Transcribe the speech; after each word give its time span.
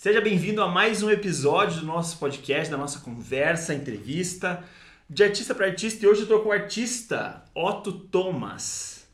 Seja 0.00 0.18
bem-vindo 0.18 0.62
a 0.62 0.66
mais 0.66 1.02
um 1.02 1.10
episódio 1.10 1.80
do 1.80 1.86
nosso 1.86 2.16
podcast, 2.16 2.70
da 2.70 2.78
nossa 2.78 3.00
conversa, 3.00 3.74
entrevista 3.74 4.64
de 5.10 5.22
artista 5.22 5.54
para 5.54 5.66
artista. 5.66 6.02
E 6.02 6.08
hoje 6.08 6.20
eu 6.20 6.22
estou 6.22 6.40
com 6.40 6.48
o 6.48 6.52
artista 6.52 7.44
Otto 7.54 7.92
Thomas. 7.92 9.06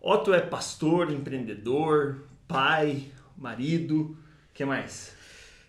Otto 0.00 0.32
é 0.32 0.40
pastor, 0.40 1.12
empreendedor, 1.12 2.22
pai, 2.48 3.12
marido. 3.36 4.16
O 4.50 4.54
que 4.54 4.64
mais? 4.64 5.14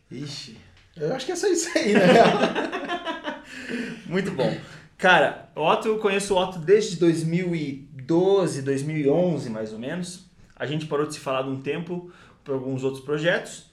Ixi, 0.09 0.57
eu 0.95 1.13
acho 1.13 1.25
que 1.25 1.33
é 1.33 1.35
só 1.35 1.47
isso 1.47 1.69
aí, 1.77 1.93
né? 1.95 3.43
Muito 4.07 4.31
bom. 4.31 4.57
Cara, 4.97 5.51
Otto, 5.57 5.89
eu 5.89 5.99
conheço 5.99 6.35
o 6.35 6.41
Otto 6.41 6.57
desde 6.57 6.95
2012, 6.95 8.61
2011 8.61 9.49
mais 9.49 9.73
ou 9.73 9.77
menos. 9.79 10.25
A 10.55 10.65
gente 10.65 10.85
parou 10.85 11.05
de 11.05 11.15
se 11.15 11.19
falar 11.19 11.41
de 11.41 11.49
um 11.49 11.61
tempo 11.61 12.09
por 12.45 12.53
alguns 12.53 12.81
outros 12.85 13.03
projetos. 13.03 13.72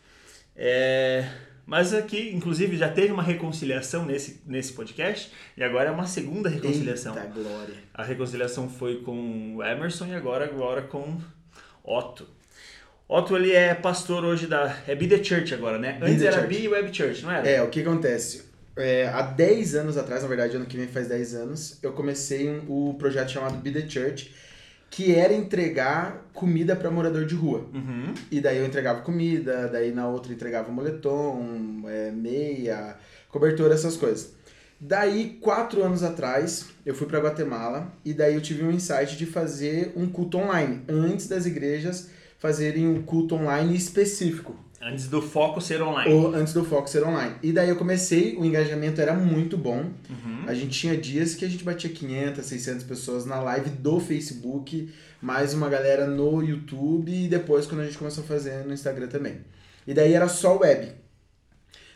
É, 0.63 1.25
mas 1.65 1.95
aqui, 1.95 2.33
inclusive, 2.35 2.77
já 2.77 2.91
teve 2.91 3.11
uma 3.11 3.23
reconciliação 3.23 4.05
nesse, 4.05 4.43
nesse 4.47 4.75
podcast 4.75 5.33
e 5.57 5.65
agora 5.65 5.89
é 5.89 5.91
uma 5.91 6.07
segunda 6.07 6.51
reconciliação. 6.51 7.17
Eita 7.17 7.29
glória. 7.29 7.75
A 7.95 8.05
reconciliação 8.05 8.69
foi 8.69 8.97
com 8.97 9.57
o 9.57 9.65
Emerson 9.65 10.09
e 10.09 10.15
agora, 10.15 10.45
agora 10.45 10.83
com 10.83 11.17
Otto. 11.83 12.29
Otto, 13.09 13.37
ele 13.37 13.53
é 13.53 13.75
pastor 13.75 14.23
hoje 14.23 14.47
da... 14.47 14.77
É 14.87 14.95
Be 14.95 15.09
The 15.09 15.25
Church 15.25 15.55
agora, 15.55 15.79
né? 15.79 15.95
Be 15.95 16.07
Antes 16.11 16.23
era 16.23 16.43
Church. 16.43 16.49
Be 16.49 16.69
Web 16.69 16.95
Church, 16.95 17.23
não 17.23 17.33
era? 17.33 17.49
É, 17.49 17.63
o 17.63 17.71
que 17.71 17.81
acontece? 17.81 18.51
É, 18.77 19.09
há 19.09 19.23
10 19.23 19.77
anos 19.77 19.97
atrás, 19.97 20.23
na 20.23 20.29
verdade, 20.29 20.57
ano 20.57 20.67
que 20.67 20.77
vem 20.77 20.89
faz 20.89 21.09
10 21.09 21.35
anos, 21.37 21.79
eu 21.83 21.93
comecei 21.93 22.51
um, 22.51 22.91
o 22.91 22.95
projeto 22.95 23.31
chamado 23.31 23.57
Be 23.57 23.71
The 23.73 23.89
Church, 23.89 24.31
que 24.91 25.15
era 25.15 25.33
entregar 25.33 26.29
comida 26.35 26.75
para 26.75 26.91
morador 26.91 27.25
de 27.25 27.35
rua. 27.35 27.65
Uhum. 27.73 28.13
E 28.31 28.41
daí 28.41 28.59
eu 28.59 28.67
entregava 28.67 29.03
comida, 29.03 29.69
daí 29.69 29.93
na 29.93 30.09
outra 30.09 30.33
entregava 30.33 30.71
moletom, 30.73 31.83
é, 31.87 32.11
meia, 32.11 32.97
cobertura, 33.29 33.73
essas 33.73 33.97
coisas. 33.97 34.33
Daí, 34.81 35.39
quatro 35.41 35.85
anos 35.85 36.03
atrás, 36.03 36.67
eu 36.85 36.95
fui 36.95 37.07
para 37.07 37.21
Guatemala 37.21 37.93
e 38.05 38.13
daí 38.13 38.35
eu 38.35 38.41
tive 38.41 38.65
um 38.65 38.71
insight 38.71 39.17
de 39.17 39.27
fazer 39.27 39.93
um 39.95 40.09
culto 40.09 40.39
online, 40.39 40.83
antes 40.89 41.29
das 41.29 41.47
igrejas 41.47 42.11
fazerem 42.39 42.89
um 42.89 43.03
culto 43.03 43.35
online 43.35 43.77
específico. 43.77 44.57
Antes 44.83 45.09
do 45.09 45.21
foco 45.21 45.61
ser 45.61 45.83
online. 45.83 46.11
Ou 46.11 46.35
antes 46.35 46.55
do 46.55 46.65
foco 46.65 46.89
ser 46.89 47.05
online. 47.05 47.35
E 47.43 47.53
daí 47.53 47.69
eu 47.69 47.77
comecei, 47.77 48.35
o 48.37 48.45
engajamento 48.47 48.99
era 48.99 49.13
muito 49.13 49.59
bom. 49.59 49.91
Uhum. 50.09 50.45
A 50.47 50.55
gente 50.55 50.71
tinha 50.79 50.97
dias 50.97 51.35
que 51.35 51.45
a 51.45 51.49
gente 51.49 51.63
batia 51.63 51.91
500, 51.91 52.45
600 52.47 52.85
pessoas 52.85 53.27
na 53.27 53.39
live 53.41 53.69
do 53.69 54.01
Facebook, 54.01 54.91
mais 55.21 55.53
uma 55.53 55.69
galera 55.69 56.07
no 56.07 56.43
YouTube 56.43 57.13
e 57.13 57.29
depois 57.29 57.67
quando 57.67 57.83
a 57.83 57.85
gente 57.85 57.99
começou 57.99 58.25
a 58.25 58.27
fazer 58.27 58.65
no 58.65 58.73
Instagram 58.73 59.09
também. 59.09 59.41
E 59.87 59.93
daí 59.93 60.15
era 60.15 60.29
só 60.29 60.57
web. 60.59 60.93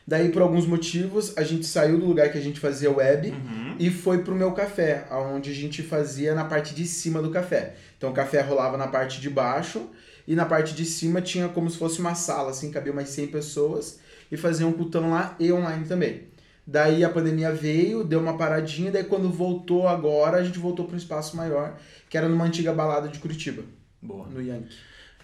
Daí 0.06 0.28
por 0.28 0.42
alguns 0.42 0.66
motivos 0.66 1.32
a 1.38 1.42
gente 1.42 1.64
saiu 1.64 1.98
do 1.98 2.04
lugar 2.04 2.30
que 2.30 2.36
a 2.36 2.40
gente 2.42 2.60
fazia 2.60 2.90
web 2.90 3.30
Uhum. 3.30 3.76
e 3.78 3.88
foi 3.90 4.18
pro 4.18 4.34
meu 4.34 4.52
café, 4.52 5.06
onde 5.10 5.50
a 5.50 5.54
gente 5.54 5.82
fazia 5.82 6.34
na 6.34 6.44
parte 6.44 6.74
de 6.74 6.86
cima 6.86 7.22
do 7.22 7.30
café. 7.30 7.76
Então 7.96 8.10
o 8.10 8.12
café 8.12 8.42
rolava 8.42 8.76
na 8.76 8.88
parte 8.88 9.22
de 9.22 9.30
baixo 9.30 9.88
e 10.26 10.34
na 10.34 10.44
parte 10.44 10.74
de 10.74 10.84
cima 10.84 11.20
tinha 11.20 11.48
como 11.48 11.68
se 11.70 11.76
fosse 11.76 12.00
uma 12.00 12.14
sala, 12.14 12.50
assim, 12.50 12.70
cabia 12.70 12.92
umas 12.92 13.08
100 13.08 13.28
pessoas 13.28 14.00
e 14.30 14.36
fazia 14.36 14.66
um 14.66 14.72
cultão 14.72 15.10
lá 15.10 15.36
e 15.38 15.52
online 15.52 15.86
também. 15.86 16.28
Daí 16.66 17.04
a 17.04 17.10
pandemia 17.10 17.52
veio, 17.52 18.02
deu 18.02 18.20
uma 18.20 18.38
paradinha, 18.38 18.90
daí 18.90 19.04
quando 19.04 19.30
voltou 19.30 19.86
agora, 19.86 20.38
a 20.38 20.44
gente 20.44 20.58
voltou 20.58 20.86
para 20.86 20.94
um 20.94 20.98
espaço 20.98 21.36
maior, 21.36 21.78
que 22.08 22.16
era 22.16 22.28
numa 22.28 22.44
antiga 22.44 22.72
balada 22.72 23.08
de 23.08 23.18
Curitiba, 23.18 23.62
Boa. 24.00 24.26
no 24.28 24.40
Yankee. 24.40 24.74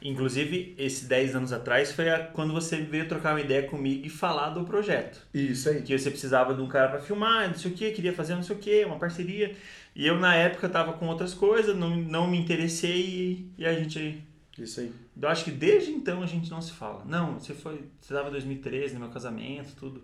Inclusive, 0.03 0.75
esses 0.79 1.07
10 1.07 1.37
anos 1.37 1.53
atrás 1.53 1.93
foi 1.93 2.07
quando 2.33 2.55
você 2.55 2.77
veio 2.77 3.07
trocar 3.07 3.35
uma 3.35 3.41
ideia 3.41 3.65
comigo 3.65 4.07
e 4.07 4.09
falar 4.09 4.51
do 4.51 4.65
projeto. 4.65 5.27
Isso 5.33 5.69
aí. 5.69 5.83
Que 5.83 5.99
você 5.99 6.11
precisava 6.11 6.55
de 6.55 6.63
um 6.63 6.69
cara 6.69 6.89
para 6.89 7.01
filmar, 7.01 7.49
não 7.49 7.55
sei 7.55 7.71
o 7.71 7.75
que, 7.75 7.91
queria 7.91 8.13
fazer 8.13 8.35
não 8.35 8.43
sei 8.43 8.57
o 8.57 8.59
que, 8.59 8.85
uma 8.85 8.99
parceria. 8.99 9.55
E 9.95 10.07
eu, 10.07 10.19
na 10.19 10.35
época, 10.35 10.69
tava 10.69 10.95
com 10.95 11.07
outras 11.07 11.35
coisas, 11.35 11.77
não, 11.77 11.97
não 11.97 12.31
me 12.31 12.39
interessei 12.39 13.01
e, 13.01 13.53
e 13.59 13.67
a 13.67 13.73
gente. 13.75 14.25
Isso 14.63 14.81
aí. 14.81 14.93
Eu 15.21 15.29
acho 15.29 15.45
que 15.45 15.51
desde 15.51 15.91
então 15.91 16.23
a 16.23 16.27
gente 16.27 16.51
não 16.51 16.61
se 16.61 16.73
fala. 16.73 17.03
Não, 17.07 17.39
você 17.39 17.55
foi. 17.55 17.85
Você 18.01 18.13
tava 18.15 18.29
em 18.29 18.33
2013 18.33 18.95
no 18.95 19.01
meu 19.01 19.09
casamento, 19.09 19.75
tudo. 19.77 20.03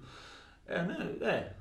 É, 0.67 0.83
né? 0.83 1.11
É. 1.21 1.53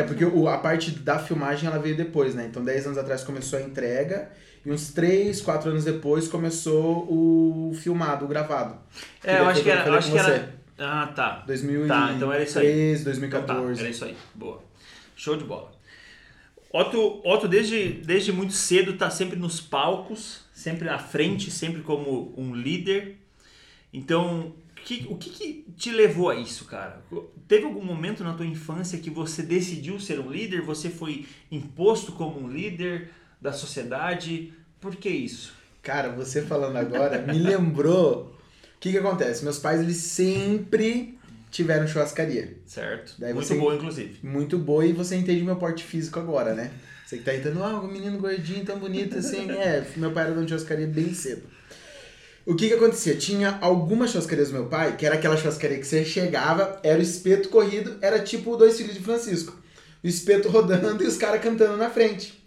É, 0.00 0.02
porque 0.02 0.24
o- 0.24 0.48
a 0.48 0.58
parte 0.58 0.90
da 0.92 1.18
filmagem 1.18 1.68
ela 1.68 1.78
veio 1.78 1.96
depois, 1.96 2.34
né? 2.34 2.46
Então 2.46 2.64
10 2.64 2.86
anos 2.86 2.98
atrás 2.98 3.22
começou 3.22 3.58
a 3.58 3.62
entrega 3.62 4.30
e 4.64 4.70
uns 4.72 4.92
3, 4.92 5.40
4 5.42 5.70
anos 5.70 5.84
depois 5.84 6.26
começou 6.26 7.06
o 7.10 7.74
filmado, 7.74 8.24
o 8.24 8.28
gravado. 8.28 8.78
É, 9.22 9.38
eu 9.40 9.46
acho 9.46 9.62
que 9.62 9.70
era. 9.70 9.86
Eu 9.86 9.94
acho 9.94 10.10
que 10.10 10.18
você. 10.18 10.30
era. 10.30 10.54
Ah, 10.78 11.06
tá. 11.14 11.44
2013, 11.46 11.88
Tá, 11.88 12.12
então 12.16 12.32
era 12.32 12.42
isso 12.42 12.58
aí. 12.58 12.66
Então 12.92 12.98
tá, 12.98 13.04
2014. 13.04 13.80
era 13.80 13.90
isso 13.90 14.04
aí. 14.06 14.16
Boa. 14.34 14.60
Show 15.14 15.36
de 15.36 15.44
bola. 15.44 15.72
Otto, 16.72 17.20
Otto 17.24 17.46
desde, 17.46 17.90
desde 18.04 18.32
muito 18.32 18.52
cedo 18.52 18.94
tá 18.96 19.08
sempre 19.08 19.38
nos 19.38 19.60
palcos, 19.60 20.43
sempre 20.64 20.88
à 20.88 20.98
frente, 20.98 21.50
sempre 21.50 21.82
como 21.82 22.32
um 22.36 22.54
líder. 22.54 23.16
Então, 23.92 24.54
que- 24.84 25.06
o 25.10 25.16
que, 25.16 25.30
que 25.30 25.64
te 25.76 25.90
levou 25.90 26.30
a 26.30 26.34
isso, 26.36 26.64
cara? 26.64 27.02
Teve 27.46 27.64
algum 27.64 27.84
momento 27.84 28.24
na 28.24 28.32
tua 28.34 28.46
infância 28.46 28.98
que 28.98 29.10
você 29.10 29.42
decidiu 29.42 30.00
ser 30.00 30.18
um 30.18 30.30
líder? 30.30 30.62
Você 30.62 30.88
foi 30.90 31.26
imposto 31.50 32.12
como 32.12 32.40
um 32.40 32.48
líder 32.50 33.10
da 33.40 33.52
sociedade? 33.52 34.52
Por 34.80 34.96
que 34.96 35.08
isso? 35.10 35.52
Cara, 35.82 36.08
você 36.10 36.40
falando 36.42 36.76
agora 36.76 37.20
me 37.20 37.38
lembrou. 37.38 38.34
O 38.76 38.80
que 38.80 38.90
que 38.90 38.98
acontece? 38.98 39.44
Meus 39.44 39.58
pais 39.58 39.80
eles 39.80 39.98
sempre 39.98 41.13
tiveram 41.54 41.86
churrascaria. 41.86 42.56
Certo? 42.66 43.14
Daí 43.16 43.32
Muito 43.32 43.46
você- 43.46 43.54
boa, 43.54 43.76
inclusive. 43.76 44.18
Muito 44.24 44.58
boa 44.58 44.84
e 44.84 44.92
você 44.92 45.14
entende 45.14 45.40
meu 45.44 45.54
porte 45.54 45.84
físico 45.84 46.18
agora, 46.18 46.52
né? 46.52 46.72
Você 47.06 47.18
que 47.18 47.22
tá 47.22 47.32
entrando, 47.32 47.62
ah, 47.62 47.80
um 47.80 47.86
menino 47.86 48.18
gordinho 48.18 48.64
tão 48.64 48.76
bonito 48.78 49.16
assim. 49.16 49.48
É, 49.52 49.86
meu 49.96 50.10
pai 50.10 50.24
era 50.24 50.34
dono 50.34 50.44
de 50.46 50.50
churrascaria 50.52 50.88
bem 50.88 51.14
cedo. 51.14 51.42
O 52.44 52.56
que 52.56 52.66
que 52.68 52.74
acontecia? 52.74 53.14
Tinha 53.14 53.56
algumas 53.60 54.10
churrascarias 54.10 54.48
do 54.48 54.54
meu 54.54 54.66
pai, 54.66 54.96
que 54.96 55.06
era 55.06 55.14
aquela 55.14 55.36
churrascaria 55.36 55.78
que 55.78 55.86
você 55.86 56.04
chegava, 56.04 56.80
era 56.82 56.98
o 56.98 57.02
espeto 57.02 57.48
corrido, 57.48 57.96
era 58.02 58.18
tipo 58.18 58.56
dois 58.56 58.76
filhos 58.76 58.94
de 58.94 59.00
Francisco. 59.00 59.56
O 60.02 60.08
espeto 60.08 60.48
rodando 60.48 61.02
e 61.04 61.06
os 61.06 61.16
caras 61.16 61.40
cantando 61.40 61.76
na 61.76 61.88
frente. 61.88 62.42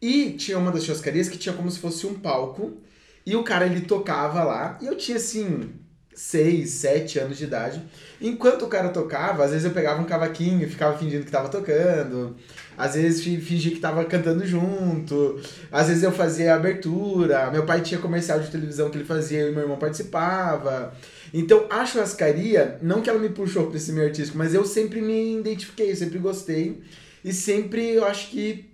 E 0.00 0.30
tinha 0.32 0.56
uma 0.56 0.70
das 0.70 0.84
churrascarias 0.84 1.28
que 1.28 1.36
tinha 1.36 1.54
como 1.54 1.68
se 1.70 1.80
fosse 1.80 2.06
um 2.06 2.14
palco, 2.14 2.80
e 3.26 3.34
o 3.34 3.42
cara 3.42 3.66
ele 3.66 3.80
tocava 3.80 4.44
lá, 4.44 4.78
e 4.80 4.86
eu 4.86 4.96
tinha 4.96 5.16
assim, 5.16 5.70
6, 6.16 6.70
7 6.70 7.18
anos 7.18 7.36
de 7.36 7.44
idade. 7.44 7.82
Enquanto 8.20 8.64
o 8.64 8.68
cara 8.68 8.88
tocava, 8.88 9.44
às 9.44 9.50
vezes 9.50 9.66
eu 9.66 9.70
pegava 9.72 10.00
um 10.00 10.06
cavaquinho 10.06 10.62
e 10.62 10.68
ficava 10.68 10.96
fingindo 10.96 11.26
que 11.26 11.30
tava 11.30 11.50
tocando. 11.50 12.34
Às 12.76 12.94
vezes 12.94 13.22
fi- 13.22 13.38
fingia 13.40 13.70
que 13.70 13.78
tava 13.80 14.02
cantando 14.06 14.44
junto. 14.46 15.38
Às 15.70 15.88
vezes 15.88 16.02
eu 16.02 16.10
fazia 16.10 16.54
abertura. 16.54 17.50
Meu 17.50 17.66
pai 17.66 17.82
tinha 17.82 18.00
comercial 18.00 18.40
de 18.40 18.50
televisão 18.50 18.88
que 18.88 18.96
ele 18.96 19.04
fazia 19.04 19.46
e 19.46 19.52
meu 19.52 19.60
irmão 19.62 19.76
participava. 19.78 20.94
Então 21.34 21.66
a 21.68 21.84
churrascaria, 21.84 22.78
não 22.80 23.02
que 23.02 23.10
ela 23.10 23.18
me 23.18 23.28
puxou 23.28 23.66
para 23.66 23.76
esse 23.76 23.92
meio 23.92 24.06
artístico, 24.06 24.38
mas 24.38 24.54
eu 24.54 24.64
sempre 24.64 25.02
me 25.02 25.38
identifiquei, 25.38 25.90
eu 25.92 25.96
sempre 25.96 26.18
gostei. 26.18 26.82
E 27.22 27.32
sempre 27.32 27.90
eu 27.90 28.06
acho 28.06 28.30
que, 28.30 28.70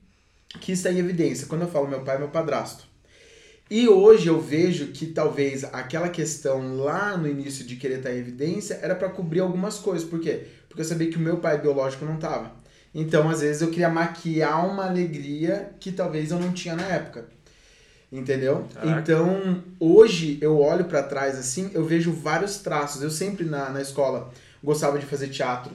que 0.60 0.72
isso 0.72 0.86
está 0.86 0.92
em 0.92 0.98
evidência. 1.00 1.48
Quando 1.48 1.62
eu 1.62 1.68
falo 1.68 1.88
meu 1.88 2.00
pai, 2.04 2.16
é 2.16 2.18
meu 2.20 2.28
padrasto. 2.28 2.91
E 3.74 3.88
hoje 3.88 4.26
eu 4.26 4.38
vejo 4.38 4.88
que 4.88 5.06
talvez 5.06 5.64
aquela 5.64 6.10
questão 6.10 6.76
lá 6.76 7.16
no 7.16 7.26
início 7.26 7.64
de 7.64 7.76
querer 7.76 7.96
estar 7.96 8.12
em 8.12 8.18
evidência 8.18 8.78
era 8.82 8.94
para 8.94 9.08
cobrir 9.08 9.40
algumas 9.40 9.78
coisas. 9.78 10.06
Por 10.06 10.20
quê? 10.20 10.42
Porque 10.68 10.82
eu 10.82 10.84
sabia 10.84 11.08
que 11.08 11.16
o 11.16 11.20
meu 11.20 11.38
pai 11.38 11.58
biológico 11.58 12.04
não 12.04 12.18
tava. 12.18 12.52
Então, 12.94 13.30
às 13.30 13.40
vezes, 13.40 13.62
eu 13.62 13.70
queria 13.70 13.88
maquiar 13.88 14.70
uma 14.70 14.84
alegria 14.84 15.70
que 15.80 15.90
talvez 15.90 16.30
eu 16.30 16.38
não 16.38 16.52
tinha 16.52 16.76
na 16.76 16.82
época. 16.82 17.24
Entendeu? 18.12 18.66
Caraca. 18.74 19.00
Então, 19.00 19.64
hoje 19.80 20.36
eu 20.42 20.60
olho 20.60 20.84
para 20.84 21.02
trás 21.02 21.38
assim, 21.38 21.70
eu 21.72 21.82
vejo 21.82 22.12
vários 22.12 22.58
traços. 22.58 23.00
Eu 23.00 23.10
sempre 23.10 23.46
na, 23.46 23.70
na 23.70 23.80
escola 23.80 24.30
gostava 24.62 24.98
de 24.98 25.06
fazer 25.06 25.28
teatro. 25.28 25.72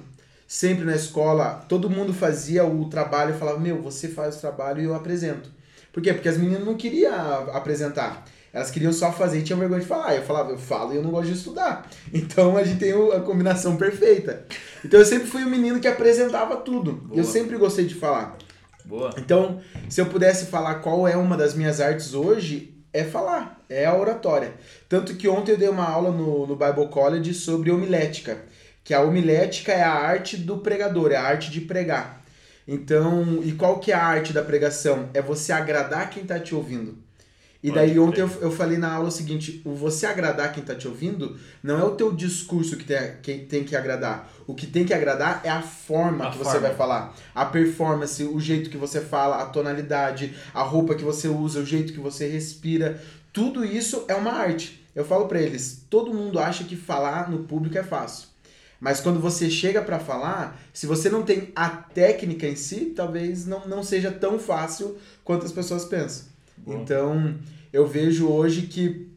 Sempre 0.48 0.86
na 0.86 0.96
escola, 0.96 1.66
todo 1.68 1.90
mundo 1.90 2.14
fazia 2.14 2.64
o 2.64 2.88
trabalho 2.92 3.34
e 3.34 3.40
falava: 3.40 3.60
Meu, 3.60 3.82
você 3.82 4.08
faz 4.08 4.38
o 4.38 4.40
trabalho 4.40 4.82
e 4.84 4.86
eu 4.86 4.94
apresento. 4.94 5.57
Por 5.98 6.04
quê? 6.04 6.14
Porque 6.14 6.30
as 6.30 6.38
meninas 6.38 6.64
não 6.64 6.76
queriam 6.76 7.12
apresentar. 7.56 8.24
Elas 8.54 8.70
queriam 8.70 8.94
só 8.94 9.12
fazer 9.12 9.40
e 9.40 9.42
tinham 9.42 9.58
vergonha 9.58 9.82
de 9.82 9.88
falar. 9.88 10.16
Eu 10.16 10.22
falava, 10.22 10.52
eu 10.52 10.58
falo 10.60 10.94
e 10.94 10.98
eu 10.98 11.02
não 11.02 11.10
gosto 11.10 11.32
de 11.32 11.34
estudar. 11.36 11.90
Então 12.14 12.56
a 12.56 12.64
gente 12.64 12.78
tem 12.78 12.92
a 12.92 13.20
combinação 13.22 13.78
perfeita. 13.78 14.46
Então 14.86 15.00
eu 15.00 15.06
sempre 15.08 15.26
fui 15.26 15.44
o 15.44 15.50
menino 15.50 15.80
que 15.80 15.88
apresentava 15.88 16.58
tudo. 16.58 16.92
Boa. 16.92 17.20
Eu 17.20 17.24
sempre 17.24 17.58
gostei 17.58 17.88
de 17.88 17.96
falar. 17.96 18.38
Boa. 18.86 19.10
Então, 19.18 19.60
se 19.90 20.00
eu 20.00 20.06
pudesse 20.06 20.46
falar 20.46 20.76
qual 20.76 21.08
é 21.08 21.18
uma 21.18 21.36
das 21.36 21.56
minhas 21.56 21.82
artes 21.82 22.14
hoje, 22.14 22.76
é 22.94 23.04
falar, 23.04 23.60
é 23.68 23.88
a 23.88 23.98
oratória. 23.98 24.54
Tanto 24.88 25.16
que 25.16 25.28
ontem 25.28 25.54
eu 25.54 25.58
dei 25.58 25.68
uma 25.68 25.90
aula 25.90 26.12
no, 26.12 26.46
no 26.46 26.56
Bible 26.56 26.90
College 26.90 27.34
sobre 27.34 27.72
homilética, 27.72 28.38
que 28.84 28.94
a 28.94 29.02
homilética 29.02 29.72
é 29.72 29.82
a 29.82 29.94
arte 29.94 30.38
do 30.38 30.60
pregador, 30.60 31.12
é 31.12 31.16
a 31.16 31.24
arte 31.24 31.50
de 31.50 31.62
pregar. 31.62 32.24
Então, 32.68 33.40
e 33.44 33.54
qual 33.54 33.80
que 33.80 33.92
é 33.92 33.96
a 33.96 34.04
arte 34.04 34.34
da 34.34 34.44
pregação? 34.44 35.10
É 35.14 35.22
você 35.22 35.52
agradar 35.54 36.10
quem 36.10 36.24
está 36.24 36.40
te 36.40 36.54
ouvindo. 36.54 36.98
E 37.64 37.72
daí 37.72 37.98
ontem 37.98 38.22
eu, 38.22 38.30
eu 38.40 38.52
falei 38.52 38.78
na 38.78 38.94
aula 38.94 39.08
o 39.08 39.12
seguinte, 39.12 39.62
o 39.66 39.74
você 39.74 40.06
agradar 40.06 40.54
quem 40.54 40.64
tá 40.64 40.76
te 40.76 40.88
ouvindo 40.88 41.38
não 41.64 41.80
é 41.80 41.84
o 41.84 41.96
teu 41.96 42.14
discurso 42.14 42.78
que 42.78 42.84
tem, 42.86 43.14
que 43.22 43.34
tem 43.40 43.64
que 43.64 43.76
agradar. 43.76 44.32
O 44.46 44.54
que 44.54 44.68
tem 44.68 44.86
que 44.86 44.94
agradar 44.94 45.42
é 45.44 45.50
a 45.50 45.62
forma 45.62 46.28
A 46.28 46.32
que 46.32 46.38
forma. 46.38 46.52
você 46.52 46.60
vai 46.60 46.76
falar. 46.76 47.16
A 47.34 47.46
performance, 47.46 48.24
o 48.24 48.40
jeito 48.40 48.70
que 48.70 48.78
você 48.78 49.02
fala, 49.02 49.42
a 49.42 49.46
tonalidade, 49.46 50.36
a 50.54 50.62
roupa 50.62 50.94
que 50.94 51.04
você 51.04 51.28
usa, 51.28 51.60
o 51.60 51.66
jeito 51.66 51.94
que 51.94 52.00
você 52.00 52.28
respira. 52.28 53.02
Tudo 53.34 53.66
isso 53.66 54.06
é 54.08 54.14
uma 54.14 54.32
arte. 54.32 54.86
Eu 54.96 55.04
falo 55.04 55.28
pra 55.28 55.42
eles, 55.42 55.84
todo 55.90 56.14
mundo 56.14 56.40
acha 56.40 56.64
que 56.64 56.76
falar 56.76 57.30
no 57.30 57.40
público 57.40 57.78
é 57.78 57.84
fácil. 57.84 58.30
Mas 58.80 59.00
quando 59.00 59.20
você 59.20 59.50
chega 59.50 59.82
pra 59.82 60.00
falar, 60.00 60.60
se 60.74 60.86
você 60.86 61.10
não 61.10 61.24
tem 61.24 61.52
a 61.56 61.70
técnica 61.70 62.48
em 62.48 62.56
si, 62.56 62.94
talvez 62.96 63.46
não, 63.46 63.68
não 63.68 63.84
seja 63.84 64.12
tão 64.12 64.38
fácil 64.38 64.98
quanto 65.24 65.46
as 65.46 65.52
pessoas 65.52 65.86
pensam. 65.86 66.26
Bom. 66.58 66.74
Então, 66.74 67.36
eu 67.74 67.88
vejo 67.88 68.28
hoje 68.28 68.64
que 68.64 69.08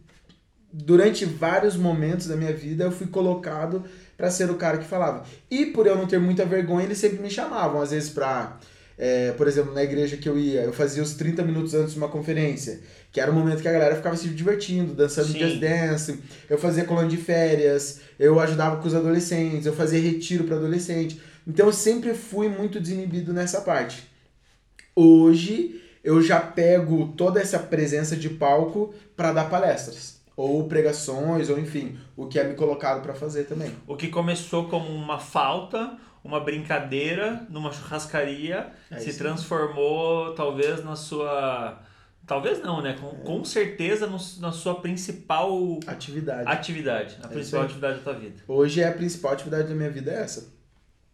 durante 0.72 1.24
vários 1.24 1.76
momentos 1.76 2.26
da 2.26 2.36
minha 2.36 2.52
vida 2.52 2.84
eu 2.84 2.92
fui 2.92 3.06
colocado 3.06 3.84
pra 4.16 4.30
ser 4.30 4.50
o 4.50 4.56
cara 4.56 4.78
que 4.78 4.84
falava. 4.84 5.24
E 5.50 5.66
por 5.66 5.86
eu 5.86 5.96
não 5.96 6.06
ter 6.06 6.18
muita 6.18 6.44
vergonha, 6.44 6.84
eles 6.84 6.98
sempre 6.98 7.18
me 7.18 7.30
chamavam, 7.30 7.80
às 7.80 7.90
vezes 7.90 8.10
pra. 8.10 8.58
É, 9.02 9.32
por 9.32 9.48
exemplo, 9.48 9.72
na 9.72 9.82
igreja 9.82 10.18
que 10.18 10.28
eu 10.28 10.38
ia, 10.38 10.60
eu 10.60 10.74
fazia 10.74 11.02
os 11.02 11.14
30 11.14 11.42
minutos 11.42 11.72
antes 11.72 11.94
de 11.94 11.98
uma 11.98 12.08
conferência, 12.08 12.80
que 13.10 13.18
era 13.18 13.30
o 13.30 13.34
momento 13.34 13.62
que 13.62 13.68
a 13.68 13.72
galera 13.72 13.96
ficava 13.96 14.14
se 14.14 14.28
divertindo, 14.28 14.92
dançando 14.92 15.28
Sim. 15.28 15.38
jazz 15.38 15.58
dance. 15.58 16.18
Eu 16.50 16.58
fazia 16.58 16.84
colônia 16.84 17.08
de 17.08 17.16
férias, 17.16 18.02
eu 18.18 18.38
ajudava 18.38 18.76
com 18.76 18.86
os 18.86 18.94
adolescentes, 18.94 19.64
eu 19.64 19.72
fazia 19.72 19.98
retiro 19.98 20.44
para 20.44 20.56
adolescente. 20.56 21.18
Então 21.46 21.64
eu 21.64 21.72
sempre 21.72 22.12
fui 22.12 22.50
muito 22.50 22.78
desinibido 22.78 23.32
nessa 23.32 23.62
parte. 23.62 24.02
Hoje 24.94 25.80
eu 26.04 26.20
já 26.20 26.38
pego 26.38 27.14
toda 27.16 27.40
essa 27.40 27.58
presença 27.58 28.14
de 28.14 28.28
palco 28.28 28.92
para 29.16 29.32
dar 29.32 29.48
palestras, 29.48 30.20
ou 30.36 30.68
pregações, 30.68 31.48
ou 31.48 31.58
enfim, 31.58 31.96
o 32.14 32.26
que 32.26 32.38
é 32.38 32.44
me 32.44 32.54
colocado 32.54 33.02
para 33.02 33.14
fazer 33.14 33.44
também. 33.44 33.72
O 33.86 33.96
que 33.96 34.08
começou 34.08 34.68
como 34.68 34.90
uma 34.90 35.18
falta, 35.18 35.96
uma 36.22 36.40
brincadeira 36.40 37.46
numa 37.48 37.72
churrascaria, 37.72 38.68
É 38.90 38.98
se 38.98 39.16
transformou 39.16 40.34
talvez 40.34 40.84
na 40.84 40.96
sua. 40.96 41.78
Talvez 42.26 42.62
não, 42.62 42.80
né? 42.80 42.96
Com, 43.00 43.08
É. 43.08 43.24
com 43.24 43.44
certeza 43.44 44.06
no- 44.06 44.18
na 44.40 44.52
sua 44.52 44.80
principal 44.80 45.80
Atividade. 45.86 46.48
atividade, 46.48 47.16
a 47.22 47.26
É 47.26 47.28
principal 47.30 47.62
atividade 47.62 47.98
da 47.98 48.02
tua 48.04 48.12
vida. 48.14 48.36
Hoje 48.46 48.80
é 48.82 48.88
a 48.88 48.92
principal 48.92 49.32
atividade 49.32 49.68
da 49.68 49.74
minha 49.74 49.90
vida 49.90 50.10
é 50.12 50.20
essa. 50.22 50.46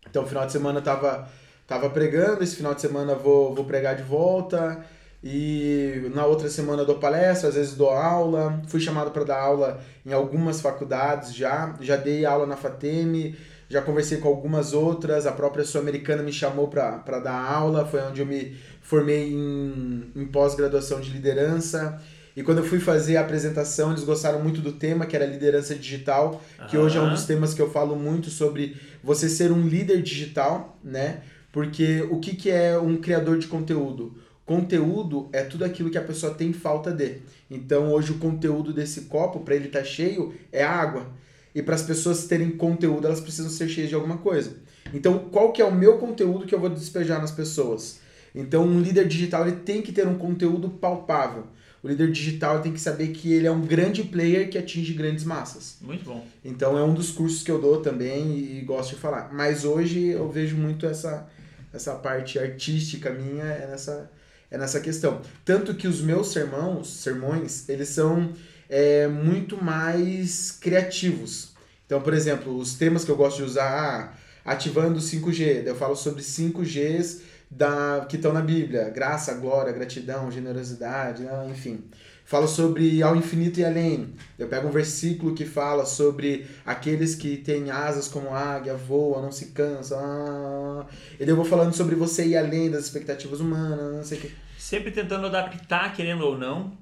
Então, 0.08 0.26
final 0.26 0.44
de 0.44 0.52
semana 0.52 0.78
eu 0.80 0.82
tava, 0.84 1.28
tava 1.66 1.88
pregando, 1.90 2.42
esse 2.44 2.56
final 2.56 2.74
de 2.74 2.80
semana 2.80 3.12
eu 3.12 3.18
vou, 3.18 3.54
vou 3.54 3.64
pregar 3.64 3.96
de 3.96 4.02
volta. 4.02 4.84
E 5.24 6.08
na 6.14 6.24
outra 6.26 6.48
semana 6.48 6.82
eu 6.82 6.86
dou 6.86 6.98
palestra, 6.98 7.48
às 7.48 7.54
vezes 7.54 7.74
dou 7.74 7.90
aula. 7.90 8.60
Fui 8.68 8.78
chamado 8.80 9.10
para 9.10 9.24
dar 9.24 9.40
aula 9.40 9.80
em 10.04 10.12
algumas 10.12 10.60
faculdades 10.60 11.34
já. 11.34 11.74
Já 11.80 11.96
dei 11.96 12.24
aula 12.26 12.46
na 12.46 12.56
FATEM, 12.56 13.34
já 13.68 13.82
conversei 13.82 14.18
com 14.18 14.28
algumas 14.28 14.72
outras. 14.72 15.26
A 15.26 15.32
própria 15.32 15.64
Sul-Americana 15.64 16.22
me 16.22 16.32
chamou 16.32 16.68
para 16.68 17.18
dar 17.18 17.34
aula, 17.34 17.84
foi 17.84 18.00
onde 18.02 18.20
eu 18.20 18.26
me 18.26 18.56
formei 18.80 19.32
em, 19.32 20.12
em 20.14 20.26
pós-graduação 20.26 21.00
de 21.00 21.10
liderança. 21.10 22.00
E 22.36 22.42
quando 22.42 22.58
eu 22.58 22.64
fui 22.64 22.78
fazer 22.78 23.16
a 23.16 23.22
apresentação, 23.22 23.92
eles 23.92 24.04
gostaram 24.04 24.42
muito 24.42 24.60
do 24.60 24.72
tema, 24.72 25.06
que 25.06 25.16
era 25.16 25.24
liderança 25.24 25.74
digital, 25.74 26.42
que 26.68 26.76
hoje 26.76 26.98
é 26.98 27.00
um 27.00 27.08
dos 27.08 27.24
temas 27.24 27.54
que 27.54 27.62
eu 27.62 27.70
falo 27.70 27.96
muito 27.96 28.28
sobre 28.28 28.76
você 29.02 29.28
ser 29.28 29.50
um 29.50 29.66
líder 29.66 30.02
digital, 30.02 30.78
né? 30.84 31.22
Porque 31.50 32.06
o 32.10 32.20
que, 32.20 32.36
que 32.36 32.50
é 32.50 32.78
um 32.78 32.98
criador 32.98 33.38
de 33.38 33.46
conteúdo? 33.46 34.14
Conteúdo 34.44 35.30
é 35.32 35.42
tudo 35.42 35.64
aquilo 35.64 35.90
que 35.90 35.96
a 35.96 36.02
pessoa 36.02 36.34
tem 36.34 36.52
falta 36.52 36.92
de. 36.92 37.22
Então 37.50 37.90
hoje 37.90 38.12
o 38.12 38.18
conteúdo 38.18 38.70
desse 38.70 39.02
copo, 39.02 39.40
para 39.40 39.56
ele 39.56 39.68
estar 39.68 39.82
cheio, 39.82 40.34
é 40.52 40.62
água. 40.62 41.06
E 41.56 41.62
para 41.62 41.74
as 41.74 41.80
pessoas 41.80 42.26
terem 42.26 42.50
conteúdo, 42.50 43.06
elas 43.06 43.18
precisam 43.18 43.50
ser 43.50 43.66
cheias 43.66 43.88
de 43.88 43.94
alguma 43.94 44.18
coisa. 44.18 44.58
Então, 44.92 45.18
qual 45.30 45.52
que 45.52 45.62
é 45.62 45.64
o 45.64 45.74
meu 45.74 45.96
conteúdo 45.96 46.44
que 46.44 46.54
eu 46.54 46.60
vou 46.60 46.68
despejar 46.68 47.18
nas 47.18 47.30
pessoas? 47.30 47.98
Então, 48.34 48.62
um 48.62 48.78
líder 48.78 49.08
digital 49.08 49.48
ele 49.48 49.56
tem 49.56 49.80
que 49.80 49.90
ter 49.90 50.06
um 50.06 50.18
conteúdo 50.18 50.68
palpável. 50.68 51.46
O 51.82 51.88
líder 51.88 52.12
digital 52.12 52.60
tem 52.60 52.74
que 52.74 52.80
saber 52.80 53.08
que 53.08 53.32
ele 53.32 53.46
é 53.46 53.50
um 53.50 53.62
grande 53.62 54.02
player 54.02 54.50
que 54.50 54.58
atinge 54.58 54.92
grandes 54.92 55.24
massas. 55.24 55.78
Muito 55.80 56.04
bom. 56.04 56.26
Então 56.44 56.76
é 56.76 56.82
um 56.82 56.92
dos 56.92 57.10
cursos 57.10 57.42
que 57.42 57.50
eu 57.50 57.58
dou 57.58 57.80
também 57.80 58.36
e 58.36 58.60
gosto 58.60 58.94
de 58.94 59.00
falar. 59.00 59.32
Mas 59.32 59.64
hoje 59.64 60.08
eu 60.08 60.28
vejo 60.28 60.56
muito 60.56 60.84
essa, 60.84 61.26
essa 61.72 61.94
parte 61.94 62.38
artística 62.38 63.10
minha 63.10 63.44
é 63.44 63.66
nessa, 63.66 64.10
é 64.50 64.58
nessa 64.58 64.80
questão. 64.80 65.22
Tanto 65.42 65.74
que 65.74 65.88
os 65.88 66.02
meus 66.02 66.32
sermãos, 66.32 66.88
sermões, 66.88 67.66
eles 67.68 67.88
são 67.88 68.30
é, 68.68 69.06
muito 69.06 69.62
mais 69.62 70.52
criativos. 70.52 71.54
Então, 71.86 72.00
por 72.00 72.12
exemplo, 72.12 72.56
os 72.56 72.74
temas 72.74 73.04
que 73.04 73.10
eu 73.10 73.16
gosto 73.16 73.38
de 73.38 73.44
usar, 73.44 74.14
ah, 74.44 74.52
ativando 74.52 74.98
o 74.98 75.02
5G, 75.02 75.62
daí 75.62 75.68
eu 75.68 75.76
falo 75.76 75.94
sobre 75.94 76.22
5Gs 76.22 77.20
da, 77.50 78.06
que 78.08 78.16
estão 78.16 78.32
na 78.32 78.40
Bíblia, 78.40 78.90
graça, 78.90 79.34
glória, 79.34 79.72
gratidão, 79.72 80.30
generosidade, 80.30 81.22
né, 81.22 81.48
enfim. 81.50 81.84
Falo 82.24 82.48
sobre 82.48 83.00
ao 83.04 83.14
infinito 83.14 83.60
e 83.60 83.64
além. 83.64 84.14
Eu 84.36 84.48
pego 84.48 84.66
um 84.66 84.72
versículo 84.72 85.32
que 85.32 85.44
fala 85.44 85.86
sobre 85.86 86.44
aqueles 86.64 87.14
que 87.14 87.36
têm 87.36 87.70
asas 87.70 88.08
como 88.08 88.34
águia, 88.34 88.74
voam, 88.74 89.22
não 89.22 89.30
se 89.30 89.46
cansam. 89.46 89.96
Ah, 89.96 90.86
e 91.20 91.22
eu 91.22 91.36
vou 91.36 91.44
falando 91.44 91.72
sobre 91.72 91.94
você 91.94 92.26
ir 92.26 92.36
além 92.36 92.68
das 92.68 92.86
expectativas 92.86 93.38
humanas, 93.38 93.94
não 93.94 94.02
sei 94.02 94.18
o. 94.18 94.30
Sempre 94.58 94.90
tentando 94.90 95.26
adaptar, 95.26 95.94
querendo 95.94 96.22
ou 96.26 96.36
não, 96.36 96.76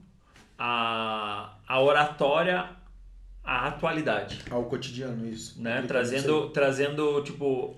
a, 0.59 1.55
a 1.67 1.81
oratória 1.81 2.69
à 3.43 3.69
atualidade. 3.69 4.41
Ao 4.51 4.65
cotidiano, 4.65 5.29
isso. 5.29 5.61
né? 5.61 5.85
Trazendo, 5.87 6.49
trazendo, 6.51 7.23
tipo, 7.23 7.77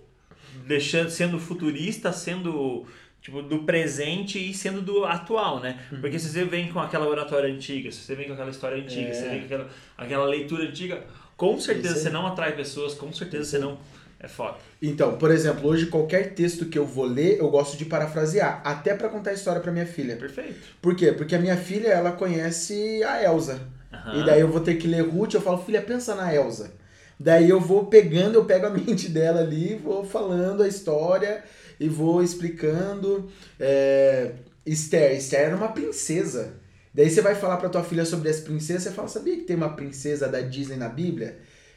deixando, 0.67 1.11
sendo 1.11 1.38
futurista, 1.38 2.12
sendo 2.12 2.87
tipo 3.20 3.43
do 3.43 3.64
presente 3.64 4.38
e 4.38 4.55
sendo 4.55 4.81
do 4.81 5.05
atual, 5.05 5.58
né? 5.58 5.84
Uhum. 5.90 6.00
Porque 6.00 6.19
se 6.19 6.28
você 6.28 6.44
vem 6.44 6.73
com 6.73 6.78
aquela 6.78 7.08
oratória 7.08 7.52
antiga, 7.52 7.90
se 7.90 7.99
você 8.02 8.14
vem 8.14 8.26
com 8.28 8.34
aquela 8.34 8.50
história 8.50 8.81
antiga, 8.81 9.08
É. 9.08 9.12
se 9.12 9.22
você 9.22 9.29
vem 9.29 9.38
com 9.40 9.44
aquela, 9.46 9.70
aquela 9.99 10.25
leitura 10.26 10.62
antiga, 10.62 11.05
com 11.37 11.58
certeza 11.58 11.96
você 11.96 12.11
não 12.11 12.25
atrai 12.26 12.52
pessoas, 12.55 12.94
com 12.94 13.12
certeza 13.12 13.44
você 13.44 13.58
não 13.58 13.79
é 14.18 14.26
foda. 14.26 14.56
Então, 14.80 15.16
por 15.18 15.30
exemplo, 15.30 15.68
hoje 15.68 15.86
qualquer 15.86 16.34
texto 16.34 16.66
que 16.66 16.78
eu 16.78 16.86
vou 16.86 17.04
ler, 17.04 17.38
eu 17.38 17.50
gosto 17.50 17.76
de 17.76 17.84
parafrasear, 17.84 18.60
até 18.64 18.94
pra 18.94 19.08
contar 19.08 19.30
a 19.30 19.34
história 19.34 19.60
pra 19.60 19.72
minha 19.72 19.86
filha. 19.86 20.16
Perfeito. 20.16 20.56
Por 20.80 20.96
quê? 20.96 21.12
Porque 21.12 21.34
a 21.34 21.38
minha 21.38 21.56
filha, 21.56 21.88
ela 21.88 22.12
conhece 22.12 23.02
a 23.04 23.22
Elsa. 23.22 23.60
Aham. 23.92 24.20
E 24.20 24.26
daí 24.26 24.40
eu 24.40 24.48
vou 24.48 24.60
ter 24.60 24.76
que 24.76 24.86
ler 24.86 25.02
Ruth, 25.02 25.34
eu 25.34 25.40
falo, 25.40 25.62
filha, 25.62 25.82
pensa 25.82 26.14
na 26.14 26.34
Elsa. 26.34 26.72
Daí 27.18 27.48
eu 27.48 27.60
vou 27.60 27.86
pegando, 27.86 28.34
eu 28.36 28.44
pego 28.44 28.66
a 28.66 28.70
mente 28.74 29.08
dela 29.08 29.40
ali, 29.40 29.74
vou 29.76 30.04
falando 30.04 30.62
a 30.62 30.69
história 30.69 31.44
e 31.79 31.88
vou 31.88 32.22
explicando. 32.22 33.31
É... 33.60 34.32
Esther, 34.64 35.17
Esther 35.17 35.41
era 35.41 35.56
uma 35.56 35.69
princesa. 35.69 36.55
Daí 36.93 37.10
você 37.10 37.20
vai 37.20 37.34
falar 37.34 37.58
pra 37.58 37.69
tua 37.69 37.84
filha 37.84 38.06
sobre 38.06 38.31
essa 38.31 38.43
princesa, 38.43 38.81
você 38.81 38.91
fala, 38.91 39.06
sabia 39.06 39.36
que 39.36 39.43
tem 39.43 39.55
uma 39.55 39.76
princesa 39.76 40.26
da 40.26 40.41
Disney 40.41 40.76
na 40.76 40.88
Bíblia? 40.88 41.36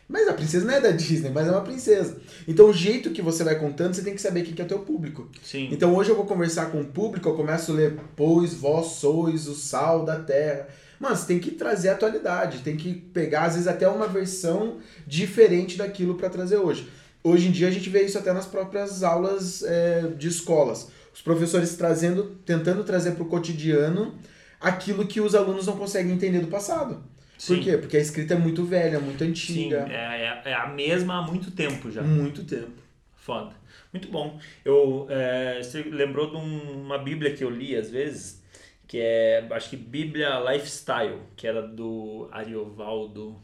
Mas 0.10 0.28
a 0.28 0.34
princesa 0.34 0.66
não 0.66 0.74
é 0.74 0.82
da 0.82 0.90
Disney, 0.90 1.30
mas 1.30 1.48
é 1.48 1.52
uma 1.52 1.62
princesa. 1.62 2.20
Então 2.48 2.68
o 2.68 2.74
jeito 2.74 3.12
que 3.12 3.22
você 3.22 3.44
vai 3.44 3.60
contando, 3.60 3.94
você 3.94 4.02
tem 4.02 4.16
que 4.16 4.22
saber 4.22 4.42
quem 4.42 4.56
que 4.56 4.62
é 4.62 4.66
o 4.66 4.68
teu 4.68 4.80
público. 4.80 5.30
Sim. 5.44 5.70
Então 5.72 5.96
hoje 5.96 6.10
eu 6.10 6.16
vou 6.16 6.26
conversar 6.26 6.72
com 6.72 6.82
o 6.82 6.86
público, 6.86 7.30
eu 7.30 7.36
começo 7.36 7.72
a 7.72 7.76
ler, 7.76 7.96
pois 8.16 8.56
vós 8.56 8.94
sois 8.94 9.48
o 9.48 9.54
sal 9.54 10.04
da 10.04 10.20
terra. 10.20 10.68
Mano, 11.00 11.16
você 11.16 11.28
tem 11.28 11.38
que 11.38 11.52
trazer 11.52 11.90
a 11.90 11.94
atualidade, 11.94 12.64
tem 12.64 12.76
que 12.76 12.94
pegar, 12.94 13.44
às 13.44 13.54
vezes, 13.54 13.68
até 13.68 13.88
uma 13.88 14.08
versão 14.08 14.78
diferente 15.06 15.78
daquilo 15.78 16.16
para 16.16 16.28
trazer 16.28 16.58
hoje. 16.58 16.90
Hoje 17.24 17.48
em 17.48 17.52
dia 17.52 17.68
a 17.68 17.72
gente 17.72 17.90
vê 17.90 18.04
isso 18.04 18.18
até 18.18 18.34
nas 18.34 18.48
próprias 18.48 19.04
aulas 19.04 19.62
é, 19.62 20.08
de 20.18 20.28
escolas. 20.28 20.90
Os 21.14 21.22
professores 21.22 21.76
trazendo, 21.76 22.36
tentando 22.46 22.84
trazer 22.84 23.12
para 23.12 23.24
o 23.24 23.28
cotidiano 23.28 24.16
aquilo 24.60 25.06
que 25.06 25.22
os 25.22 25.36
alunos 25.36 25.68
não 25.68 25.78
conseguem 25.78 26.14
entender 26.14 26.40
do 26.40 26.48
passado. 26.48 27.04
Por 27.46 27.56
Sim. 27.56 27.62
quê? 27.64 27.78
Porque 27.78 27.98
a 27.98 28.00
escrita 28.02 28.34
é 28.34 28.38
muito 28.38 28.66
velha, 28.66 29.00
muito 29.00 29.24
Sim, 29.24 29.30
antiga. 29.30 29.88
é, 29.90 30.42
é, 30.46 30.52
é 30.52 30.54
a 30.54 30.68
mesma 30.68 31.20
há 31.20 31.22
muito 31.22 31.52
tempo 31.52 31.90
já. 31.90 32.04
Muito 32.04 32.44
tempo. 32.44 32.82
Foda. 33.16 33.54
Muito 33.94 34.10
bom. 34.10 34.40
Eu, 34.64 35.08
é, 35.10 35.62
você 35.62 35.84
lembrou 35.84 36.30
de 36.30 36.38
um- 36.38 36.82
uma 36.84 36.98
Bíblia 36.98 37.34
que 37.34 37.44
eu 37.44 37.50
li 37.50 37.76
às 37.76 37.90
vezes, 37.90 38.44
que 38.88 39.00
é, 39.00 39.48
acho 39.52 39.70
que 39.70 39.78
Bíblia 39.78 40.40
Lifestyle, 40.52 41.20
que 41.36 41.48
era 41.48 41.62
do 41.62 42.28
Ariovaldo. 42.32 43.42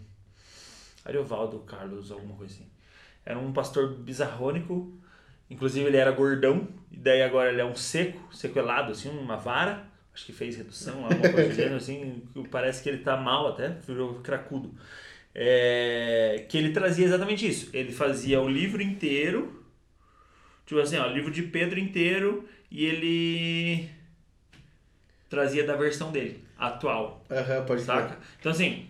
Ariovaldo 1.04 1.60
Carlos, 1.60 2.12
alguma 2.12 2.36
coisa 2.36 2.54
assim. 2.54 2.68
Era 3.26 3.40
um 3.40 3.52
pastor 3.54 3.96
bizarrônico, 3.96 4.94
inclusive 5.50 5.86
ele 5.88 5.98
era 5.98 6.12
gordão, 6.12 6.68
e 6.92 6.98
daí 6.98 7.22
agora 7.22 7.52
ele 7.52 7.62
é 7.62 7.66
um 7.66 7.76
seco, 7.76 8.34
sequelado, 8.34 8.92
assim, 8.92 9.10
uma 9.10 9.36
vara. 9.38 9.88
Acho 10.16 10.26
que 10.26 10.32
fez 10.32 10.56
redução, 10.56 11.04
alguma 11.04 11.30
coisa 11.30 11.50
do 11.50 11.54
gênero, 11.56 11.76
assim, 11.76 12.24
parece 12.50 12.82
que 12.82 12.88
ele 12.88 13.00
tá 13.00 13.18
mal 13.18 13.50
até, 13.50 13.68
virou 13.86 14.16
cracudo. 14.22 14.74
É, 15.34 16.46
que 16.48 16.58
ele 16.58 16.72
trazia 16.72 17.06
exatamente 17.06 17.46
isso. 17.46 17.70
Ele 17.74 17.92
fazia 17.92 18.40
o 18.40 18.48
livro 18.48 18.82
inteiro, 18.82 19.62
tipo 20.66 20.80
assim, 20.80 20.96
ó, 20.98 21.10
o 21.10 21.14
livro 21.14 21.30
de 21.30 21.44
Pedro 21.44 21.78
inteiro, 21.78 22.48
e 22.72 22.86
ele 22.86 23.90
trazia 25.30 25.66
da 25.66 25.76
versão 25.76 26.14
dele. 26.14 26.42
atual. 26.58 27.26
Aham, 27.30 27.66
pode 27.66 27.82
Saca? 27.82 28.18
Então, 28.40 28.54
assim, 28.54 28.88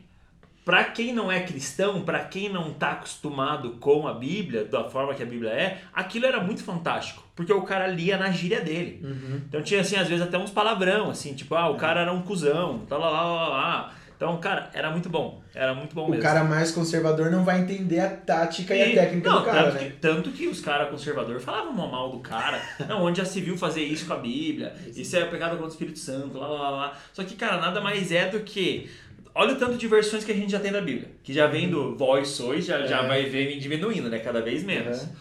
pra 0.66 0.84
quem 0.86 1.14
não 1.14 1.32
é 1.32 1.42
cristão, 1.42 2.02
pra 2.02 2.20
quem 2.26 2.50
não 2.52 2.74
tá 2.74 2.92
acostumado 2.94 3.72
com 3.80 4.08
a 4.08 4.14
Bíblia, 4.14 4.66
da 4.66 4.84
forma 4.90 5.14
que 5.14 5.24
a 5.24 5.26
Bíblia 5.26 5.52
é, 5.52 5.78
aquilo 5.94 6.26
era 6.26 6.42
muito 6.42 6.64
fantástico. 6.64 7.24
Porque 7.36 7.54
o 7.54 7.62
cara 7.62 7.86
lia 7.88 8.18
na 8.18 8.32
gíria 8.32 8.62
dele. 8.62 9.00
Uhum. 9.04 9.42
Então 9.48 9.62
tinha, 9.62 9.82
assim, 9.82 9.96
às 9.96 10.08
vezes 10.08 10.26
até 10.26 10.38
uns 10.38 10.52
palavrão, 10.52 11.10
assim, 11.10 11.34
tipo, 11.34 11.54
ah, 11.56 11.70
o 11.70 11.76
cara 11.76 12.02
era 12.02 12.12
um 12.12 12.22
cuzão, 12.24 12.80
tal, 12.90 13.00
lá, 13.00 13.10
lá, 13.12 13.22
lá, 13.24 13.48
lá. 13.50 13.94
Então, 14.18 14.38
cara, 14.38 14.70
era 14.74 14.90
muito 14.90 15.10
bom. 15.10 15.44
Era 15.54 15.74
muito 15.74 15.94
bom 15.94 16.06
O 16.06 16.10
mesmo. 16.10 16.24
cara 16.24 16.42
mais 16.46 16.72
conservador 16.72 17.30
não 17.30 17.44
vai 17.44 17.60
entender 17.60 18.00
a 18.00 18.10
tática 18.10 18.74
e, 18.74 18.82
a 18.82 18.88
E- 18.88 18.94
técnica 18.96 19.30
não, 19.30 19.40
do 19.40 19.46
cara, 19.46 19.64
tanto 19.64 19.74
né? 19.84 19.90
Que, 19.90 19.98
tanto 19.98 20.32
que 20.32 20.48
os 20.48 20.62
caras 20.62 20.90
conservadores 20.90 21.44
falavam 21.44 21.74
mal 21.74 22.10
do 22.10 22.20
cara. 22.20 22.62
não, 22.88 23.04
onde 23.04 23.18
já 23.18 23.26
se 23.26 23.42
viu 23.42 23.58
fazer 23.58 23.84
isso 23.84 24.06
com 24.06 24.14
a 24.14 24.18
Bíblia. 24.18 24.74
Isso 24.96 25.18
é 25.18 25.26
pecado 25.26 25.52
contra 25.52 25.66
o 25.66 25.70
Espírito 25.70 26.00
Santo, 26.00 26.38
lá, 26.38 26.48
lá, 26.48 26.70
lá. 26.70 26.94
Só 27.12 27.26
que, 27.26 27.36
cara, 27.36 27.58
nada 27.58 27.82
mais 27.82 28.10
é 28.14 28.30
do 28.30 28.40
que. 28.40 28.90
Olha 29.38 29.54
o 29.54 29.58
tanto 29.58 29.78
de 29.78 29.88
versões 29.88 30.24
que 30.24 30.32
a 30.32 30.36
gente 30.36 30.50
já 30.52 30.60
tem 30.60 30.72
da 30.72 30.80
Bíblia. 30.82 31.12
Que 31.22 31.34
já 31.34 31.46
vem 31.46 31.70
do 31.70 31.96
vós 31.98 32.30
sois, 32.30 32.66
já, 32.66 32.86
já 32.88 33.04
É. 33.04 33.08
vai 33.08 33.26
ver 33.26 33.60
diminuindo, 33.60 34.10
né? 34.10 34.20
Cada 34.20 34.42
vez 34.42 34.64
menos. 34.64 35.02
Aham. 35.02 35.12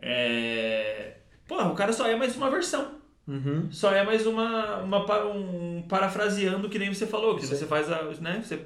É... 0.00 1.14
Porra, 1.46 1.68
o 1.68 1.74
cara 1.74 1.92
só 1.92 2.06
é 2.08 2.14
mais 2.14 2.36
uma 2.36 2.50
versão. 2.50 2.98
Uhum. 3.26 3.68
Só 3.70 3.92
é 3.92 4.02
mais 4.04 4.26
uma, 4.26 4.76
uma 4.78 5.24
um 5.26 5.82
parafraseando 5.88 6.68
que 6.68 6.78
nem 6.78 6.92
você 6.94 7.06
falou, 7.06 7.36
que 7.36 7.46
Sim. 7.46 7.54
você 7.56 7.66
faz 7.66 7.90
a, 7.92 8.02
né, 8.20 8.42
você 8.42 8.58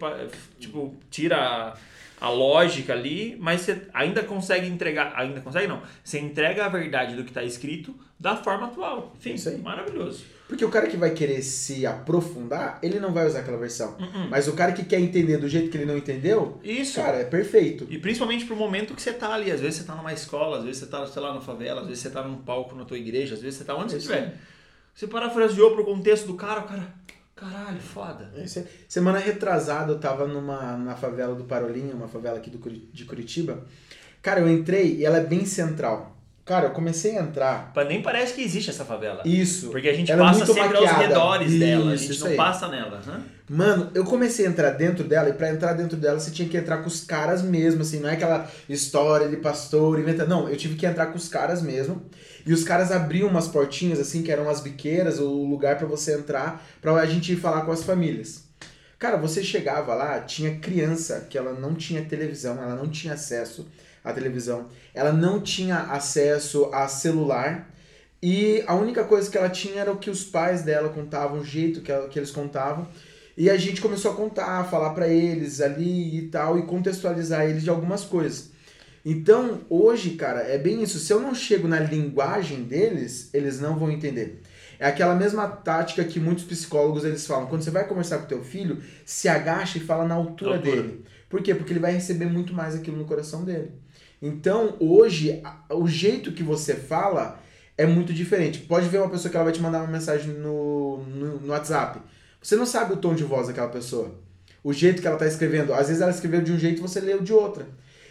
tipo 0.60 0.94
tira 1.10 1.36
a, 1.36 1.74
a 2.22 2.28
lógica 2.28 2.92
ali, 2.92 3.36
mas 3.40 3.62
você 3.62 3.82
ainda 3.92 4.22
consegue 4.22 4.68
entregar, 4.68 5.12
ainda 5.16 5.40
consegue 5.40 5.66
não, 5.66 5.82
você 6.04 6.20
entrega 6.20 6.64
a 6.64 6.68
verdade 6.68 7.16
do 7.16 7.24
que 7.24 7.30
está 7.30 7.42
escrito 7.42 7.92
da 8.18 8.36
forma 8.36 8.68
atual. 8.68 9.12
Enfim, 9.18 9.34
Isso 9.34 9.48
aí. 9.48 9.58
maravilhoso. 9.58 10.24
Porque 10.46 10.64
o 10.64 10.68
cara 10.68 10.86
que 10.86 10.96
vai 10.96 11.10
querer 11.10 11.42
se 11.42 11.84
aprofundar, 11.84 12.78
ele 12.80 13.00
não 13.00 13.12
vai 13.12 13.26
usar 13.26 13.40
aquela 13.40 13.56
versão. 13.56 13.96
Uh-uh. 13.98 14.28
Mas 14.30 14.46
o 14.46 14.52
cara 14.52 14.70
que 14.70 14.84
quer 14.84 15.00
entender 15.00 15.38
do 15.38 15.48
jeito 15.48 15.68
que 15.68 15.76
ele 15.76 15.86
não 15.86 15.96
entendeu, 15.96 16.60
Isso. 16.62 17.00
cara, 17.00 17.16
é 17.16 17.24
perfeito. 17.24 17.88
E 17.90 17.98
principalmente 17.98 18.44
pro 18.44 18.54
momento 18.54 18.94
que 18.94 19.02
você 19.02 19.12
tá 19.12 19.32
ali. 19.32 19.50
Às 19.50 19.60
vezes 19.60 19.80
você 19.80 19.84
tá 19.84 19.96
numa 19.96 20.12
escola, 20.12 20.58
às 20.58 20.64
vezes 20.64 20.82
você 20.82 20.86
tá, 20.86 21.04
sei 21.06 21.22
lá, 21.22 21.34
na 21.34 21.40
favela, 21.40 21.80
às 21.80 21.88
vezes 21.88 22.02
você 22.04 22.10
tá 22.10 22.22
num 22.22 22.36
palco 22.36 22.76
na 22.76 22.84
tua 22.84 22.98
igreja, 22.98 23.34
às 23.34 23.42
vezes 23.42 23.58
você 23.58 23.64
tá 23.64 23.74
onde 23.74 23.90
você 23.90 23.98
Isso 23.98 24.12
estiver. 24.12 24.36
Você 24.94 25.08
parafraseou 25.08 25.72
pro 25.72 25.84
contexto 25.84 26.26
do 26.26 26.34
cara, 26.34 26.60
o 26.60 26.64
cara. 26.68 26.94
Caralho, 27.34 27.80
foda. 27.80 28.30
É 28.36 28.44
isso 28.44 28.58
aí. 28.58 28.66
Semana 28.88 29.18
retrasada 29.18 29.92
eu 29.92 29.98
tava 29.98 30.26
numa, 30.26 30.76
na 30.76 30.94
favela 30.94 31.34
do 31.34 31.44
Parolinha, 31.44 31.94
uma 31.94 32.08
favela 32.08 32.38
aqui 32.38 32.50
do, 32.50 32.58
de 32.70 33.04
Curitiba. 33.04 33.64
Cara, 34.20 34.40
eu 34.40 34.48
entrei 34.48 34.96
e 34.96 35.04
ela 35.04 35.18
é 35.18 35.24
bem 35.24 35.44
central. 35.44 36.11
Cara, 36.44 36.66
eu 36.66 36.70
comecei 36.72 37.16
a 37.16 37.22
entrar. 37.22 37.72
Nem 37.86 38.02
parece 38.02 38.34
que 38.34 38.42
existe 38.42 38.68
essa 38.68 38.84
favela. 38.84 39.22
Isso. 39.24 39.70
Porque 39.70 39.88
a 39.88 39.94
gente 39.94 40.10
Ela 40.10 40.22
é 40.22 40.26
passa 40.26 40.38
muito 40.44 40.54
sempre 40.54 40.76
aos 40.76 40.86
maquiada. 40.86 41.06
redores 41.14 41.58
dela, 41.58 41.90
a 41.90 41.94
Isso, 41.94 42.02
gente 42.04 42.12
isso 42.14 42.24
não 42.24 42.30
aí. 42.32 42.36
passa 42.36 42.68
nela. 42.68 43.00
hã? 43.06 43.20
Mano, 43.48 43.90
eu 43.94 44.04
comecei 44.04 44.44
a 44.46 44.48
entrar 44.48 44.70
dentro 44.70 45.04
dela 45.04 45.28
e 45.28 45.34
pra 45.34 45.50
entrar 45.50 45.72
dentro 45.74 45.96
dela 45.96 46.18
você 46.18 46.32
tinha 46.32 46.48
que 46.48 46.56
entrar 46.56 46.78
com 46.78 46.88
os 46.88 47.04
caras 47.04 47.42
mesmo, 47.42 47.82
assim, 47.82 48.00
não 48.00 48.08
é 48.08 48.14
aquela 48.14 48.50
história 48.68 49.28
de 49.28 49.36
pastor 49.36 50.00
inventa. 50.00 50.26
Não, 50.26 50.48
eu 50.48 50.56
tive 50.56 50.74
que 50.74 50.84
entrar 50.84 51.06
com 51.06 51.16
os 51.16 51.28
caras 51.28 51.62
mesmo. 51.62 52.02
E 52.44 52.52
os 52.52 52.64
caras 52.64 52.90
abriam 52.90 53.28
umas 53.28 53.46
portinhas 53.46 54.00
assim, 54.00 54.22
que 54.24 54.32
eram 54.32 54.50
as 54.50 54.60
biqueiras, 54.60 55.20
o 55.20 55.44
lugar 55.44 55.78
pra 55.78 55.86
você 55.86 56.14
entrar, 56.18 56.66
pra 56.80 56.92
a 56.94 57.06
gente 57.06 57.32
ir 57.32 57.36
falar 57.36 57.60
com 57.60 57.70
as 57.70 57.84
famílias. 57.84 58.42
Cara, 58.98 59.16
você 59.16 59.44
chegava 59.44 59.94
lá, 59.94 60.20
tinha 60.20 60.58
criança 60.58 61.26
que 61.30 61.38
ela 61.38 61.52
não 61.52 61.74
tinha 61.74 62.02
televisão, 62.02 62.60
ela 62.60 62.74
não 62.74 62.88
tinha 62.88 63.14
acesso 63.14 63.68
à 64.04 64.12
televisão, 64.12 64.68
ela 64.94 65.12
não 65.12 65.40
tinha 65.40 65.78
acesso 65.78 66.68
a 66.72 66.88
celular. 66.88 67.70
E 68.22 68.62
a 68.66 68.74
única 68.74 69.02
coisa 69.04 69.28
que 69.30 69.36
ela 69.36 69.48
tinha 69.50 69.80
era 69.80 69.90
o 69.92 69.96
que 69.98 70.08
os 70.10 70.22
pais 70.24 70.62
dela 70.62 70.88
contavam, 70.90 71.40
o 71.40 71.44
jeito 71.44 71.80
que, 71.80 71.90
ela- 71.90 72.08
que 72.08 72.18
eles 72.18 72.30
contavam. 72.30 72.86
E 73.36 73.48
a 73.50 73.56
gente 73.56 73.80
começou 73.80 74.12
a 74.12 74.14
contar, 74.14 74.64
falar 74.70 74.90
pra 74.90 75.08
eles 75.08 75.60
ali 75.60 76.18
e 76.18 76.28
tal, 76.28 76.58
e 76.58 76.62
contextualizar 76.62 77.44
eles 77.48 77.62
de 77.64 77.70
algumas 77.70 78.04
coisas. 78.04 78.50
Então, 79.04 79.62
hoje, 79.68 80.10
cara, 80.10 80.40
é 80.42 80.56
bem 80.58 80.82
isso. 80.82 80.98
Se 81.00 81.12
eu 81.12 81.18
não 81.20 81.34
chego 81.34 81.66
na 81.66 81.80
linguagem 81.80 82.62
deles, 82.62 83.30
eles 83.34 83.58
não 83.60 83.76
vão 83.76 83.90
entender. 83.90 84.40
É 84.78 84.86
aquela 84.86 85.14
mesma 85.14 85.48
tática 85.48 86.04
que 86.04 86.20
muitos 86.20 86.44
psicólogos 86.44 87.04
eles 87.04 87.26
falam. 87.26 87.46
Quando 87.46 87.62
você 87.62 87.70
vai 87.70 87.86
conversar 87.86 88.18
com 88.18 88.26
teu 88.26 88.44
filho, 88.44 88.80
se 89.04 89.28
agacha 89.28 89.78
e 89.78 89.80
fala 89.80 90.04
na 90.04 90.14
altura, 90.14 90.56
Altura. 90.56 90.76
dele. 90.82 91.04
Por 91.28 91.42
quê? 91.42 91.54
Porque 91.54 91.72
ele 91.72 91.80
vai 91.80 91.92
receber 91.92 92.26
muito 92.26 92.52
mais 92.52 92.74
aquilo 92.74 92.96
no 92.98 93.04
coração 93.04 93.44
dele. 93.44 93.72
Então, 94.22 94.76
hoje, 94.78 95.42
o 95.68 95.88
jeito 95.88 96.30
que 96.32 96.44
você 96.44 96.74
fala 96.74 97.40
é 97.76 97.84
muito 97.84 98.12
diferente. 98.12 98.60
Pode 98.60 98.88
ver 98.88 98.98
uma 98.98 99.10
pessoa 99.10 99.28
que 99.30 99.36
ela 99.36 99.44
vai 99.44 99.52
te 99.52 99.60
mandar 99.60 99.80
uma 99.82 99.90
mensagem 99.90 100.32
no, 100.34 100.98
no, 101.04 101.40
no 101.40 101.48
WhatsApp. 101.48 102.00
Você 102.40 102.54
não 102.54 102.64
sabe 102.64 102.92
o 102.92 102.96
tom 102.98 103.14
de 103.14 103.24
voz 103.24 103.48
daquela 103.48 103.68
pessoa. 103.68 104.14
O 104.62 104.72
jeito 104.72 105.00
que 105.02 105.06
ela 105.08 105.16
está 105.16 105.26
escrevendo. 105.26 105.74
Às 105.74 105.88
vezes 105.88 106.00
ela 106.00 106.12
escreveu 106.12 106.40
de 106.40 106.52
um 106.52 106.58
jeito 106.58 106.78
e 106.78 106.82
você 106.82 107.00
leu 107.00 107.20
de 107.20 107.32
outra. 107.32 107.66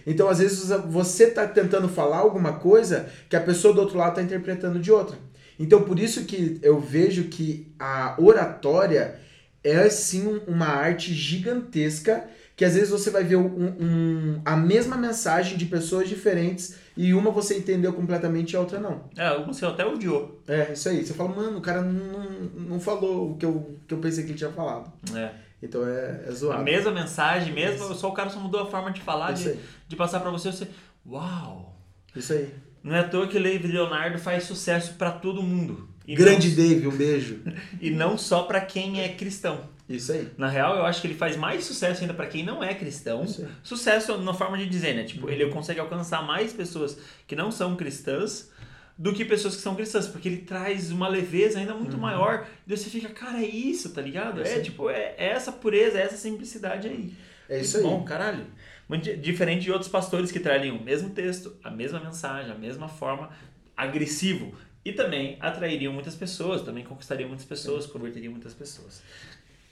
Então, 0.05 0.27
às 0.27 0.39
vezes, 0.39 0.67
você 0.89 1.25
está 1.25 1.47
tentando 1.47 1.87
falar 1.87 2.17
alguma 2.17 2.53
coisa 2.53 3.07
que 3.29 3.35
a 3.35 3.41
pessoa 3.41 3.73
do 3.73 3.79
outro 3.81 3.97
lado 3.97 4.09
está 4.09 4.21
interpretando 4.21 4.79
de 4.79 4.91
outra. 4.91 5.17
Então, 5.57 5.83
por 5.83 5.97
isso 5.99 6.25
que 6.25 6.59
eu 6.61 6.79
vejo 6.79 7.25
que 7.25 7.71
a 7.79 8.15
oratória 8.19 9.19
é, 9.63 9.87
sim, 9.89 10.25
um- 10.27 10.41
uma 10.55 10.65
arte 10.67 11.13
gigantesca 11.13 12.25
que 12.61 12.65
às 12.65 12.75
vezes 12.75 12.91
você 12.91 13.09
vai 13.09 13.23
ver 13.23 13.37
um- 13.37 13.75
um- 13.79 14.41
a 14.45 14.55
mesma 14.55 14.95
mensagem 14.95 15.57
de 15.57 15.65
pessoas 15.65 16.07
diferentes 16.07 16.75
e 16.95 17.11
uma 17.11 17.31
você 17.31 17.57
entendeu 17.57 17.91
completamente 17.91 18.51
e 18.51 18.55
a 18.55 18.59
outra 18.59 18.79
não. 18.79 19.05
É, 19.17 19.43
você 19.43 19.65
até 19.65 19.83
odiou. 19.83 20.39
É, 20.47 20.71
isso 20.71 20.87
aí. 20.87 21.03
Você 21.03 21.11
fala, 21.15 21.29
mano, 21.35 21.57
o 21.57 21.61
cara 21.61 21.81
não, 21.81 22.29
não 22.69 22.79
falou 22.79 23.31
o 23.31 23.35
que 23.35 23.43
eu, 23.47 23.79
que 23.87 23.93
eu 23.95 23.97
pensei 23.97 24.25
que 24.25 24.29
ele 24.29 24.37
tinha 24.37 24.51
falado. 24.51 24.93
É. 25.15 25.31
Então 25.63 25.87
é, 25.87 26.21
é 26.23 26.29
A 26.29 26.31
zoado. 26.33 26.63
mesma 26.63 26.91
mensagem, 26.91 27.51
mesmo, 27.51 27.95
só 27.95 28.09
o 28.09 28.13
cara 28.13 28.29
só 28.29 28.39
mudou 28.39 28.61
a 28.61 28.65
forma 28.67 28.91
de 28.91 29.01
falar, 29.01 29.31
de, 29.31 29.55
de 29.87 29.95
passar 29.95 30.19
pra 30.19 30.29
você, 30.29 30.51
você. 30.51 30.67
Uau! 31.03 31.75
Isso 32.15 32.31
aí. 32.33 32.47
Não 32.83 32.95
é 32.95 32.99
à 32.99 33.07
toa 33.07 33.27
que 33.27 33.39
o 33.39 33.41
David 33.41 33.73
Leonardo 33.73 34.19
faz 34.19 34.43
sucesso 34.43 34.93
pra 34.99 35.09
todo 35.09 35.41
mundo. 35.41 35.89
E 36.07 36.13
Grande 36.15 36.49
não, 36.49 36.55
Dave, 36.55 36.87
um 36.87 36.95
beijo. 36.95 37.39
E 37.81 37.89
não 37.89 38.19
só 38.19 38.43
pra 38.43 38.61
quem 38.61 39.01
é 39.01 39.09
cristão. 39.09 39.61
Isso 39.95 40.11
aí. 40.11 40.27
Na 40.37 40.47
real, 40.47 40.75
eu 40.75 40.85
acho 40.85 41.01
que 41.01 41.07
ele 41.07 41.15
faz 41.15 41.35
mais 41.35 41.63
sucesso 41.65 42.01
ainda 42.01 42.13
pra 42.13 42.27
quem 42.27 42.43
não 42.43 42.63
é 42.63 42.73
cristão. 42.73 43.25
Sucesso 43.63 44.17
na 44.17 44.33
forma 44.33 44.57
de 44.57 44.65
dizer, 44.67 44.95
né? 44.95 45.03
Tipo, 45.03 45.29
ele 45.29 45.45
consegue 45.49 45.79
alcançar 45.79 46.25
mais 46.25 46.53
pessoas 46.53 46.97
que 47.27 47.35
não 47.35 47.51
são 47.51 47.75
cristãs 47.75 48.51
do 48.97 49.13
que 49.13 49.25
pessoas 49.25 49.55
que 49.55 49.61
são 49.61 49.73
cristãs, 49.75 50.07
porque 50.07 50.27
ele 50.29 50.37
traz 50.37 50.91
uma 50.91 51.07
leveza 51.07 51.57
ainda 51.59 51.73
muito 51.73 51.97
maior. 51.97 52.45
E 52.67 52.75
você 52.77 52.89
fica, 52.89 53.09
cara, 53.09 53.39
é 53.39 53.47
isso, 53.47 53.93
tá 53.93 54.01
ligado? 54.01 54.37
Uhum. 54.39 54.45
É 54.45 54.57
É, 54.57 54.59
tipo, 54.59 54.89
é, 54.89 55.15
é 55.17 55.29
essa 55.29 55.51
pureza, 55.51 55.97
é 55.97 56.03
essa 56.03 56.17
simplicidade 56.17 56.87
aí. 56.87 57.13
É 57.49 57.59
isso 57.59 57.77
Muito 57.77 57.87
aí. 57.87 57.93
Bom, 57.99 58.03
caralho. 58.05 58.45
Muito 58.87 59.03
di- 59.03 59.15
diferente 59.17 59.63
de 59.63 59.71
outros 59.71 59.89
pastores 59.89 60.31
que 60.31 60.39
trariam 60.39 60.77
o 60.77 60.83
mesmo 60.83 61.09
texto, 61.11 61.55
a 61.63 61.71
mesma 61.71 61.99
mensagem, 61.99 62.51
a 62.51 62.55
mesma 62.57 62.87
forma, 62.87 63.29
agressivo. 63.75 64.53
E 64.83 64.91
também 64.91 65.37
atrairiam 65.39 65.93
muitas 65.93 66.15
pessoas, 66.15 66.61
também 66.63 66.83
conquistariam 66.83 67.27
muitas 67.27 67.45
pessoas, 67.45 67.85
converteriam 67.85 68.31
muitas 68.31 68.53
pessoas. 68.53 69.01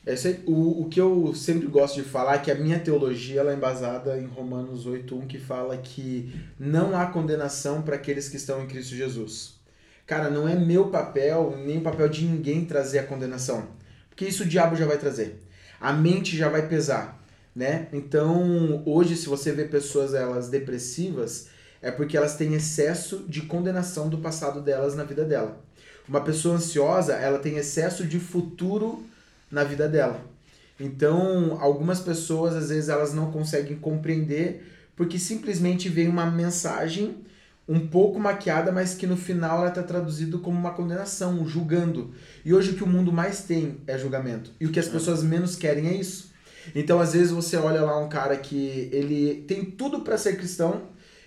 É. 0.05 0.15
O, 0.45 0.83
o 0.83 0.89
que 0.89 0.99
eu 0.99 1.33
sempre 1.35 1.67
gosto 1.67 2.01
de 2.01 2.07
falar 2.07 2.35
é 2.35 2.39
que 2.39 2.51
a 2.51 2.55
minha 2.55 2.79
teologia 2.79 3.41
ela 3.41 3.51
é 3.51 3.55
embasada 3.55 4.17
em 4.17 4.25
Romanos 4.25 4.87
8.1, 4.87 5.27
que 5.27 5.37
fala 5.37 5.77
que 5.77 6.33
não 6.59 6.97
há 6.97 7.07
condenação 7.07 7.81
para 7.81 7.95
aqueles 7.95 8.29
que 8.29 8.37
estão 8.37 8.63
em 8.63 8.67
Cristo 8.67 8.95
Jesus. 8.95 9.59
Cara, 10.05 10.29
não 10.29 10.47
é 10.47 10.55
meu 10.55 10.87
papel, 10.87 11.55
nem 11.63 11.77
o 11.77 11.81
papel 11.81 12.09
de 12.09 12.25
ninguém 12.25 12.65
trazer 12.65 12.99
a 12.99 13.05
condenação. 13.05 13.67
Porque 14.09 14.25
isso 14.25 14.43
o 14.43 14.47
diabo 14.47 14.75
já 14.75 14.87
vai 14.87 14.97
trazer. 14.97 15.39
A 15.79 15.93
mente 15.93 16.35
já 16.35 16.49
vai 16.49 16.67
pesar, 16.67 17.23
né? 17.55 17.87
Então, 17.93 18.81
hoje, 18.85 19.15
se 19.15 19.27
você 19.27 19.51
vê 19.51 19.65
pessoas 19.65 20.13
elas 20.13 20.49
depressivas, 20.49 21.49
é 21.81 21.91
porque 21.91 22.17
elas 22.17 22.35
têm 22.35 22.53
excesso 22.53 23.25
de 23.27 23.43
condenação 23.43 24.09
do 24.09 24.17
passado 24.17 24.61
delas 24.61 24.95
na 24.95 25.03
vida 25.03 25.23
dela. 25.23 25.61
Uma 26.07 26.21
pessoa 26.21 26.55
ansiosa, 26.55 27.13
ela 27.13 27.37
tem 27.37 27.57
excesso 27.57 28.05
de 28.05 28.19
futuro 28.19 29.05
na 29.51 29.63
vida 29.63 29.87
dela. 29.87 30.23
Então, 30.79 31.57
algumas 31.59 31.99
pessoas 31.99 32.55
às 32.55 32.69
vezes 32.69 32.89
elas 32.89 33.13
não 33.13 33.31
conseguem 33.31 33.77
compreender 33.77 34.65
porque 34.95 35.19
simplesmente 35.19 35.89
vem 35.89 36.07
uma 36.07 36.25
mensagem 36.25 37.23
um 37.67 37.87
pouco 37.87 38.19
maquiada, 38.19 38.71
mas 38.71 38.95
que 38.95 39.05
no 39.05 39.15
final 39.15 39.59
ela 39.59 39.69
está 39.69 39.83
traduzido 39.83 40.39
como 40.39 40.57
uma 40.57 40.71
condenação, 40.71 41.39
um 41.39 41.47
julgando. 41.47 42.11
E 42.43 42.53
hoje 42.53 42.71
o 42.71 42.75
que 42.75 42.83
o 42.83 42.87
mundo 42.87 43.11
mais 43.11 43.43
tem 43.43 43.77
é 43.85 43.97
julgamento. 43.97 44.51
E 44.59 44.65
o 44.65 44.71
que 44.71 44.79
as 44.79 44.87
pessoas 44.87 45.21
menos 45.21 45.55
querem 45.55 45.87
é 45.87 45.93
isso. 45.93 46.31
Então, 46.73 46.99
às 46.99 47.13
vezes 47.13 47.31
você 47.31 47.57
olha 47.57 47.81
lá 47.81 47.99
um 47.99 48.09
cara 48.09 48.35
que 48.37 48.89
ele 48.91 49.45
tem 49.47 49.63
tudo 49.65 50.01
para 50.01 50.17
ser 50.17 50.35
cristão 50.35 50.81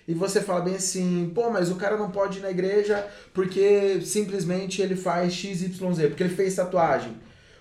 e 0.07 0.13
você 0.13 0.41
fala 0.41 0.61
bem 0.61 0.75
assim, 0.75 1.31
pô, 1.33 1.49
mas 1.49 1.71
o 1.71 1.75
cara 1.75 1.97
não 1.97 2.11
pode 2.11 2.39
ir 2.39 2.41
na 2.41 2.51
igreja 2.51 3.07
porque 3.33 4.01
simplesmente 4.01 4.81
ele 4.81 4.95
faz 4.95 5.33
XYZ, 5.33 5.77
porque 6.09 6.23
ele 6.23 6.35
fez 6.35 6.55
tatuagem, 6.55 7.15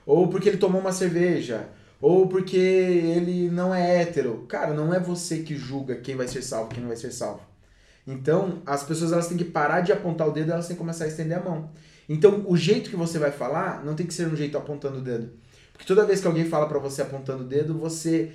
ou 0.06 0.28
porque 0.28 0.49
ele 0.49 0.59
tomou 0.59 0.80
uma 0.80 0.92
cerveja, 0.92 1.68
ou 2.00 2.26
porque 2.26 2.56
ele 2.56 3.49
não 3.50 3.75
é 3.75 4.02
hétero. 4.02 4.44
Cara, 4.49 4.75
não 4.75 4.92
é 4.92 4.99
você 4.99 5.38
que 5.38 5.56
julga 5.56 5.97
quem 5.97 6.16
vai 6.16 6.28
ser 6.28 6.42
salvo, 6.42 6.71
quem 6.71 6.80
não 6.80 6.88
vai 6.88 6.97
ser 6.97 7.12
salvo. 7.12 7.42
Então, 8.06 8.61
as 8.66 8.82
pessoas 8.82 9.12
elas 9.12 9.28
têm 9.28 9.37
que 9.37 9.44
parar 9.44 9.80
de 9.80 9.92
apontar 9.92 10.28
o 10.28 10.32
dedo, 10.32 10.52
elas 10.52 10.66
têm 10.66 10.75
que 10.75 10.80
começar 10.80 11.04
a 11.04 11.09
estender 11.09 11.38
a 11.38 11.42
mão. 11.42 11.71
Então, 12.09 12.44
o 12.49 12.56
jeito 12.56 12.90
que 12.90 12.97
você 12.97 13.18
vai 13.18 13.30
falar 13.30 13.85
não 13.85 13.94
tem 13.94 14.06
que 14.06 14.14
ser 14.14 14.26
um 14.26 14.37
jeito 14.37 14.59
apontando 14.59 14.99
o 14.99 15.02
dedo. 15.02 15.30
Porque 15.73 15.87
toda 15.87 16.04
vez 16.04 16.21
que 16.21 16.26
alguém 16.26 16.44
fala 16.44 16.68
pra 16.68 16.78
você 16.78 17.02
apontando 17.02 17.44
o 17.44 17.47
dedo, 17.47 17.78
você 17.78 18.32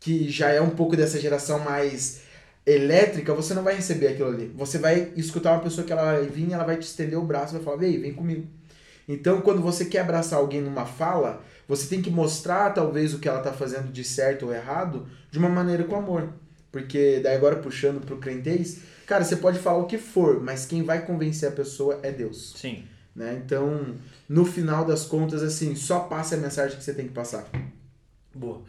que 0.00 0.28
já 0.28 0.50
é 0.50 0.60
um 0.60 0.70
pouco 0.70 0.96
dessa 0.96 1.20
geração 1.20 1.58
mais 1.58 2.22
elétrica, 2.66 3.34
você 3.34 3.54
não 3.54 3.62
vai 3.62 3.74
receber 3.74 4.08
aquilo 4.08 4.28
ali. 4.28 4.52
Você 4.54 4.78
vai 4.78 5.12
escutar 5.16 5.52
uma 5.52 5.62
pessoa 5.62 5.86
que 5.86 5.92
ela 5.92 6.04
vai 6.16 6.26
vir, 6.26 6.52
ela 6.52 6.64
vai 6.64 6.76
te 6.76 6.82
estender 6.82 7.18
o 7.18 7.24
braço 7.24 7.54
vai 7.54 7.62
falar: 7.62 7.76
"Vem, 7.76 8.00
vem 8.00 8.14
comigo". 8.14 8.46
Então, 9.08 9.40
quando 9.40 9.60
você 9.60 9.84
quer 9.84 10.00
abraçar 10.00 10.38
alguém 10.38 10.60
numa 10.60 10.86
fala, 10.86 11.44
você 11.68 11.86
tem 11.88 12.00
que 12.00 12.10
mostrar 12.10 12.70
talvez 12.70 13.12
o 13.14 13.18
que 13.18 13.28
ela 13.28 13.40
tá 13.40 13.52
fazendo 13.52 13.92
de 13.92 14.02
certo 14.04 14.46
ou 14.46 14.54
errado 14.54 15.06
de 15.30 15.38
uma 15.38 15.48
maneira 15.48 15.84
com 15.84 15.96
amor. 15.96 16.32
Porque 16.72 17.20
daí 17.22 17.36
agora 17.36 17.56
puxando 17.56 18.04
pro 18.04 18.18
crentez, 18.18 18.80
cara, 19.06 19.22
você 19.24 19.36
pode 19.36 19.58
falar 19.58 19.78
o 19.78 19.86
que 19.86 19.98
for, 19.98 20.42
mas 20.42 20.66
quem 20.66 20.82
vai 20.82 21.04
convencer 21.06 21.48
a 21.48 21.52
pessoa 21.52 22.00
é 22.02 22.10
Deus. 22.10 22.54
Sim. 22.56 22.84
Né? 23.14 23.40
Então, 23.44 23.94
no 24.28 24.44
final 24.44 24.84
das 24.84 25.04
contas, 25.06 25.42
assim, 25.42 25.76
só 25.76 26.00
passe 26.00 26.34
a 26.34 26.38
mensagem 26.38 26.76
que 26.76 26.82
você 26.82 26.92
tem 26.94 27.06
que 27.06 27.12
passar. 27.14 27.46
Boa. 28.34 28.62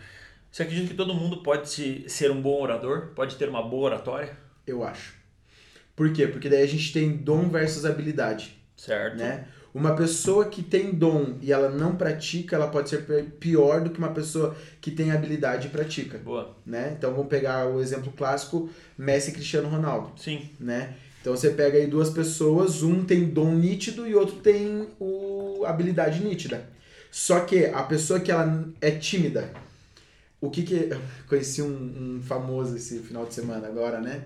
Você 0.52 0.64
acredita 0.64 0.90
que 0.90 0.94
todo 0.96 1.14
mundo 1.14 1.42
pode 1.42 1.70
se- 1.70 2.06
ser 2.08 2.30
um 2.32 2.42
bom 2.42 2.62
orador? 2.62 3.08
Pode 3.16 3.36
ter 3.38 3.50
uma 3.50 3.62
boa 3.68 3.86
oratória? 3.86 4.38
Eu 4.68 4.84
acho. 4.84 5.16
Por 5.96 6.14
quê? 6.14 6.28
Porque 6.28 6.48
daí 6.50 6.62
a 6.62 6.68
gente 6.68 6.94
tem 6.94 7.18
dom 7.18 7.50
versus 7.50 7.86
habilidade, 7.86 8.56
Certo. 8.78 9.18
né? 9.18 9.48
Uma 9.76 9.94
pessoa 9.94 10.46
que 10.46 10.64
tem 10.64 10.94
dom 10.94 11.36
e 11.42 11.52
ela 11.52 11.68
não 11.70 11.98
pratica, 11.98 12.56
ela 12.56 12.68
pode 12.70 12.90
ser 12.90 13.02
pi- 13.06 13.30
pior 13.42 13.82
do 13.82 13.90
que 13.90 14.00
uma 14.00 14.14
pessoa 14.14 14.56
que 14.80 14.90
tem 14.90 15.12
habilidade 15.12 15.68
e 15.68 15.70
pratica, 15.70 16.18
Boa. 16.18 16.56
né? 16.66 16.96
Então 16.98 17.12
vamos 17.12 17.28
pegar 17.28 17.68
o 17.68 17.82
exemplo 17.82 18.10
clássico 18.16 18.70
Messi 18.98 19.32
e 19.32 19.34
Cristiano 19.34 19.68
Ronaldo, 19.68 20.12
Sim. 20.18 20.50
né? 20.62 20.94
Então 21.20 21.36
você 21.36 21.50
pega 21.50 21.78
aí 21.78 21.88
duas 21.88 22.10
pessoas, 22.10 22.84
um 22.84 23.04
tem 23.04 23.26
dom 23.26 23.54
nítido 23.54 24.08
e 24.08 24.16
outro 24.16 24.38
tem 24.38 24.88
o 24.98 25.66
habilidade 25.66 26.24
nítida. 26.24 26.64
Só 27.12 27.42
que 27.42 27.66
a 27.66 27.84
pessoa 27.84 28.22
que 28.22 28.32
ela 28.32 28.66
é 28.80 28.92
tímida, 28.92 29.52
o 30.40 30.50
que 30.50 30.64
que 30.64 30.74
eu 30.90 31.02
conheci 31.28 31.62
um, 31.62 31.68
um 32.18 32.22
famoso 32.24 32.78
esse 32.78 33.00
final 33.00 33.26
de 33.26 33.34
semana 33.34 33.68
agora, 33.68 34.00
né? 34.00 34.24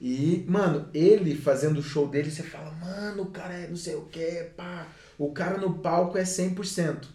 E, 0.00 0.44
mano, 0.48 0.88
ele 0.92 1.34
fazendo 1.34 1.78
o 1.78 1.82
show 1.82 2.06
dele, 2.06 2.30
você 2.30 2.42
fala, 2.42 2.70
mano, 2.72 3.22
o 3.22 3.30
cara 3.30 3.54
é 3.54 3.66
não 3.68 3.76
sei 3.76 3.94
o 3.94 4.02
que, 4.02 4.50
pá. 4.56 4.86
O 5.18 5.32
cara 5.32 5.56
no 5.58 5.78
palco 5.78 6.18
é 6.18 6.22
100%. 6.24 7.08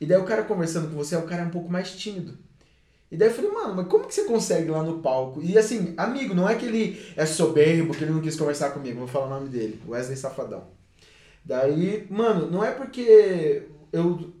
E 0.00 0.04
daí 0.06 0.18
o 0.18 0.24
cara 0.24 0.42
conversando 0.44 0.88
com 0.90 0.96
você, 0.96 1.16
o 1.16 1.22
cara 1.22 1.42
é 1.42 1.46
um 1.46 1.50
pouco 1.50 1.70
mais 1.70 1.92
tímido. 1.92 2.36
E 3.10 3.16
daí 3.16 3.28
eu 3.28 3.34
falei, 3.34 3.50
mano, 3.50 3.74
mas 3.74 3.88
como 3.88 4.06
que 4.06 4.14
você 4.14 4.24
consegue 4.24 4.68
lá 4.70 4.82
no 4.82 4.98
palco? 5.00 5.42
E 5.42 5.56
assim, 5.56 5.94
amigo, 5.96 6.34
não 6.34 6.46
é 6.46 6.54
que 6.54 6.66
ele 6.66 7.02
é 7.16 7.24
soberbo, 7.24 7.94
que 7.94 8.04
ele 8.04 8.12
não 8.12 8.20
quis 8.20 8.36
conversar 8.36 8.70
comigo, 8.70 8.98
vou 8.98 9.08
falar 9.08 9.26
o 9.26 9.30
nome 9.30 9.48
dele, 9.48 9.80
Wesley 9.88 10.16
Safadão. 10.16 10.64
Daí, 11.44 12.06
mano, 12.10 12.50
não 12.50 12.62
é 12.62 12.72
porque 12.72 13.62
eu, 13.90 14.32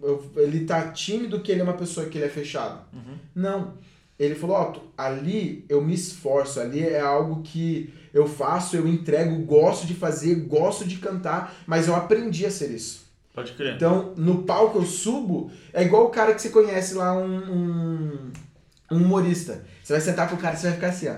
eu- 0.00 0.30
ele 0.36 0.64
tá 0.64 0.90
tímido 0.90 1.40
que 1.40 1.52
ele 1.52 1.60
é 1.60 1.64
uma 1.64 1.74
pessoa 1.76 2.06
que 2.06 2.16
ele 2.16 2.24
é 2.24 2.30
fechado. 2.30 2.82
Uhum. 2.92 3.18
Não. 3.34 3.74
Ele 4.18 4.34
falou, 4.34 4.56
ó, 4.56 4.72
ali 4.96 5.64
eu 5.68 5.82
me 5.82 5.94
esforço, 5.94 6.60
ali 6.60 6.86
é 6.86 7.00
algo 7.00 7.42
que 7.42 7.92
eu 8.12 8.28
faço, 8.28 8.76
eu 8.76 8.86
entrego, 8.86 9.36
gosto 9.44 9.86
de 9.86 9.94
fazer, 9.94 10.36
gosto 10.36 10.84
de 10.84 10.98
cantar, 10.98 11.54
mas 11.66 11.88
eu 11.88 11.96
aprendi 11.96 12.46
a 12.46 12.50
ser 12.50 12.70
isso. 12.70 13.04
Pode 13.34 13.52
crer. 13.54 13.74
Então, 13.74 14.14
no 14.16 14.44
palco 14.44 14.78
eu 14.78 14.84
subo, 14.84 15.50
é 15.72 15.82
igual 15.82 16.04
o 16.06 16.10
cara 16.10 16.32
que 16.32 16.40
você 16.40 16.50
conhece 16.50 16.94
lá, 16.94 17.12
um, 17.18 17.36
um, 17.36 18.32
um 18.92 18.96
humorista. 18.98 19.64
Você 19.82 19.94
vai 19.94 20.00
sentar 20.00 20.28
com 20.28 20.36
o 20.36 20.38
cara 20.38 20.54
e 20.54 20.58
você 20.58 20.68
vai 20.68 20.74
ficar 20.74 20.88
assim, 20.88 21.08
ó. 21.08 21.16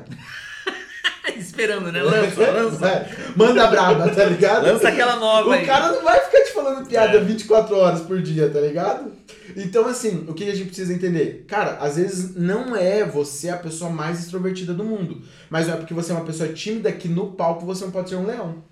Esperando, 1.37 1.91
né? 1.91 2.03
Lança, 2.03 2.51
lança. 2.51 2.77
Vai, 2.79 3.09
Manda 3.37 3.67
braba, 3.69 4.09
tá 4.11 4.25
ligado? 4.25 4.67
Lança 4.67 4.89
aquela 4.89 5.17
nova 5.17 5.49
O 5.49 5.53
aí. 5.53 5.65
cara 5.67 5.93
não 5.93 6.03
vai 6.03 6.21
ficar 6.21 6.43
te 6.45 6.53
falando 6.53 6.87
piada 6.87 7.17
É. 7.19 7.21
24 7.21 7.77
horas 7.77 8.01
por 8.03 8.21
dia, 8.23 8.49
tá 8.51 8.61
ligado? 8.61 9.13
Então, 9.57 9.87
assim, 9.87 10.25
o 10.29 10.35
que 10.35 10.45
a 10.49 10.55
gente 10.55 10.67
precisa 10.67 10.93
entender? 10.93 11.45
Cara, 11.49 11.79
às 11.81 11.97
vezes 11.97 12.35
não 12.37 12.77
é 12.77 13.05
você 13.05 13.49
a 13.49 13.57
pessoa 13.57 13.91
mais 13.91 14.21
extrovertida 14.21 14.75
do 14.75 14.85
mundo. 14.85 15.23
Mas 15.49 15.67
não 15.67 15.75
é 15.75 15.77
porque 15.79 15.95
você 15.95 16.13
é 16.13 16.15
uma 16.15 16.25
pessoa 16.25 16.49
tímida 16.53 16.93
que 16.93 17.09
no 17.09 17.33
palco 17.33 17.65
você 17.65 17.85
não 17.85 17.91
pode 17.93 18.09
ser 18.11 18.17
um 18.17 18.27
leão. 18.27 18.63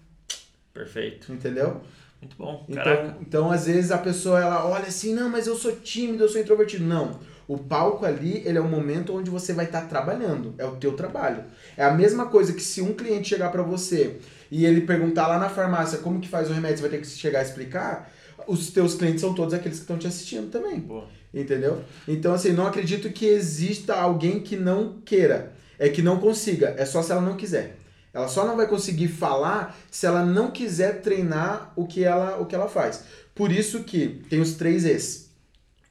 Perfeito. 0.73 1.33
Entendeu? 1.33 1.81
Muito 2.21 2.37
bom. 2.37 2.65
Então, 2.69 3.15
então, 3.21 3.51
às 3.51 3.67
vezes 3.67 3.91
a 3.93 3.99
pessoa 3.99 4.41
ela 4.41 4.67
olha 4.67 4.87
assim, 4.87 5.15
não, 5.15 5.29
mas 5.29 5.47
eu 5.47 5.55
sou 5.57 5.73
tímido, 5.73 6.25
eu 6.25 6.29
sou 6.29 6.41
introvertido. 6.41 6.85
Não. 6.85 7.21
O 7.47 7.59
palco 7.59 8.07
ali, 8.07 8.43
ele 8.45 8.57
é 8.57 8.61
o 8.61 8.69
momento 8.69 9.15
onde 9.15 9.31
você 9.31 9.53
vai 9.53 9.67
estar 9.67 9.83
trabalhando. 9.83 10.55
É 10.57 10.65
o 10.65 10.77
teu 10.77 10.95
trabalho. 10.95 11.45
É 11.77 11.85
a 11.85 11.93
mesma 11.93 12.27
coisa 12.27 12.53
que 12.53 12.63
se 12.63 12.81
um 12.81 12.95
cliente 12.95 13.29
chegar 13.29 13.51
pra 13.51 13.63
você 13.63 14.19
e 14.51 14.65
ele 14.65 14.83
perguntar 14.83 15.27
lá 15.27 15.39
na 15.39 15.49
farmácia 15.49 15.99
como 15.99 16.21
que 16.21 16.29
faz 16.29 16.49
o 16.49 16.53
remédio, 16.53 16.79
você 16.79 16.83
vai 16.83 16.91
ter 16.91 17.01
que 17.01 17.07
chegar 17.07 17.41
a 17.41 17.43
explicar. 17.43 18.11
Os 18.47 18.71
teus 18.71 18.95
clientes 18.95 19.21
são 19.21 19.35
todos 19.35 19.53
aqueles 19.53 19.79
que 19.79 19.85
estão 19.85 19.99
te 19.99 20.07
assistindo 20.07 20.51
também. 20.51 20.81
Boa. 20.81 21.07
Entendeu? 21.33 21.83
Então, 22.07 22.33
assim, 22.33 22.53
não 22.53 22.67
acredito 22.67 23.11
que 23.11 23.27
exista 23.27 23.95
alguém 23.95 24.41
que 24.41 24.57
não 24.57 25.01
queira. 25.05 25.53
É 25.79 25.89
que 25.89 26.01
não 26.01 26.19
consiga. 26.21 26.75
É 26.79 26.87
só 26.87 27.03
se 27.03 27.13
ela 27.13 27.21
não 27.21 27.37
quiser. 27.37 27.77
Ela 28.13 28.29
só 28.29 28.47
não 28.47 28.57
vai 28.57 28.69
conseguir 28.69 29.09
falar 29.09 29.77
se 29.91 30.07
ela 30.07 30.25
não 30.25 30.53
quiser 30.53 31.03
treinar 31.03 31.73
o 31.75 31.85
que 31.85 32.05
ela, 32.05 32.39
o 32.39 32.47
que 32.47 32.55
ela 32.55 32.69
faz. 32.69 33.05
Por 33.35 33.51
isso 33.51 33.83
que 33.83 34.23
tem 34.31 34.41
os 34.41 34.55
três 34.55 34.85
E's. 34.85 35.31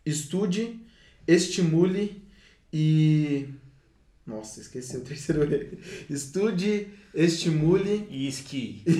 Estude, 0.06 0.82
estimule 1.28 2.22
e... 2.72 3.48
Nossa, 4.26 4.62
esqueci 4.62 4.96
o 4.98 5.02
terceiro 5.02 5.44
E. 5.54 5.78
Estude, 6.10 6.88
estimule 7.14 8.08
E 8.10 8.28
esqui. 8.28 8.82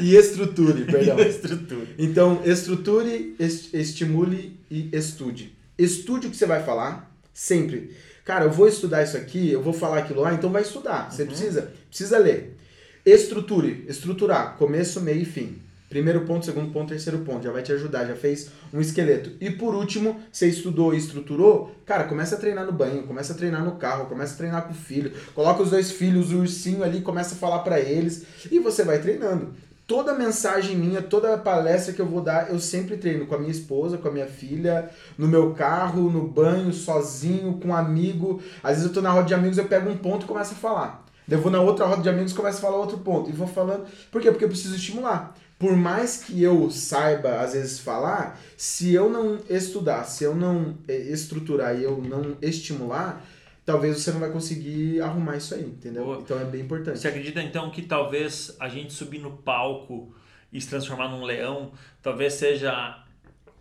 e 0.00 0.16
estruture, 0.16 0.84
perdão. 0.84 1.18
Estrutura. 1.20 1.86
Então, 1.98 2.42
estruture, 2.44 3.34
est- 3.38 3.72
estimule 3.74 4.58
e 4.70 4.88
estude. 4.92 5.54
Estude 5.78 6.26
o 6.26 6.30
que 6.30 6.36
você 6.36 6.46
vai 6.46 6.62
falar, 6.64 7.14
sempre. 7.32 7.94
Cara, 8.24 8.44
eu 8.46 8.50
vou 8.50 8.68
estudar 8.68 9.02
isso 9.02 9.16
aqui, 9.16 9.50
eu 9.50 9.62
vou 9.62 9.72
falar 9.72 9.98
aquilo 9.98 10.20
lá, 10.20 10.34
então 10.34 10.50
vai 10.50 10.62
estudar. 10.62 11.10
Você 11.10 11.24
precisa, 11.24 11.72
precisa 11.88 12.18
ler. 12.18 12.56
Estruture, 13.04 13.84
estruturar, 13.88 14.56
começo, 14.56 15.00
meio 15.00 15.22
e 15.22 15.24
fim. 15.24 15.56
Primeiro 15.90 16.20
ponto, 16.20 16.46
segundo 16.46 16.72
ponto, 16.72 16.90
terceiro 16.90 17.18
ponto. 17.18 17.42
Já 17.42 17.50
vai 17.50 17.64
te 17.64 17.72
ajudar, 17.72 18.06
já 18.06 18.14
fez 18.14 18.48
um 18.72 18.80
esqueleto. 18.80 19.32
E 19.40 19.50
por 19.50 19.74
último, 19.74 20.20
você 20.30 20.46
estudou 20.46 20.94
e 20.94 20.98
estruturou, 20.98 21.74
cara, 21.84 22.04
começa 22.04 22.36
a 22.36 22.38
treinar 22.38 22.64
no 22.64 22.70
banho, 22.70 23.02
começa 23.02 23.32
a 23.32 23.36
treinar 23.36 23.64
no 23.64 23.72
carro, 23.72 24.06
começa 24.06 24.34
a 24.34 24.36
treinar 24.36 24.62
com 24.68 24.72
o 24.72 24.76
filho. 24.76 25.12
Coloca 25.34 25.64
os 25.64 25.70
dois 25.70 25.90
filhos, 25.90 26.30
o 26.30 26.38
ursinho 26.38 26.84
ali, 26.84 27.00
começa 27.00 27.34
a 27.34 27.38
falar 27.38 27.58
pra 27.58 27.80
eles. 27.80 28.24
E 28.52 28.60
você 28.60 28.84
vai 28.84 29.00
treinando. 29.00 29.52
Toda 29.84 30.14
mensagem 30.14 30.76
minha, 30.76 31.02
toda 31.02 31.36
palestra 31.36 31.92
que 31.92 32.00
eu 32.00 32.06
vou 32.06 32.20
dar, 32.20 32.52
eu 32.52 32.60
sempre 32.60 32.96
treino 32.96 33.26
com 33.26 33.34
a 33.34 33.38
minha 33.38 33.50
esposa, 33.50 33.98
com 33.98 34.06
a 34.06 34.12
minha 34.12 34.28
filha, 34.28 34.88
no 35.18 35.26
meu 35.26 35.54
carro, 35.54 36.08
no 36.08 36.22
banho, 36.28 36.72
sozinho, 36.72 37.58
com 37.60 37.70
um 37.70 37.74
amigo. 37.74 38.40
Às 38.62 38.76
vezes 38.76 38.84
eu 38.84 38.92
tô 38.92 39.00
na 39.00 39.10
roda 39.10 39.26
de 39.26 39.34
amigos, 39.34 39.58
eu 39.58 39.64
pego 39.64 39.90
um 39.90 39.96
ponto 39.96 40.22
e 40.22 40.28
começo 40.28 40.52
a 40.52 40.56
falar. 40.56 41.04
Eu 41.28 41.40
vou 41.40 41.50
na 41.50 41.60
outra 41.60 41.86
roda 41.86 42.02
de 42.02 42.08
amigos 42.08 42.32
começo 42.32 42.58
a 42.58 42.60
falar 42.60 42.76
outro 42.76 42.98
ponto. 42.98 43.30
E 43.30 43.32
vou 43.32 43.46
falando. 43.46 43.84
Por 44.10 44.20
quê? 44.20 44.30
Porque 44.30 44.44
eu 44.44 44.48
preciso 44.48 44.74
estimular. 44.74 45.36
Por 45.60 45.76
mais 45.76 46.24
que 46.24 46.42
eu 46.42 46.70
saiba, 46.70 47.38
às 47.40 47.52
vezes, 47.52 47.80
falar, 47.80 48.40
se 48.56 48.94
eu 48.94 49.10
não 49.10 49.38
estudar, 49.46 50.04
se 50.04 50.24
eu 50.24 50.34
não 50.34 50.78
eh, 50.88 50.96
estruturar 50.96 51.78
e 51.78 51.84
eu 51.84 51.98
não 51.98 52.34
estimular, 52.40 53.22
talvez 53.62 53.98
você 53.98 54.10
não 54.10 54.20
vai 54.20 54.30
conseguir 54.30 55.02
arrumar 55.02 55.36
isso 55.36 55.54
aí, 55.54 55.66
entendeu? 55.66 56.06
Boa. 56.06 56.18
Então 56.18 56.40
é 56.40 56.44
bem 56.46 56.62
importante. 56.62 56.98
Você 56.98 57.08
acredita 57.08 57.42
então 57.42 57.70
que 57.70 57.82
talvez 57.82 58.56
a 58.58 58.70
gente 58.70 58.94
subir 58.94 59.18
no 59.18 59.36
palco 59.36 60.14
e 60.50 60.58
se 60.58 60.66
transformar 60.66 61.10
num 61.10 61.24
leão, 61.24 61.72
talvez 62.00 62.32
seja 62.32 63.04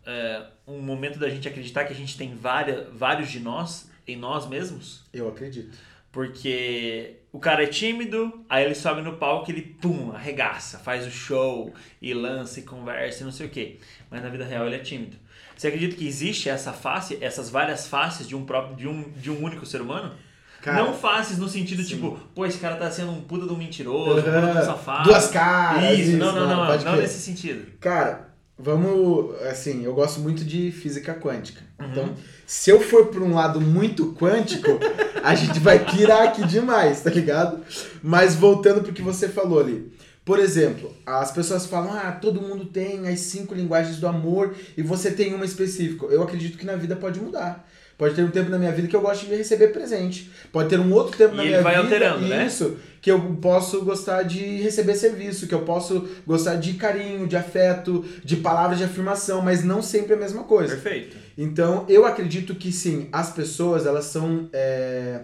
é, 0.06 0.46
um 0.66 0.80
momento 0.80 1.20
da 1.20 1.30
gente 1.30 1.50
acreditar 1.50 1.84
que 1.84 1.92
a 1.92 1.96
gente 1.98 2.18
tem 2.18 2.34
várias, 2.34 2.88
vários 2.94 3.30
de 3.30 3.42
nós 3.42 3.90
em 4.08 4.16
nós 4.16 4.48
mesmos? 4.48 5.04
Eu 5.14 5.28
acredito. 5.28 5.78
Porque 6.12 7.18
o 7.32 7.40
cara 7.40 7.64
é 7.64 7.68
tímido, 7.68 8.44
aí 8.50 8.66
ele 8.66 8.74
sobe 8.74 9.02
no 9.02 9.18
palco 9.18 9.50
e 9.50 9.54
ele, 9.54 9.62
pum, 9.62 10.12
arregaça, 10.12 10.80
faz 10.80 11.06
o 11.06 11.12
show 11.12 11.74
e 12.02 12.14
lança 12.14 12.60
e 12.60 12.64
conversa 12.64 13.22
e 13.22 13.26
não 13.26 13.32
sei 13.32 13.48
o 13.48 13.50
quê. 13.50 13.78
Mas 14.10 14.24
na 14.24 14.30
vida 14.30 14.46
real 14.46 14.66
ele 14.66 14.76
é 14.76 14.80
tímido. 14.80 15.18
Você 15.56 15.68
acredita 15.68 15.96
que 15.96 16.08
existe 16.08 16.50
essa 16.50 16.74
face, 16.74 17.18
essas 17.22 17.50
várias 17.50 17.88
faces 17.88 18.28
de 18.28 18.36
um 18.36 18.46
próprio, 18.46 18.76
de 18.76 18.88
um, 18.88 19.10
de 19.12 19.30
um 19.30 19.44
único 19.44 19.66
ser 19.66 19.82
humano? 19.82 20.14
Cara, 20.62 20.84
não 20.84 20.94
faces 20.94 21.38
no 21.38 21.48
sentido 21.48 21.84
sim. 21.84 21.90
tipo, 21.90 22.20
pô, 22.34 22.46
esse 22.46 22.58
cara 22.58 22.76
tá 22.76 22.90
sendo 22.92 23.12
um 23.12 23.22
puta 23.22 23.46
de 23.46 23.54
um 23.54 23.58
mentiroso, 23.58 24.20
um 24.20 24.24
puta 24.24 24.42
de 24.42 24.58
um 24.58 24.66
safado. 24.66 25.04
Duas 25.04 25.28
caras. 25.28 26.00
Isso, 26.00 26.18
não, 26.18 26.34
não, 26.34 26.48
não, 26.48 26.66
pode 26.66 26.84
não, 26.84 26.94
crer. 26.94 27.04
nesse 27.04 27.20
sentido. 27.20 27.72
Cara, 27.80 28.30
vamos. 28.58 29.42
Assim, 29.44 29.86
eu 29.86 29.94
gosto 29.94 30.20
muito 30.20 30.44
de 30.44 30.72
física 30.72 31.14
quântica. 31.14 31.69
Uhum. 31.80 31.88
Então, 31.92 32.16
se 32.46 32.70
eu 32.70 32.82
for 32.82 33.08
pra 33.08 33.22
um 33.22 33.34
lado 33.34 33.62
muito 33.62 34.14
quântico, 34.14 34.80
a 35.24 35.36
gente 35.36 35.60
vai 35.60 35.80
pirar 35.80 36.24
aqui 36.24 36.46
demais, 36.46 37.02
tá 37.02 37.10
ligado? 37.10 37.62
Mas 38.02 38.36
voltando 38.36 38.82
pro 38.82 38.94
que 38.94 39.02
você 39.02 39.30
falou 39.30 39.60
ali. 39.60 39.92
Por 40.26 40.38
exemplo, 40.38 40.94
as 41.06 41.32
pessoas 41.32 41.66
falam, 41.66 41.92
ah, 41.94 42.12
todo 42.12 42.42
mundo 42.42 42.66
tem 42.66 43.08
as 43.08 43.20
cinco 43.22 43.56
linguagens 43.56 43.98
do 43.98 44.08
amor 44.08 44.54
e 44.78 44.82
você 44.84 45.10
tem 45.10 45.34
uma 45.34 45.46
específica. 45.46 46.06
Eu 46.08 46.22
acredito 46.22 46.58
que 46.58 46.66
na 46.66 46.76
vida 46.76 46.96
pode 46.96 47.20
mudar. 47.20 47.68
Pode 48.00 48.16
ter 48.16 48.24
um 48.24 48.32
tempo 48.32 48.50
na 48.50 48.58
minha 48.58 48.72
vida 48.72 48.88
que 48.88 48.96
eu 48.96 49.02
gosto 49.02 49.26
de 49.26 49.36
receber 49.36 49.74
presente. 49.74 50.32
Pode 50.54 50.70
ter 50.70 50.80
um 50.80 50.94
outro 50.94 51.18
tempo 51.18 51.34
E 51.34 51.38
na 51.38 51.44
minha 51.44 51.62
vai 51.62 51.76
vida 51.76 51.84
alterando, 51.84 52.28
né? 52.28 52.46
isso, 52.46 52.78
que 53.02 53.12
eu 53.12 53.20
posso 53.42 53.84
gostar 53.84 54.24
de 54.24 54.62
receber 54.62 54.96
serviço, 54.96 55.48
que 55.48 55.54
eu 55.54 55.64
posso 55.64 56.08
gostar 56.26 56.56
de 56.56 56.76
carinho, 56.76 57.28
de 57.28 57.36
afeto, 57.36 58.06
de 58.24 58.38
palavras 58.38 58.78
de 58.78 58.86
afirmação, 58.86 59.42
mas 59.42 59.66
não 59.66 59.82
sempre 59.82 60.14
a 60.14 60.18
mesma 60.18 60.44
coisa. 60.44 60.76
Perfeito. 60.76 61.18
Então, 61.42 61.86
eu 61.88 62.06
acredito 62.06 62.54
que 62.54 62.70
sim, 62.70 63.08
as 63.14 63.32
pessoas, 63.32 63.86
elas 63.86 64.04
são. 64.06 64.50
é, 64.52 65.22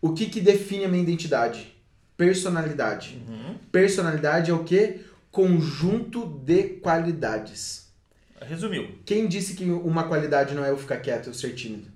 O 0.00 0.14
que, 0.14 0.24
que 0.24 0.40
define 0.40 0.86
a 0.86 0.88
minha 0.88 1.02
identidade? 1.02 1.74
Personalidade. 2.16 3.22
Uhum. 3.28 3.56
Personalidade 3.70 4.50
é 4.50 4.54
o 4.54 4.64
quê? 4.64 5.00
Conjunto 5.30 6.24
de 6.24 6.62
qualidades. 6.80 7.92
Resumiu. 8.40 8.92
Quem 9.04 9.28
disse 9.28 9.52
que 9.52 9.64
uma 9.64 10.04
qualidade 10.04 10.54
não 10.54 10.64
é 10.64 10.70
eu 10.70 10.78
ficar 10.78 10.96
quieto, 10.96 11.26
eu 11.26 11.34
ser 11.34 11.54
tímido? 11.54 11.88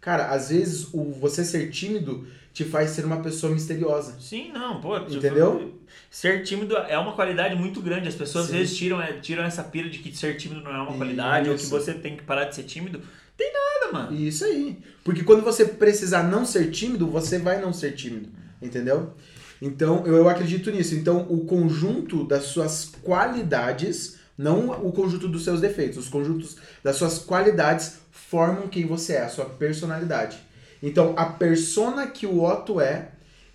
Cara, 0.00 0.28
às 0.28 0.50
vezes 0.50 0.88
o 0.94 1.10
você 1.10 1.44
ser 1.44 1.70
tímido 1.70 2.28
te 2.54 2.64
faz 2.64 2.90
ser 2.90 3.04
uma 3.04 3.20
pessoa 3.20 3.52
misteriosa. 3.52 4.14
Sim, 4.20 4.52
não, 4.52 4.80
pô. 4.80 4.96
Entendeu? 4.96 5.74
Ser 6.08 6.44
tímido 6.44 6.76
é 6.76 6.96
uma 6.96 7.12
qualidade 7.12 7.56
muito 7.56 7.82
grande. 7.82 8.06
As 8.06 8.14
pessoas 8.14 8.46
Sim. 8.46 8.52
às 8.52 8.58
vezes 8.58 8.76
tiram, 8.76 9.02
é, 9.02 9.14
tiram 9.14 9.42
essa 9.42 9.64
pira 9.64 9.90
de 9.90 9.98
que 9.98 10.16
ser 10.16 10.36
tímido 10.36 10.62
não 10.62 10.70
é 10.70 10.80
uma 10.80 10.96
qualidade 10.96 11.50
ou 11.50 11.56
que 11.56 11.62
Isso. 11.62 11.70
você 11.70 11.92
tem 11.92 12.16
que 12.16 12.22
parar 12.22 12.44
de 12.44 12.54
ser 12.54 12.62
tímido. 12.62 13.02
Tem 13.36 13.52
nada, 13.52 13.92
mano. 13.92 14.16
Isso 14.16 14.44
aí. 14.44 14.78
Porque 15.02 15.24
quando 15.24 15.42
você 15.42 15.64
precisar 15.64 16.22
não 16.22 16.46
ser 16.46 16.70
tímido, 16.70 17.08
você 17.08 17.40
vai 17.40 17.60
não 17.60 17.72
ser 17.72 17.96
tímido. 17.96 18.28
Entendeu? 18.62 19.12
Então, 19.60 20.06
eu, 20.06 20.14
eu 20.14 20.28
acredito 20.28 20.70
nisso. 20.70 20.94
Então, 20.94 21.26
o 21.28 21.44
conjunto 21.44 22.24
das 22.24 22.44
suas 22.44 22.92
qualidades, 23.02 24.16
não 24.38 24.70
o 24.70 24.92
conjunto 24.92 25.26
dos 25.26 25.42
seus 25.42 25.60
defeitos, 25.60 25.98
os 25.98 26.08
conjuntos 26.08 26.56
das 26.84 26.94
suas 26.94 27.18
qualidades 27.18 27.98
formam 28.12 28.68
quem 28.68 28.86
você 28.86 29.14
é, 29.14 29.22
a 29.22 29.28
sua 29.28 29.46
personalidade. 29.46 30.38
Então, 30.86 31.14
a 31.16 31.24
persona 31.24 32.06
que 32.06 32.26
o 32.26 32.44
Otto 32.44 32.78
é, 32.78 33.08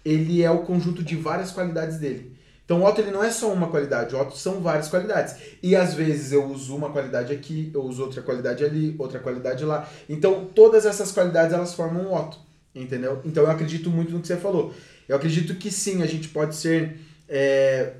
ele 0.04 0.42
é 0.42 0.50
o 0.50 0.63
conjunto 0.63 1.04
de 1.04 1.15
várias 1.15 1.52
qualidades 1.52 2.00
dele. 2.00 2.36
Então, 2.65 2.82
o 2.82 2.86
Otto 2.86 3.02
ele 3.02 3.12
não 3.12 3.24
é 3.24 3.30
só 3.30 3.54
uma 3.54 3.68
qualidade, 3.68 4.15
o 4.15 4.20
Otto 4.20 4.36
são 4.36 4.62
várias 4.62 4.89
qualidades. 4.89 5.36
E 5.62 5.76
às 5.76 5.94
vezes 5.94 6.32
eu 6.32 6.44
uso 6.46 6.76
uma 6.76 6.89
qualidade 6.89 7.32
aqui, 7.32 7.70
eu 7.72 7.84
uso 7.84 8.02
outra 8.02 8.24
qualidade 8.24 8.65
ali, 8.65 8.96
outra 8.98 9.20
qualidade 9.20 9.63
lá. 9.63 9.88
Então, 10.10 10.50
todas 10.56 10.88
essas 10.88 11.12
qualidades 11.12 11.54
elas 11.54 11.76
formam 11.76 12.08
um 12.08 12.15
Otto, 12.15 12.39
entendeu? 12.74 13.22
Então, 13.24 13.44
eu 13.44 13.52
acredito 13.52 13.92
muito 13.92 14.12
no 14.12 14.22
que 14.22 14.28
você 14.28 14.38
falou. 14.38 14.74
Eu 15.08 15.15
acredito 15.15 15.54
que 15.54 15.72
sim, 15.72 16.02
a 16.02 16.08
gente 16.08 16.30
pode 16.30 16.56
ser 16.56 16.98
é, 17.28 17.94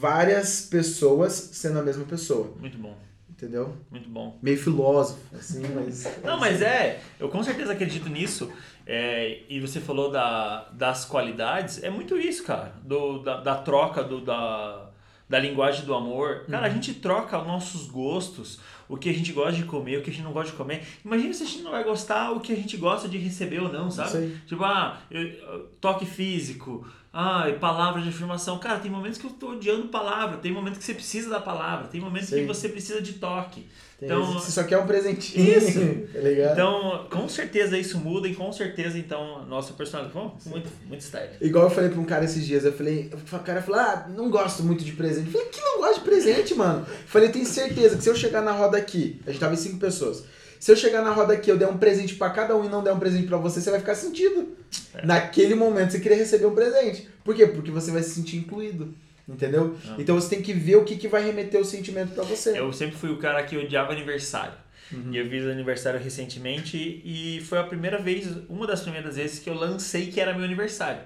várias 0.00 0.62
pessoas 0.62 1.32
sendo 1.32 1.78
a 1.78 1.82
mesma 1.82 2.04
pessoa, 2.04 2.52
Muito 2.60 2.78
bom, 2.78 2.96
entendeu? 3.36 3.76
muito 3.90 4.08
bom. 4.08 4.38
Meio 4.42 4.58
filósofo, 4.58 5.20
assim, 5.36 5.62
mas. 5.74 6.04
Não, 6.24 6.38
mas 6.38 6.62
é, 6.62 7.00
eu 7.18 7.28
com 7.28 7.42
certeza 7.42 7.72
acredito 7.72 8.08
nisso. 8.08 8.50
É, 8.86 9.40
e 9.48 9.60
você 9.60 9.80
falou 9.80 10.10
da, 10.10 10.68
das 10.72 11.04
qualidades, 11.04 11.82
é 11.82 11.88
muito 11.90 12.16
isso, 12.18 12.44
cara. 12.44 12.74
Do, 12.82 13.18
da, 13.22 13.40
da 13.40 13.54
troca 13.56 14.02
do, 14.04 14.20
da, 14.20 14.90
da 15.28 15.38
linguagem 15.38 15.84
do 15.86 15.94
amor. 15.94 16.44
Cara, 16.50 16.66
a 16.66 16.70
gente 16.70 16.92
troca 16.94 17.38
os 17.40 17.46
nossos 17.46 17.86
gostos, 17.88 18.60
o 18.86 18.96
que 18.98 19.08
a 19.08 19.12
gente 19.14 19.32
gosta 19.32 19.52
de 19.52 19.64
comer, 19.64 19.98
o 19.98 20.02
que 20.02 20.10
a 20.10 20.12
gente 20.12 20.22
não 20.22 20.32
gosta 20.32 20.50
de 20.50 20.56
comer. 20.58 20.82
Imagina 21.04 21.32
se 21.32 21.42
a 21.44 21.46
gente 21.46 21.62
não 21.62 21.70
vai 21.70 21.82
gostar 21.82 22.30
o 22.32 22.40
que 22.40 22.52
a 22.52 22.56
gente 22.56 22.76
gosta 22.76 23.08
de 23.08 23.16
receber 23.16 23.60
ou 23.62 23.72
não, 23.72 23.90
sabe? 23.90 24.10
Tipo, 24.46 24.62
ah, 24.64 25.00
eu- 25.10 25.66
toque 25.80 26.04
físico, 26.04 26.86
ah, 27.16 27.48
e 27.48 27.52
palavras 27.60 28.02
de 28.02 28.10
afirmação. 28.10 28.58
Cara, 28.58 28.80
tem 28.80 28.90
momentos 28.90 29.18
que 29.18 29.24
eu 29.26 29.30
tô 29.30 29.52
odiando 29.52 29.86
palavra, 29.86 30.36
tem 30.38 30.52
momentos 30.52 30.80
que 30.80 30.84
você 30.84 30.94
precisa 30.94 31.30
da 31.30 31.38
palavra, 31.38 31.86
tem 31.86 32.00
momentos 32.00 32.28
Sei. 32.28 32.40
que 32.40 32.46
você 32.48 32.68
precisa 32.68 33.00
de 33.00 33.12
toque. 33.14 33.68
Tem 34.00 34.08
Então- 34.08 34.32
você 34.32 34.50
só 34.50 34.64
quer 34.64 34.78
um 34.78 34.86
presentinho. 34.86 35.56
Isso. 35.56 35.78
tá 36.12 36.18
ligado? 36.18 36.52
Então, 36.54 37.06
com 37.08 37.28
certeza 37.28 37.78
isso 37.78 37.98
muda 37.98 38.26
e 38.26 38.34
com 38.34 38.52
certeza, 38.52 38.98
então, 38.98 39.46
nossa 39.46 39.72
personalidade. 39.74 40.18
Bom, 40.18 40.36
muito, 40.46 40.68
muito 40.88 41.02
style. 41.02 41.30
Igual 41.40 41.66
eu 41.66 41.70
falei 41.70 41.88
pra 41.88 42.00
um 42.00 42.04
cara 42.04 42.24
esses 42.24 42.44
dias, 42.44 42.64
eu 42.64 42.72
falei, 42.72 43.08
o 43.32 43.38
cara 43.38 43.62
falou, 43.62 43.80
ah, 43.80 44.06
não 44.08 44.28
gosto 44.28 44.64
muito 44.64 44.84
de 44.84 44.90
presente. 44.92 45.26
Eu 45.26 45.32
falei, 45.32 45.46
que 45.48 45.60
não 45.60 45.78
gosta 45.78 46.00
de 46.00 46.00
presente, 46.00 46.52
mano? 46.56 46.80
Eu 46.80 47.06
falei, 47.06 47.28
tenho 47.28 47.46
certeza 47.46 47.96
que 47.96 48.02
se 48.02 48.10
eu 48.10 48.16
chegar 48.16 48.42
na 48.42 48.50
roda 48.50 48.76
aqui, 48.76 49.20
a 49.24 49.30
gente 49.30 49.38
tava 49.38 49.54
em 49.54 49.56
cinco 49.56 49.78
pessoas, 49.78 50.24
se 50.64 50.72
eu 50.72 50.76
chegar 50.76 51.02
na 51.02 51.10
roda 51.10 51.34
aqui, 51.34 51.50
eu 51.50 51.58
der 51.58 51.68
um 51.68 51.76
presente 51.76 52.14
pra 52.14 52.30
cada 52.30 52.56
um 52.56 52.64
e 52.64 52.70
não 52.70 52.82
der 52.82 52.90
um 52.90 52.98
presente 52.98 53.26
pra 53.26 53.36
você, 53.36 53.60
você 53.60 53.70
vai 53.70 53.80
ficar 53.80 53.94
sentido. 53.94 54.56
É. 54.94 55.04
Naquele 55.04 55.54
momento 55.54 55.90
você 55.90 56.00
queria 56.00 56.16
receber 56.16 56.46
um 56.46 56.54
presente. 56.54 57.06
Por 57.22 57.34
quê? 57.34 57.46
Porque 57.46 57.70
você 57.70 57.90
vai 57.90 58.02
se 58.02 58.14
sentir 58.14 58.38
incluído. 58.38 58.94
Entendeu? 59.28 59.76
Ah. 59.86 59.96
Então 59.98 60.18
você 60.18 60.30
tem 60.30 60.40
que 60.40 60.54
ver 60.54 60.76
o 60.76 60.84
que, 60.84 60.96
que 60.96 61.06
vai 61.06 61.22
remeter 61.22 61.60
o 61.60 61.66
sentimento 61.66 62.14
pra 62.14 62.24
você. 62.24 62.58
Eu 62.58 62.72
sempre 62.72 62.96
fui 62.96 63.10
o 63.10 63.18
cara 63.18 63.42
que 63.42 63.58
odiava 63.58 63.92
aniversário. 63.92 64.54
Uhum. 64.90 65.12
E 65.12 65.18
eu 65.18 65.28
fiz 65.28 65.44
aniversário 65.44 66.00
recentemente 66.00 66.78
e 67.04 67.42
foi 67.46 67.58
a 67.58 67.64
primeira 67.64 67.98
vez, 67.98 68.26
uma 68.48 68.66
das 68.66 68.80
primeiras 68.80 69.16
vezes 69.16 69.40
que 69.40 69.50
eu 69.50 69.54
lancei 69.54 70.10
que 70.10 70.18
era 70.18 70.32
meu 70.32 70.46
aniversário. 70.46 71.02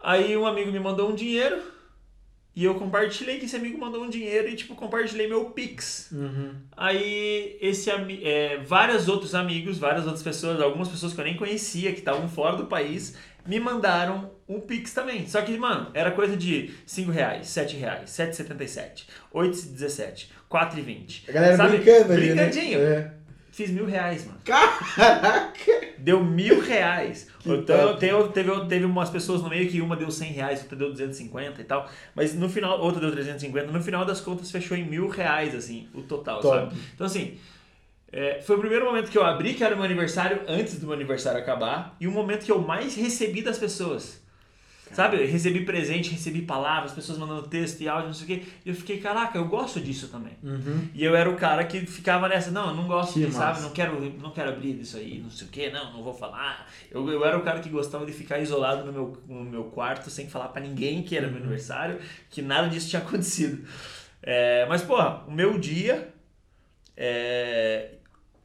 Aí 0.00 0.36
um 0.36 0.46
amigo 0.46 0.72
me 0.72 0.80
mandou 0.80 1.08
um 1.08 1.14
dinheiro 1.14 1.62
e 2.54 2.64
eu 2.64 2.74
compartilhei 2.74 3.38
que 3.38 3.46
esse 3.46 3.56
amigo 3.56 3.78
mandou 3.78 4.02
um 4.04 4.10
dinheiro 4.10 4.48
e 4.48 4.54
tipo 4.54 4.74
compartilhei 4.74 5.26
meu 5.26 5.46
Pix. 5.46 6.10
Uhum. 6.12 6.54
Aí 6.76 7.56
esse 7.60 7.90
é, 7.90 8.58
vários 8.58 9.08
outros 9.08 9.34
amigos, 9.34 9.78
várias 9.78 10.04
outras 10.04 10.22
pessoas, 10.22 10.60
algumas 10.60 10.88
pessoas 10.88 11.14
que 11.14 11.20
eu 11.20 11.24
nem 11.24 11.36
conhecia, 11.36 11.92
que 11.92 12.00
estavam 12.00 12.28
fora 12.28 12.56
do 12.56 12.66
país, 12.66 13.16
me 13.46 13.58
mandaram 13.58 14.30
um 14.46 14.60
Pix 14.60 14.92
também. 14.92 15.26
Só 15.26 15.40
que, 15.40 15.56
mano, 15.56 15.90
era 15.94 16.10
coisa 16.10 16.36
de 16.36 16.74
5 16.84 17.10
reais, 17.10 17.48
7 17.48 17.76
reais, 17.76 18.10
7,77, 18.10 19.06
8,17, 19.34 20.26
4,20. 20.50 21.28
A 21.28 21.32
galera 21.32 21.56
Sabe? 21.56 21.78
brincando 21.78 22.12
ali, 22.12 22.34
né? 22.34 22.34
Brincadinho. 22.34 22.80
É. 22.80 23.12
Fiz 23.52 23.70
mil 23.70 23.84
reais, 23.84 24.24
mano. 24.24 24.38
Caraca! 24.46 25.52
Deu 25.98 26.24
mil 26.24 26.62
reais. 26.62 27.28
Que 27.38 27.52
então, 27.52 27.96
teve, 27.96 28.28
teve, 28.28 28.66
teve 28.66 28.84
umas 28.86 29.10
pessoas 29.10 29.42
no 29.42 29.50
meio 29.50 29.70
que 29.70 29.82
uma 29.82 29.94
deu 29.94 30.10
100 30.10 30.32
reais, 30.32 30.62
outra 30.62 30.74
deu 30.74 30.90
250 30.90 31.60
e 31.60 31.64
tal. 31.64 31.86
Mas 32.14 32.34
no 32.34 32.48
final, 32.48 32.80
outra 32.80 32.98
deu 32.98 33.12
350. 33.12 33.70
No 33.70 33.82
final 33.82 34.06
das 34.06 34.22
contas, 34.22 34.50
fechou 34.50 34.74
em 34.74 34.88
mil 34.88 35.06
reais, 35.06 35.54
assim, 35.54 35.86
o 35.92 36.00
total, 36.00 36.40
Top. 36.40 36.56
sabe? 36.56 36.80
Então, 36.94 37.06
assim, 37.06 37.38
é, 38.10 38.40
foi 38.40 38.56
o 38.56 38.58
primeiro 38.58 38.86
momento 38.86 39.10
que 39.10 39.18
eu 39.18 39.24
abri, 39.24 39.52
que 39.52 39.62
era 39.62 39.74
o 39.74 39.76
meu 39.76 39.84
aniversário, 39.84 40.40
antes 40.48 40.78
do 40.78 40.86
meu 40.86 40.94
aniversário 40.94 41.38
acabar. 41.38 41.94
E 42.00 42.08
o 42.08 42.10
momento 42.10 42.46
que 42.46 42.52
eu 42.52 42.58
mais 42.58 42.96
recebi 42.96 43.42
das 43.42 43.58
pessoas. 43.58 44.21
Sabe? 44.92 45.16
Eu 45.22 45.26
recebi 45.26 45.64
presente, 45.64 46.10
recebi 46.10 46.42
palavras, 46.42 46.92
pessoas 46.92 47.18
mandando 47.18 47.48
texto 47.48 47.80
e 47.80 47.88
áudio, 47.88 48.08
não 48.08 48.14
sei 48.14 48.24
o 48.24 48.26
quê. 48.26 48.46
E 48.64 48.68
eu 48.68 48.74
fiquei, 48.74 48.98
caraca, 49.00 49.38
eu 49.38 49.46
gosto 49.46 49.80
disso 49.80 50.08
também. 50.08 50.34
Uhum. 50.42 50.88
E 50.94 51.02
eu 51.02 51.16
era 51.16 51.28
o 51.30 51.36
cara 51.36 51.64
que 51.64 51.86
ficava 51.86 52.28
nessa, 52.28 52.50
não, 52.50 52.68
eu 52.68 52.74
não 52.76 52.86
gosto 52.86 53.18
disso, 53.18 53.32
sabe? 53.32 53.60
Não 53.62 53.70
quero, 53.70 54.00
não 54.20 54.30
quero 54.30 54.50
abrir 54.50 54.78
isso 54.80 54.96
aí, 54.96 55.18
não 55.18 55.30
sei 55.30 55.46
o 55.46 55.50
que, 55.50 55.70
não, 55.70 55.92
não 55.94 56.02
vou 56.02 56.12
falar. 56.14 56.66
Eu, 56.90 57.08
eu 57.10 57.24
era 57.24 57.38
o 57.38 57.42
cara 57.42 57.60
que 57.60 57.68
gostava 57.68 58.04
de 58.04 58.12
ficar 58.12 58.38
isolado 58.38 58.84
no 58.84 58.92
meu, 58.92 59.22
no 59.28 59.44
meu 59.44 59.64
quarto, 59.64 60.10
sem 60.10 60.28
falar 60.28 60.48
pra 60.48 60.60
ninguém 60.62 61.02
que 61.02 61.16
era 61.16 61.26
Uhum. 61.26 61.32
meu 61.32 61.42
aniversário, 61.42 61.98
que 62.28 62.42
nada 62.42 62.68
disso 62.68 62.88
tinha 62.90 63.00
acontecido. 63.02 63.66
É, 64.22 64.66
mas, 64.68 64.82
porra, 64.82 65.24
o 65.26 65.32
meu 65.32 65.58
dia. 65.58 66.12
É, 66.96 67.94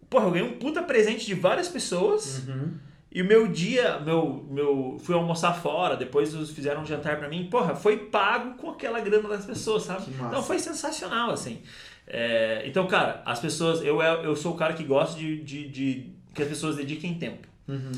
porra, 0.09 0.25
eu 0.25 0.31
ganhei 0.31 0.47
um 0.49 0.57
puta 0.57 0.81
presente 0.81 1.25
de 1.25 1.33
várias 1.33 1.67
pessoas. 1.67 2.47
Uhum. 2.47 2.73
E 3.17 3.21
o 3.23 3.25
meu 3.25 3.47
dia, 3.47 3.97
meu, 4.01 4.45
meu, 4.47 4.99
fui 4.99 5.15
almoçar 5.15 5.51
fora, 5.51 5.97
depois 5.97 6.35
fizeram 6.51 6.83
um 6.83 6.85
jantar 6.85 7.17
pra 7.17 7.27
mim, 7.27 7.47
porra, 7.49 7.75
foi 7.75 7.97
pago 7.97 8.53
com 8.57 8.69
aquela 8.69 8.99
grana 8.99 9.27
das 9.27 9.43
pessoas, 9.43 9.81
sabe? 9.81 10.03
Então 10.27 10.43
foi 10.43 10.59
sensacional, 10.59 11.31
assim. 11.31 11.63
É, 12.05 12.61
então, 12.67 12.85
cara, 12.85 13.23
as 13.25 13.39
pessoas, 13.39 13.81
eu, 13.81 13.99
eu 14.03 14.35
sou 14.35 14.53
o 14.53 14.55
cara 14.55 14.73
que 14.73 14.83
gosta 14.83 15.17
de, 15.17 15.41
de, 15.41 15.67
de 15.67 16.11
que 16.31 16.43
as 16.43 16.47
pessoas 16.47 16.75
dediquem 16.75 17.15
tempo. 17.15 17.47
Uhum. 17.67 17.91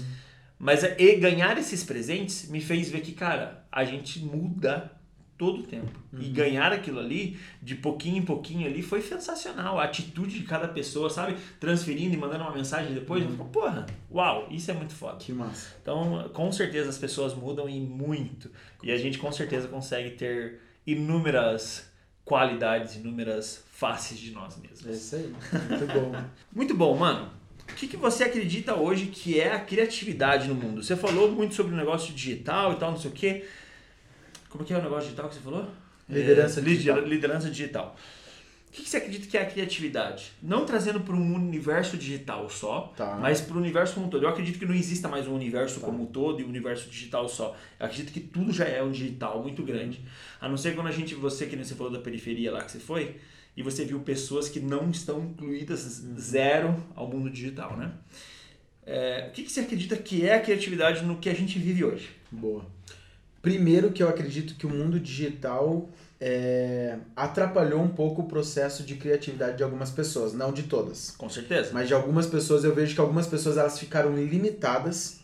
Mas 0.58 0.86
é- 0.86 0.95
e 0.97 1.17
ganhar 1.17 1.58
esses 1.58 1.84
presentes 1.84 2.49
me 2.49 2.62
fez 2.62 2.89
ver 2.89 3.01
que, 3.01 3.12
cara, 3.12 3.65
a 3.69 3.84
gente 3.84 4.19
muda 4.19 4.89
todo 5.39 5.62
o 5.62 5.63
tempo. 5.63 5.89
E 6.13 6.25
Uhum. 6.28 6.34
ganhar 6.34 6.71
aquilo 6.73 6.99
ali, 6.99 7.39
de 7.63 7.73
pouquinho 7.75 8.17
em 8.17 8.21
pouquinho 8.25 8.67
ali, 8.67 8.82
foi 8.84 9.02
sensacional. 9.02 9.80
A 9.80 9.86
atitude 9.86 10.38
de 10.38 10.43
cada 10.45 10.67
pessoa, 10.67 11.10
sabe? 11.10 11.38
Transferindo 11.60 12.13
e 12.13 12.17
mandando 12.17 12.43
uma 12.43 12.54
mensagem 12.54 12.93
depois. 12.93 13.23
Uhum. 13.23 13.32
Eu 13.32 13.38
falo, 13.38 13.49
porra, 13.49 13.86
uau, 14.12 14.47
isso 14.52 14.69
é 14.69 14.73
muito 14.73 14.93
foda. 14.93 15.15
Que 15.17 15.32
massa. 15.32 15.75
Então, 15.82 16.30
com 16.34 16.52
certeza 16.52 16.89
as 16.89 16.97
pessoas 16.97 17.34
mudam 17.34 17.69
e 17.69 17.80
muito. 17.80 18.52
E 18.84 18.91
a 18.91 18.97
gente 18.97 19.17
com 19.17 19.32
certeza 19.32 19.67
consegue 19.69 20.12
ter 20.12 20.60
inúmeras 20.86 21.89
qualidades, 22.25 22.95
inúmeras 22.97 23.63
faces 23.71 24.19
de 24.19 24.32
nós 24.32 24.58
É 24.58 24.67
mesmos. 24.67 24.95
isso 24.97 25.15
aí. 25.15 25.34
Muito 25.69 25.88
bom. 25.93 26.12
Muito 26.54 26.75
bom, 26.75 26.97
mano. 26.97 27.30
O 27.71 27.73
que, 27.75 27.88
que 27.88 27.95
você 27.97 28.23
acredita 28.23 28.75
hoje 28.75 29.06
que 29.06 29.39
é 29.39 29.54
a 29.54 29.60
criatividade 29.60 30.47
no 30.47 30.56
mundo? 30.56 30.82
Você 30.84 30.95
falou 30.95 31.32
muito 31.32 31.54
sobre 31.54 31.73
o 31.73 31.78
negócio 31.78 32.13
digital 32.13 32.73
e 32.73 32.75
tal, 32.78 32.91
não 32.91 32.97
sei 32.99 33.12
o 33.12 33.13
quê. 33.13 33.45
Como 34.50 34.64
que 34.66 34.74
é 34.74 34.78
o 34.78 34.82
negócio 34.82 35.04
digital 35.06 35.30
que 35.30 35.36
você 35.36 35.42
falou? 35.42 35.68
Liderança 36.08 36.60
É, 36.60 36.64
digital. 36.64 36.96
lider- 36.98 37.10
Liderança 37.10 37.50
digital. 37.50 37.96
O 38.68 38.72
que, 38.72 38.84
que 38.84 38.90
você 38.90 38.98
acredita 38.98 39.26
que 39.28 39.36
é 39.38 39.42
a 39.42 39.46
criatividade? 39.48 40.32
Não 40.44 40.64
trazendo 40.64 41.00
para 41.02 41.16
um 41.16 41.34
universo 41.36 41.98
digital 41.98 42.48
só, 42.50 42.94
Tá. 42.96 43.18
mas 43.20 43.42
para 43.42 43.56
o 43.56 43.60
universo 43.60 43.96
como 43.96 44.06
um 44.06 44.10
todo. 44.10 44.24
Eu 44.24 44.30
acredito 44.30 44.60
que 44.60 44.66
não 44.66 44.76
exista 44.76 45.08
mais 45.08 45.28
um 45.28 45.34
universo 45.34 45.80
Tá. 45.80 45.88
como 45.88 46.04
um 46.04 46.06
todo 46.06 46.40
e 46.40 46.44
um 46.44 46.50
universo 46.50 46.88
digital 46.88 47.28
só. 47.28 47.56
Eu 47.80 47.86
acredito 47.88 48.12
que 48.14 48.20
tudo 48.20 48.54
já 48.54 48.66
é 48.66 48.82
um 48.84 48.92
digital 48.92 49.42
muito 49.42 49.64
grande. 49.64 50.00
A 50.40 50.48
não 50.48 50.56
ser 50.58 50.76
quando 50.76 50.88
a 50.88 50.92
gente, 50.92 51.16
você 51.16 51.48
que 51.48 51.56
nem 51.56 51.66
você 51.66 51.74
falou 51.74 51.92
da 51.92 52.00
periferia 52.00 52.52
lá 52.52 52.62
que 52.64 52.72
você 52.72 52.80
foi, 52.80 53.16
e 53.58 53.64
você 53.64 53.84
viu 53.86 54.00
pessoas 54.02 54.48
que 54.48 54.60
não 54.60 54.90
estão 54.92 55.20
incluídas 55.26 55.80
zero 56.20 56.76
ao 56.96 57.08
mundo 57.08 57.30
digital, 57.30 57.76
né? 57.76 57.92
É, 58.86 59.28
o 59.30 59.32
que, 59.32 59.44
que 59.44 59.52
você 59.52 59.62
acredita 59.62 59.96
que 59.98 60.26
é 60.28 60.36
a 60.36 60.40
criatividade 60.40 61.04
no 61.04 61.18
que 61.18 61.30
a 61.30 61.34
gente 61.34 61.58
vive 61.60 61.84
hoje? 61.84 62.10
Boa. 62.32 62.66
Primeiro 63.41 63.91
que 63.91 64.04
eu 64.04 64.10
acredito 64.10 64.56
que 64.56 64.65
o 64.65 64.69
mundo 64.69 64.99
digital 64.99 65.89
é, 66.19 66.97
atrapalhou 67.15 67.82
um 67.82 67.88
pouco 67.88 68.23
o 68.23 68.28
processo 68.28 68.84
de 68.84 68.95
criatividade 68.95 69.58
de 69.58 69.63
algumas 69.63 69.89
pessoas, 69.89 70.34
não 70.34 70.52
de 70.52 70.63
todas. 70.63 71.12
Com 71.12 71.30
certeza. 71.30 71.69
Mas 71.73 71.88
de 71.88 71.93
algumas 71.93 72.28
pessoas 72.28 72.63
eu 72.63 72.75
vejo 72.75 72.93
que 72.93 73.02
algumas 73.02 73.28
pessoas 73.28 73.58
elas 73.58 73.80
ficaram 73.80 74.15
limitadas 74.15 75.19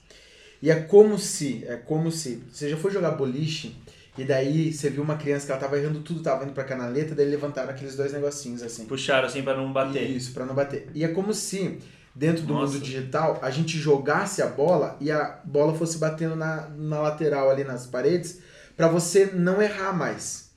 e 0.61 0.71
é 0.71 0.75
como 0.75 1.19
se, 1.19 1.65
é 1.67 1.75
como 1.75 2.11
se, 2.11 2.41
você 2.51 2.69
já 2.69 2.77
foi 2.77 2.91
jogar 2.91 3.11
boliche 3.11 3.75
e 4.17 4.23
daí 4.23 4.71
você 4.71 4.89
viu 4.89 5.03
uma 5.03 5.17
criança 5.17 5.45
que 5.45 5.51
ela 5.51 5.59
tava 5.59 5.77
errando 5.77 5.99
tudo, 5.99 6.21
tava 6.21 6.45
indo 6.45 6.53
pra 6.53 6.63
canaleta, 6.63 7.13
daí 7.13 7.25
levantaram 7.25 7.69
aqueles 7.69 7.97
dois 7.97 8.13
negocinhos 8.13 8.63
assim. 8.63 8.85
Puxaram 8.85 9.27
assim 9.27 9.43
para 9.43 9.57
não 9.57 9.73
bater. 9.73 10.09
Isso, 10.09 10.33
para 10.33 10.45
não 10.45 10.55
bater. 10.55 10.87
E 10.95 11.03
é 11.03 11.09
como 11.09 11.33
se 11.33 11.79
dentro 12.15 12.43
do 12.43 12.53
Nossa. 12.53 12.73
mundo 12.73 12.83
digital 12.83 13.39
a 13.41 13.51
gente 13.51 13.77
jogasse 13.77 14.41
a 14.41 14.47
bola 14.47 14.95
e 15.01 15.11
a 15.11 15.39
bola 15.43 15.73
fosse 15.75 15.97
batendo 15.97 16.35
na, 16.35 16.69
na 16.69 17.01
lateral 17.01 17.49
ali 17.49 17.63
nas 17.63 17.85
paredes 17.85 18.39
para 18.77 18.87
você 18.87 19.25
não 19.33 19.61
errar 19.61 19.91
mais. 19.93 20.49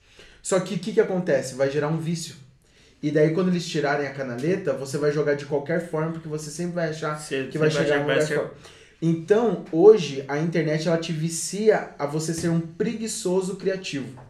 Só 0.43 0.59
que 0.61 0.75
o 0.77 0.79
que, 0.79 0.93
que 0.93 1.01
acontece? 1.01 1.55
Vai 1.55 1.71
gerar 1.71 1.89
um 1.89 1.99
vício. 1.99 2.35
E 3.03 3.11
daí 3.11 3.33
quando 3.33 3.49
eles 3.49 3.67
tirarem 3.67 4.07
a 4.07 4.13
canaleta, 4.13 4.73
você 4.73 4.97
vai 4.99 5.13
jogar 5.13 5.35
de 5.35 5.47
qualquer 5.47 5.89
forma 5.89 6.13
porque 6.13 6.29
você 6.29 6.51
sempre 6.51 6.75
vai 6.75 6.91
achar 6.91 7.19
Você- 7.19 7.45
que 7.49 7.59
vai 7.59 7.71
chegar 7.71 8.01
em 8.01 8.07
vai 8.07 8.21
ser- 8.23 8.37
forte. 8.39 8.55
Então, 9.01 9.65
hoje, 9.71 10.25
a 10.27 10.39
internet 10.39 10.89
ela 10.89 10.99
te 10.99 11.13
vicia 11.13 11.91
a 11.97 12.05
você 12.07 12.35
ser 12.35 12.49
um 12.49 12.61
preguiçoso 12.61 13.55
criativo. 13.55 14.21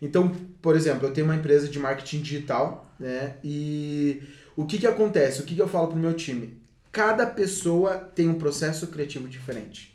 Então, 0.00 0.28
por 0.62 0.76
exemplo, 0.76 1.08
eu 1.08 1.12
tenho 1.12 1.26
uma 1.26 1.34
empresa 1.34 1.66
de 1.68 1.76
marketing 1.80 2.20
digital, 2.20 2.88
né? 3.00 3.34
E 3.42 4.22
o 4.56 4.64
que 4.64 4.78
que 4.78 4.86
acontece? 4.86 5.40
O 5.40 5.44
que 5.44 5.54
que 5.54 5.62
eu 5.62 5.68
falo 5.68 5.88
pro 5.88 5.98
meu 5.98 6.14
time? 6.14 6.58
Cada 6.90 7.26
pessoa 7.26 7.96
tem 7.96 8.28
um 8.28 8.38
processo 8.38 8.86
criativo 8.86 9.28
diferente. 9.28 9.94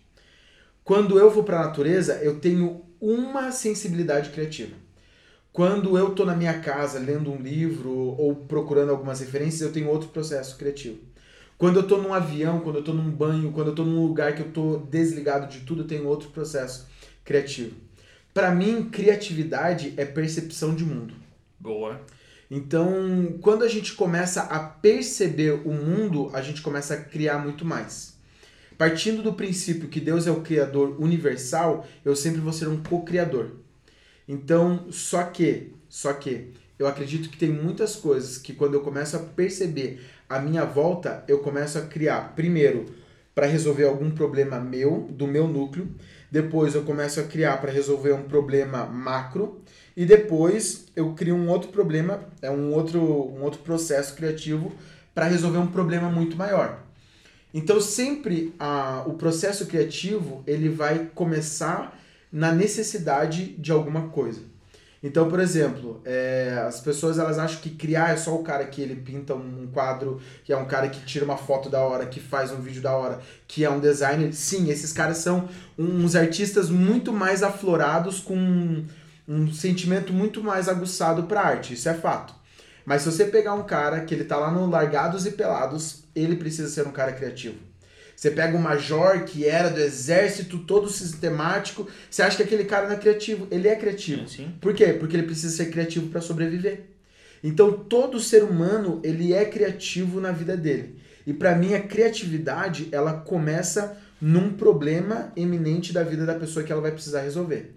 Quando 0.83 1.17
eu 1.17 1.31
vou 1.31 1.43
para 1.43 1.59
a 1.59 1.65
natureza, 1.65 2.19
eu 2.21 2.39
tenho 2.39 2.85
uma 2.99 3.51
sensibilidade 3.51 4.29
criativa. 4.29 4.75
Quando 5.51 5.97
eu 5.97 6.13
tô 6.15 6.23
na 6.23 6.35
minha 6.35 6.59
casa 6.59 6.99
lendo 6.99 7.31
um 7.31 7.41
livro 7.41 7.91
ou 7.91 8.35
procurando 8.35 8.91
algumas 8.91 9.19
referências, 9.19 9.61
eu 9.61 9.73
tenho 9.73 9.89
outro 9.89 10.09
processo 10.09 10.55
criativo. 10.57 10.99
Quando 11.57 11.77
eu 11.77 11.87
tô 11.87 11.97
num 11.97 12.13
avião, 12.13 12.59
quando 12.61 12.77
eu 12.77 12.83
tô 12.83 12.93
num 12.93 13.09
banho, 13.09 13.51
quando 13.51 13.67
eu 13.67 13.75
tô 13.75 13.83
num 13.83 14.05
lugar 14.05 14.35
que 14.35 14.41
eu 14.41 14.51
tô 14.51 14.77
desligado 14.77 15.51
de 15.51 15.59
tudo, 15.65 15.81
eu 15.81 15.87
tenho 15.87 16.07
outro 16.07 16.29
processo 16.29 16.87
criativo. 17.23 17.75
Para 18.33 18.51
mim, 18.51 18.89
criatividade 18.89 19.93
é 19.97 20.05
percepção 20.05 20.73
de 20.73 20.85
mundo. 20.85 21.13
Boa. 21.59 21.99
Então, 22.53 23.37
quando 23.39 23.63
a 23.63 23.67
gente 23.69 23.93
começa 23.93 24.41
a 24.41 24.59
perceber 24.59 25.53
o 25.65 25.71
mundo, 25.71 26.29
a 26.33 26.41
gente 26.41 26.61
começa 26.61 26.95
a 26.95 26.97
criar 26.97 27.37
muito 27.37 27.63
mais. 27.63 28.17
Partindo 28.77 29.23
do 29.23 29.31
princípio 29.31 29.87
que 29.87 30.01
Deus 30.01 30.27
é 30.27 30.31
o 30.31 30.41
criador 30.41 30.99
universal, 30.99 31.87
eu 32.03 32.13
sempre 32.13 32.41
vou 32.41 32.51
ser 32.51 32.67
um 32.67 32.83
co-criador. 32.83 33.51
Então, 34.27 34.91
só 34.91 35.23
que, 35.23 35.71
só 35.87 36.11
que 36.11 36.51
eu 36.77 36.87
acredito 36.87 37.29
que 37.29 37.37
tem 37.37 37.49
muitas 37.49 37.95
coisas 37.95 38.37
que 38.37 38.53
quando 38.53 38.73
eu 38.73 38.81
começo 38.81 39.15
a 39.15 39.19
perceber 39.19 40.01
a 40.27 40.37
minha 40.37 40.65
volta, 40.65 41.23
eu 41.29 41.39
começo 41.39 41.77
a 41.77 41.85
criar, 41.85 42.33
primeiro, 42.35 42.85
para 43.33 43.45
resolver 43.45 43.85
algum 43.85 44.11
problema 44.11 44.59
meu, 44.59 45.07
do 45.09 45.25
meu 45.25 45.47
núcleo, 45.47 45.89
depois 46.29 46.75
eu 46.75 46.83
começo 46.83 47.19
a 47.21 47.23
criar 47.23 47.61
para 47.61 47.71
resolver 47.71 48.11
um 48.11 48.23
problema 48.23 48.85
macro, 48.85 49.61
e 49.95 50.05
depois 50.05 50.85
eu 50.95 51.13
crio 51.13 51.35
um 51.35 51.49
outro 51.49 51.69
problema, 51.69 52.21
é 52.41 52.49
um 52.49 52.73
outro, 52.73 53.01
um 53.01 53.41
outro 53.43 53.61
processo 53.61 54.15
criativo 54.15 54.71
para 55.13 55.25
resolver 55.25 55.57
um 55.57 55.67
problema 55.67 56.09
muito 56.09 56.37
maior. 56.37 56.79
Então 57.53 57.81
sempre 57.81 58.53
a, 58.59 59.03
o 59.05 59.13
processo 59.13 59.65
criativo 59.65 60.43
ele 60.47 60.69
vai 60.69 61.09
começar 61.13 61.99
na 62.31 62.51
necessidade 62.51 63.53
de 63.57 63.71
alguma 63.71 64.07
coisa. 64.09 64.51
Então, 65.03 65.27
por 65.27 65.39
exemplo, 65.39 65.99
é, 66.05 66.63
as 66.67 66.79
pessoas 66.79 67.17
elas 67.17 67.39
acham 67.39 67.59
que 67.59 67.71
criar 67.71 68.13
é 68.13 68.17
só 68.17 68.35
o 68.35 68.43
cara 68.43 68.63
que 68.65 68.79
ele 68.79 68.95
pinta 68.95 69.33
um 69.33 69.67
quadro, 69.73 70.21
que 70.43 70.53
é 70.53 70.57
um 70.57 70.65
cara 70.65 70.89
que 70.89 71.03
tira 71.03 71.25
uma 71.25 71.37
foto 71.37 71.69
da 71.69 71.79
hora, 71.79 72.05
que 72.05 72.19
faz 72.19 72.51
um 72.51 72.61
vídeo 72.61 72.83
da 72.83 72.95
hora, 72.95 73.19
que 73.47 73.65
é 73.65 73.69
um 73.69 73.79
designer. 73.79 74.31
Sim, 74.31 74.69
esses 74.69 74.93
caras 74.93 75.17
são 75.17 75.49
uns 75.75 76.15
artistas 76.15 76.69
muito 76.69 77.11
mais 77.11 77.41
aflorados 77.41 78.19
com 78.19 78.85
um, 79.27 79.51
sentimento 79.51 80.13
muito 80.13 80.43
mais 80.43 80.67
aguçado 80.67 81.23
para 81.23 81.41
arte, 81.41 81.73
isso 81.73 81.89
é 81.89 81.93
fato. 81.93 82.33
Mas 82.85 83.01
se 83.01 83.11
você 83.11 83.25
pegar 83.25 83.53
um 83.53 83.63
cara 83.63 84.01
que 84.01 84.13
ele 84.13 84.23
tá 84.23 84.37
lá 84.37 84.51
no 84.51 84.69
Largados 84.69 85.25
e 85.25 85.31
Pelados, 85.31 86.03
ele 86.15 86.35
precisa 86.35 86.69
ser 86.69 86.87
um 86.87 86.91
cara 86.91 87.11
criativo. 87.13 87.55
Você 88.15 88.29
pega 88.29 88.55
um 88.55 88.61
major 88.61 89.23
que 89.23 89.47
era 89.47 89.69
do 89.69 89.79
exército, 89.79 90.59
todo 90.59 90.89
sistemático, 90.89 91.87
você 92.09 92.21
acha 92.21 92.37
que 92.37 92.43
aquele 92.43 92.65
cara 92.65 92.87
não 92.87 92.93
é 92.93 92.99
criativo? 92.99 93.47
Ele 93.49 93.67
é 93.67 93.75
criativo. 93.75 94.27
Sim. 94.27 94.53
Por 94.61 94.73
quê? 94.73 94.93
Porque 94.93 95.15
ele 95.15 95.25
precisa 95.25 95.55
ser 95.55 95.71
criativo 95.71 96.07
para 96.09 96.21
sobreviver. 96.21 96.85
Então 97.43 97.71
todo 97.71 98.19
ser 98.19 98.43
humano 98.43 99.01
ele 99.03 99.33
é 99.33 99.45
criativo 99.45 100.21
na 100.21 100.31
vida 100.31 100.55
dele. 100.55 100.99
E 101.25 101.33
para 101.33 101.55
mim 101.55 101.73
a 101.73 101.81
criatividade 101.81 102.89
ela 102.91 103.13
começa 103.13 103.97
num 104.21 104.53
problema 104.53 105.31
eminente 105.35 105.91
da 105.91 106.03
vida 106.03 106.25
da 106.25 106.35
pessoa 106.35 106.63
que 106.63 106.71
ela 106.71 106.81
vai 106.81 106.91
precisar 106.91 107.21
resolver. 107.21 107.73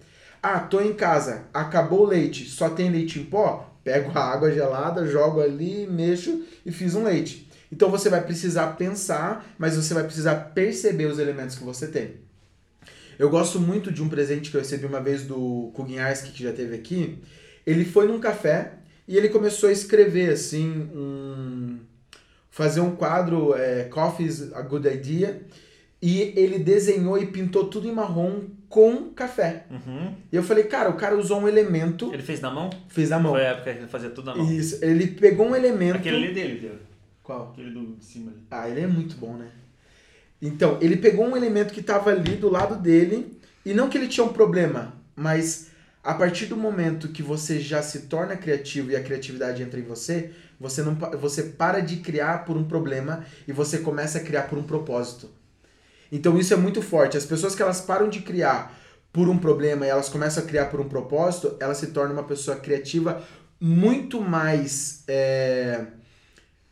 Ah, 0.46 0.60
tô 0.60 0.78
em 0.78 0.92
casa, 0.92 1.46
acabou 1.54 2.02
o 2.02 2.06
leite, 2.06 2.44
só 2.44 2.68
tem 2.68 2.90
leite 2.90 3.18
em 3.18 3.24
pó? 3.24 3.74
Pego 3.82 4.12
a 4.14 4.30
água 4.30 4.52
gelada, 4.52 5.06
jogo 5.06 5.40
ali, 5.40 5.86
mexo 5.86 6.44
e 6.66 6.70
fiz 6.70 6.94
um 6.94 7.02
leite. 7.02 7.50
Então 7.72 7.90
você 7.90 8.10
vai 8.10 8.22
precisar 8.22 8.76
pensar, 8.76 9.54
mas 9.56 9.74
você 9.74 9.94
vai 9.94 10.04
precisar 10.04 10.34
perceber 10.54 11.06
os 11.06 11.18
elementos 11.18 11.56
que 11.56 11.64
você 11.64 11.86
tem. 11.86 12.16
Eu 13.18 13.30
gosto 13.30 13.58
muito 13.58 13.90
de 13.90 14.02
um 14.02 14.08
presente 14.10 14.50
que 14.50 14.56
eu 14.58 14.60
recebi 14.60 14.84
uma 14.84 15.00
vez 15.00 15.22
do 15.22 15.70
Kuginarski, 15.72 16.32
que 16.32 16.42
já 16.42 16.52
teve 16.52 16.74
aqui. 16.74 17.20
Ele 17.66 17.86
foi 17.86 18.06
num 18.06 18.20
café 18.20 18.74
e 19.08 19.16
ele 19.16 19.30
começou 19.30 19.70
a 19.70 19.72
escrever 19.72 20.28
assim, 20.30 20.90
um... 20.94 21.78
fazer 22.50 22.80
um 22.80 22.94
quadro, 22.94 23.54
é, 23.54 23.84
Coffee's 23.84 24.52
a 24.52 24.60
Good 24.60 24.88
Idea, 24.88 25.40
e 26.02 26.34
ele 26.36 26.58
desenhou 26.58 27.16
e 27.16 27.24
pintou 27.24 27.64
tudo 27.68 27.88
em 27.88 27.92
marrom 27.92 28.42
com 28.74 29.10
café. 29.10 29.66
Uhum. 29.70 30.12
E 30.32 30.34
eu 30.34 30.42
falei, 30.42 30.64
cara, 30.64 30.90
o 30.90 30.96
cara 30.96 31.16
usou 31.16 31.40
um 31.40 31.46
elemento, 31.46 32.12
Ele 32.12 32.24
fez 32.24 32.40
na 32.40 32.50
mão? 32.50 32.70
fez 32.88 33.08
na 33.08 33.20
mão. 33.20 33.30
Foi 33.30 33.46
a 33.46 33.50
época 33.50 33.72
que 33.72 33.78
ele 33.78 33.86
fazia 33.86 34.10
tudo 34.10 34.24
na 34.26 34.34
mão. 34.34 34.52
Isso, 34.52 34.84
ele 34.84 35.06
pegou 35.06 35.46
um 35.46 35.54
elemento. 35.54 35.98
Aquele 35.98 36.16
ali 36.16 36.34
dele, 36.34 36.58
Diego. 36.58 36.78
Qual? 37.22 37.52
Aquele 37.52 37.70
do 37.70 37.94
de 37.94 38.04
cima 38.04 38.32
ali. 38.32 38.40
Ah, 38.50 38.68
ele 38.68 38.80
é 38.80 38.86
muito 38.88 39.14
bom, 39.14 39.36
né? 39.36 39.46
Então, 40.42 40.76
ele 40.80 40.96
pegou 40.96 41.24
um 41.24 41.36
elemento 41.36 41.72
que 41.72 41.78
estava 41.78 42.10
ali 42.10 42.34
do 42.34 42.50
lado 42.50 42.74
dele, 42.74 43.38
e 43.64 43.72
não 43.72 43.88
que 43.88 43.96
ele 43.96 44.08
tinha 44.08 44.24
um 44.24 44.32
problema, 44.32 44.92
mas 45.14 45.70
a 46.02 46.12
partir 46.12 46.46
do 46.46 46.56
momento 46.56 47.10
que 47.10 47.22
você 47.22 47.60
já 47.60 47.80
se 47.80 48.06
torna 48.06 48.36
criativo 48.36 48.90
e 48.90 48.96
a 48.96 49.02
criatividade 49.04 49.62
entra 49.62 49.78
em 49.78 49.84
você, 49.84 50.32
você 50.58 50.82
não 50.82 50.96
você 50.96 51.44
para 51.44 51.78
de 51.78 51.98
criar 51.98 52.44
por 52.44 52.56
um 52.56 52.64
problema 52.64 53.24
e 53.46 53.52
você 53.52 53.78
começa 53.78 54.18
a 54.18 54.20
criar 54.20 54.42
por 54.48 54.58
um 54.58 54.64
propósito. 54.64 55.30
Então 56.14 56.38
isso 56.38 56.54
é 56.54 56.56
muito 56.56 56.80
forte. 56.80 57.16
As 57.16 57.26
pessoas 57.26 57.56
que 57.56 57.62
elas 57.62 57.80
param 57.80 58.08
de 58.08 58.20
criar 58.20 58.72
por 59.12 59.28
um 59.28 59.36
problema 59.36 59.84
e 59.84 59.88
elas 59.88 60.08
começam 60.08 60.44
a 60.44 60.46
criar 60.46 60.66
por 60.66 60.80
um 60.80 60.88
propósito, 60.88 61.56
elas 61.58 61.78
se 61.78 61.88
tornam 61.88 62.12
uma 62.12 62.22
pessoa 62.22 62.56
criativa 62.56 63.20
muito 63.60 64.20
mais 64.20 65.02
é, 65.08 65.86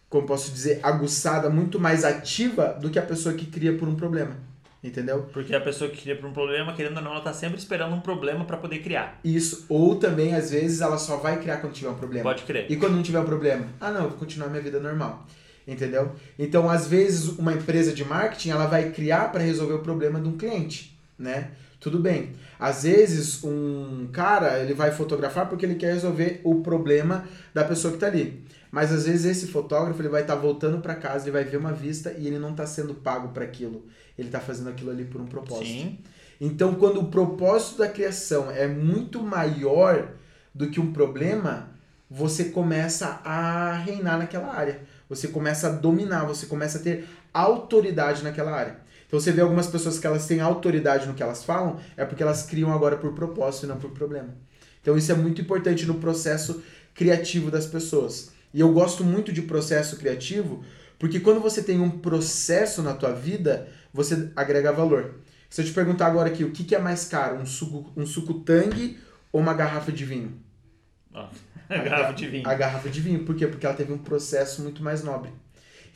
como 0.08 0.26
posso 0.26 0.52
dizer, 0.52 0.78
aguçada, 0.80 1.50
muito 1.50 1.80
mais 1.80 2.04
ativa 2.04 2.78
do 2.80 2.88
que 2.88 3.00
a 3.00 3.02
pessoa 3.02 3.34
que 3.34 3.46
cria 3.46 3.76
por 3.76 3.88
um 3.88 3.96
problema. 3.96 4.36
Entendeu? 4.84 5.22
Porque 5.32 5.54
a 5.54 5.60
pessoa 5.60 5.90
que 5.90 6.02
cria 6.02 6.16
por 6.16 6.28
um 6.28 6.32
problema, 6.32 6.72
querendo 6.72 6.98
ou 6.98 7.02
não, 7.02 7.12
ela 7.12 7.20
tá 7.20 7.32
sempre 7.32 7.56
esperando 7.58 7.94
um 7.94 8.00
problema 8.00 8.44
pra 8.44 8.56
poder 8.56 8.80
criar. 8.80 9.18
Isso. 9.24 9.64
Ou 9.68 9.96
também, 9.96 10.34
às 10.34 10.50
vezes, 10.50 10.80
ela 10.80 10.98
só 10.98 11.16
vai 11.16 11.40
criar 11.40 11.58
quando 11.58 11.72
tiver 11.72 11.88
um 11.88 11.94
problema. 11.94 12.24
Pode 12.24 12.42
crer. 12.42 12.66
E 12.70 12.76
quando 12.76 12.94
não 12.94 13.02
tiver 13.02 13.20
um 13.20 13.24
problema? 13.24 13.66
Ah, 13.80 13.90
não, 13.90 14.02
eu 14.02 14.08
vou 14.10 14.18
continuar 14.18 14.48
minha 14.48 14.62
vida 14.62 14.80
normal. 14.80 15.24
Entendeu? 15.66 16.12
Então, 16.38 16.68
às 16.68 16.86
vezes, 16.86 17.28
uma 17.38 17.52
empresa 17.52 17.92
de 17.92 18.04
marketing, 18.04 18.50
ela 18.50 18.66
vai 18.66 18.90
criar 18.90 19.30
para 19.30 19.42
resolver 19.42 19.74
o 19.74 19.78
problema 19.78 20.20
de 20.20 20.28
um 20.28 20.36
cliente, 20.36 20.98
né? 21.18 21.50
Tudo 21.78 21.98
bem. 21.98 22.32
Às 22.58 22.84
vezes, 22.84 23.42
um 23.42 24.08
cara, 24.12 24.60
ele 24.60 24.74
vai 24.74 24.92
fotografar 24.92 25.48
porque 25.48 25.66
ele 25.66 25.74
quer 25.74 25.94
resolver 25.94 26.40
o 26.44 26.62
problema 26.62 27.24
da 27.52 27.64
pessoa 27.64 27.92
que 27.92 27.98
tá 27.98 28.06
ali. 28.06 28.44
Mas 28.70 28.90
às 28.92 29.04
vezes 29.04 29.26
esse 29.26 29.48
fotógrafo, 29.48 30.00
ele 30.00 30.08
vai 30.08 30.22
estar 30.22 30.34
voltando 30.34 30.80
para 30.80 30.94
casa, 30.94 31.24
ele 31.24 31.32
vai 31.32 31.44
ver 31.44 31.58
uma 31.58 31.72
vista 31.72 32.14
e 32.16 32.26
ele 32.26 32.38
não 32.38 32.54
tá 32.54 32.66
sendo 32.66 32.94
pago 32.94 33.28
para 33.28 33.44
aquilo. 33.44 33.84
Ele 34.16 34.30
tá 34.30 34.40
fazendo 34.40 34.70
aquilo 34.70 34.90
ali 34.90 35.04
por 35.04 35.20
um 35.20 35.26
propósito. 35.26 35.66
Sim. 35.66 35.98
Então, 36.40 36.74
quando 36.74 37.00
o 37.00 37.06
propósito 37.06 37.78
da 37.78 37.88
criação 37.88 38.50
é 38.50 38.66
muito 38.66 39.22
maior 39.22 40.08
do 40.54 40.70
que 40.70 40.80
um 40.80 40.92
problema, 40.92 41.68
você 42.08 42.46
começa 42.46 43.20
a 43.24 43.72
reinar 43.72 44.18
naquela 44.18 44.54
área. 44.54 44.80
Você 45.14 45.28
começa 45.28 45.68
a 45.68 45.70
dominar, 45.70 46.24
você 46.24 46.46
começa 46.46 46.78
a 46.78 46.80
ter 46.80 47.08
autoridade 47.32 48.22
naquela 48.22 48.52
área. 48.52 48.76
Então, 49.06 49.20
você 49.20 49.30
vê 49.30 49.42
algumas 49.42 49.66
pessoas 49.66 49.98
que 49.98 50.06
elas 50.06 50.26
têm 50.26 50.40
autoridade 50.40 51.06
no 51.06 51.14
que 51.14 51.22
elas 51.22 51.44
falam, 51.44 51.78
é 51.96 52.04
porque 52.04 52.22
elas 52.22 52.44
criam 52.44 52.72
agora 52.72 52.96
por 52.96 53.12
propósito 53.12 53.64
e 53.64 53.68
não 53.68 53.76
por 53.76 53.90
problema. 53.90 54.34
Então, 54.80 54.96
isso 54.96 55.12
é 55.12 55.14
muito 55.14 55.40
importante 55.40 55.84
no 55.84 55.94
processo 55.96 56.62
criativo 56.94 57.50
das 57.50 57.66
pessoas. 57.66 58.32
E 58.54 58.60
eu 58.60 58.72
gosto 58.72 59.04
muito 59.04 59.32
de 59.32 59.42
processo 59.42 59.96
criativo 59.96 60.64
Porque 61.02 61.18
quando 61.18 61.40
você 61.40 61.64
tem 61.64 61.80
um 61.80 61.90
processo 61.90 62.80
na 62.80 62.94
tua 62.94 63.10
vida, 63.10 63.68
você 63.92 64.30
agrega 64.36 64.70
valor. 64.70 65.16
Se 65.50 65.60
eu 65.60 65.64
te 65.64 65.72
perguntar 65.72 66.06
agora 66.06 66.28
aqui, 66.28 66.44
o 66.44 66.52
que, 66.52 66.62
que 66.62 66.76
é 66.76 66.78
mais 66.78 67.04
caro, 67.06 67.40
um 67.40 67.44
suco, 67.44 67.90
um 67.96 68.06
suco 68.06 68.34
tangue 68.34 69.00
ou 69.32 69.40
uma 69.40 69.52
garrafa 69.52 69.90
de 69.90 70.04
vinho? 70.04 70.40
Ah, 71.12 71.28
a 71.74 71.82
garrafa 71.82 72.12
de 72.12 72.28
vinho. 72.28 72.48
A 72.48 72.54
garrafa 72.54 72.88
de 72.88 73.00
vinho. 73.00 73.24
Por 73.24 73.34
quê? 73.34 73.46
Porque 73.46 73.66
ela 73.66 73.74
teve 73.74 73.92
um 73.92 73.98
processo 73.98 74.62
muito 74.62 74.82
mais 74.82 75.02
nobre. 75.02 75.30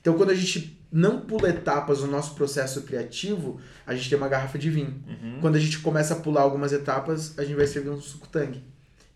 Então, 0.00 0.14
quando 0.14 0.30
a 0.30 0.34
gente 0.34 0.78
não 0.90 1.20
pula 1.20 1.48
etapas 1.48 2.00
no 2.00 2.06
nosso 2.06 2.34
processo 2.34 2.82
criativo, 2.82 3.60
a 3.86 3.94
gente 3.94 4.08
tem 4.08 4.16
uma 4.16 4.28
garrafa 4.28 4.58
de 4.58 4.70
vinho. 4.70 5.02
Uhum. 5.06 5.38
Quando 5.40 5.56
a 5.56 5.58
gente 5.58 5.80
começa 5.80 6.14
a 6.14 6.16
pular 6.16 6.42
algumas 6.42 6.72
etapas, 6.72 7.36
a 7.38 7.42
gente 7.42 7.56
vai 7.56 7.66
servir 7.66 7.90
um 7.90 8.00
suco 8.00 8.28
tangue. 8.28 8.62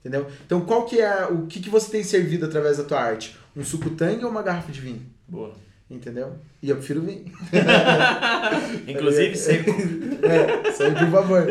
Entendeu? 0.01 0.27
Então, 0.45 0.63
qual 0.63 0.87
que 0.87 1.01
é 1.01 1.27
o 1.27 1.47
que, 1.47 1.61
que 1.61 1.71
você 1.71 1.91
tem 1.91 2.03
servido 2.03 2.47
através 2.47 2.79
da 2.79 2.85
tua 2.85 3.01
arte? 3.01 3.37
Um 3.55 3.63
suco 3.63 3.91
tangue 3.91 4.25
ou 4.25 4.31
uma 4.31 4.43
garrafa 4.43 4.73
de 4.73 4.81
vinho? 4.81 5.03
Boa. 5.29 5.55
Entendeu? 5.91 6.37
E 6.63 6.71
eu 6.71 6.77
prefiro 6.77 7.03
vinho. 7.03 7.25
Inclusive 8.87 9.37
seco. 9.37 9.71
É, 10.23 10.69
isso 10.69 10.83
aí, 10.83 10.93
por 10.93 11.11
favor. 11.11 11.47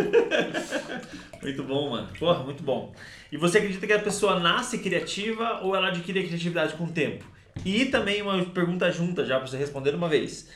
Muito 1.42 1.64
bom, 1.64 1.90
mano. 1.90 2.08
Porra, 2.20 2.44
muito 2.44 2.62
bom. 2.62 2.94
E 3.32 3.38
você 3.38 3.60
acredita 3.60 3.86
que 3.86 3.94
a 3.94 4.00
pessoa 4.00 4.40
nasce 4.40 4.80
criativa 4.80 5.62
ou 5.62 5.76
ela 5.76 5.90
adquire 5.90 6.20
a 6.20 6.24
criatividade 6.24 6.76
com 6.76 6.86
o 6.86 6.92
tempo? 6.92 7.26
E 7.66 7.86
também 7.86 8.22
uma 8.22 8.44
pergunta 8.46 8.92
junta 8.92 9.26
já 9.26 9.38
pra 9.38 9.48
você 9.48 9.58
responder 9.58 9.92
de 9.92 9.98
uma 9.98 10.10
vez. 10.10 10.50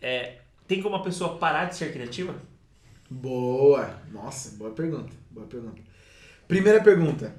É, 0.00 0.38
tem 0.66 0.82
como 0.82 0.96
a 0.96 1.02
pessoa 1.02 1.38
parar 1.38 1.66
de 1.66 1.76
ser 1.76 1.92
criativa? 1.92 2.34
Boa! 3.10 4.00
Nossa, 4.12 4.56
boa 4.56 4.70
pergunta. 4.70 5.12
Boa 5.30 5.46
pergunta. 5.46 5.80
Primeira 6.46 6.82
pergunta. 6.82 7.34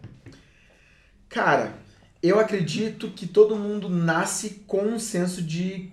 Cara, 1.27 1.73
eu 2.21 2.39
acredito 2.39 3.09
que 3.09 3.27
todo 3.27 3.55
mundo 3.55 3.89
nasce 3.89 4.63
com 4.65 4.81
um 4.81 4.99
senso 4.99 5.41
de 5.41 5.91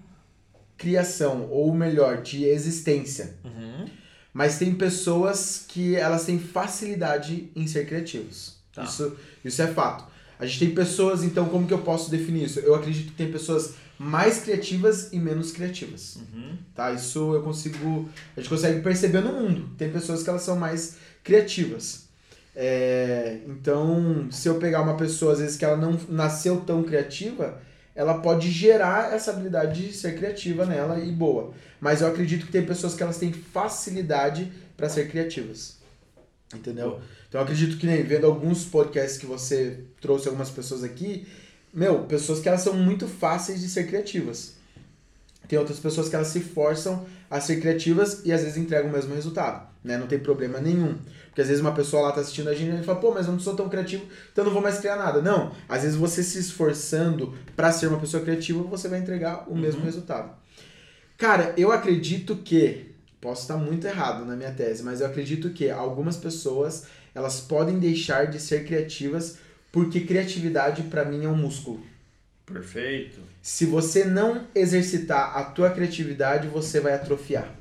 criação, 0.76 1.48
ou 1.50 1.74
melhor, 1.74 2.22
de 2.22 2.44
existência. 2.44 3.36
Uhum. 3.44 3.86
Mas 4.32 4.58
tem 4.58 4.74
pessoas 4.74 5.64
que 5.66 5.96
elas 5.96 6.26
têm 6.26 6.38
facilidade 6.38 7.50
em 7.56 7.66
ser 7.66 7.86
criativos. 7.86 8.55
Tá. 8.76 8.84
Isso, 8.84 9.16
isso 9.44 9.62
é 9.62 9.66
fato. 9.66 10.04
A 10.38 10.44
gente 10.44 10.58
tem 10.58 10.74
pessoas, 10.74 11.24
então 11.24 11.48
como 11.48 11.66
que 11.66 11.72
eu 11.72 11.78
posso 11.78 12.10
definir 12.10 12.44
isso? 12.44 12.60
Eu 12.60 12.74
acredito 12.74 13.06
que 13.06 13.16
tem 13.16 13.32
pessoas 13.32 13.74
mais 13.98 14.40
criativas 14.40 15.10
e 15.12 15.18
menos 15.18 15.50
criativas. 15.50 16.16
Uhum. 16.16 16.58
Tá? 16.74 16.92
Isso 16.92 17.34
eu 17.34 17.42
consigo. 17.42 18.08
A 18.36 18.40
gente 18.40 18.50
consegue 18.50 18.82
perceber 18.82 19.22
no 19.22 19.32
mundo. 19.32 19.70
Tem 19.78 19.90
pessoas 19.90 20.22
que 20.22 20.28
elas 20.28 20.42
são 20.42 20.56
mais 20.56 20.98
criativas. 21.24 22.04
É, 22.54 23.40
então, 23.46 24.28
se 24.30 24.48
eu 24.48 24.58
pegar 24.58 24.82
uma 24.82 24.96
pessoa, 24.96 25.32
às 25.32 25.40
vezes, 25.40 25.56
que 25.56 25.64
ela 25.64 25.76
não 25.76 25.98
nasceu 26.08 26.60
tão 26.60 26.82
criativa, 26.82 27.60
ela 27.94 28.18
pode 28.18 28.50
gerar 28.50 29.14
essa 29.14 29.30
habilidade 29.30 29.86
de 29.86 29.92
ser 29.94 30.16
criativa 30.16 30.66
nela 30.66 30.98
e 31.00 31.10
boa. 31.10 31.52
Mas 31.80 32.02
eu 32.02 32.08
acredito 32.08 32.46
que 32.46 32.52
tem 32.52 32.64
pessoas 32.64 32.94
que 32.94 33.02
elas 33.02 33.18
têm 33.18 33.32
facilidade 33.32 34.52
para 34.76 34.88
ser 34.88 35.10
criativas. 35.10 35.76
Entendeu? 36.54 37.00
Então 37.28 37.40
eu 37.40 37.44
acredito 37.44 37.76
que 37.76 37.86
nem 37.86 38.02
vendo 38.02 38.26
alguns 38.26 38.64
podcasts 38.64 39.18
que 39.18 39.26
você 39.26 39.80
trouxe 40.00 40.28
algumas 40.28 40.50
pessoas 40.50 40.84
aqui, 40.84 41.26
meu, 41.72 42.04
pessoas 42.04 42.40
que 42.40 42.48
elas 42.48 42.62
são 42.62 42.74
muito 42.74 43.06
fáceis 43.06 43.60
de 43.60 43.68
ser 43.68 43.86
criativas. 43.86 44.54
Tem 45.48 45.58
outras 45.58 45.78
pessoas 45.78 46.08
que 46.08 46.16
elas 46.16 46.28
se 46.28 46.40
forçam 46.40 47.06
a 47.30 47.40
ser 47.40 47.60
criativas 47.60 48.22
e 48.24 48.32
às 48.32 48.42
vezes 48.42 48.56
entregam 48.56 48.90
o 48.90 48.92
mesmo 48.92 49.14
resultado, 49.14 49.68
né? 49.84 49.96
Não 49.96 50.06
tem 50.06 50.18
problema 50.18 50.60
nenhum. 50.60 50.96
Porque 51.26 51.42
às 51.42 51.48
vezes 51.48 51.60
uma 51.60 51.74
pessoa 51.74 52.04
lá 52.04 52.12
tá 52.12 52.20
assistindo 52.20 52.48
a 52.48 52.54
gente 52.54 52.80
e 52.80 52.84
fala, 52.84 52.98
pô, 52.98 53.12
mas 53.12 53.26
eu 53.26 53.32
não 53.32 53.38
sou 53.38 53.54
tão 53.54 53.68
criativo, 53.68 54.04
então 54.32 54.42
eu 54.42 54.46
não 54.46 54.52
vou 54.54 54.62
mais 54.62 54.78
criar 54.78 54.96
nada. 54.96 55.20
Não, 55.20 55.52
às 55.68 55.82
vezes 55.82 55.96
você 55.96 56.22
se 56.22 56.38
esforçando 56.38 57.34
para 57.54 57.70
ser 57.70 57.88
uma 57.88 58.00
pessoa 58.00 58.22
criativa, 58.22 58.62
você 58.62 58.88
vai 58.88 59.00
entregar 59.00 59.44
o 59.46 59.54
mesmo 59.54 59.84
resultado. 59.84 60.34
Cara, 61.18 61.54
eu 61.56 61.70
acredito 61.72 62.36
que, 62.36 62.94
posso 63.20 63.42
estar 63.42 63.56
muito 63.56 63.86
errado 63.86 64.24
na 64.24 64.34
minha 64.34 64.50
tese, 64.50 64.82
mas 64.82 65.00
eu 65.00 65.06
acredito 65.06 65.50
que 65.50 65.70
algumas 65.70 66.16
pessoas, 66.16 66.86
elas 67.16 67.40
podem 67.40 67.78
deixar 67.78 68.26
de 68.26 68.38
ser 68.38 68.66
criativas 68.66 69.38
porque 69.72 70.00
criatividade 70.00 70.82
para 70.82 71.02
mim 71.02 71.24
é 71.24 71.28
um 71.28 71.34
músculo. 71.34 71.82
Perfeito. 72.44 73.18
Se 73.40 73.64
você 73.64 74.04
não 74.04 74.46
exercitar 74.54 75.34
a 75.34 75.44
tua 75.44 75.70
criatividade, 75.70 76.46
você 76.46 76.78
vai 76.78 76.92
atrofiar. 76.92 77.54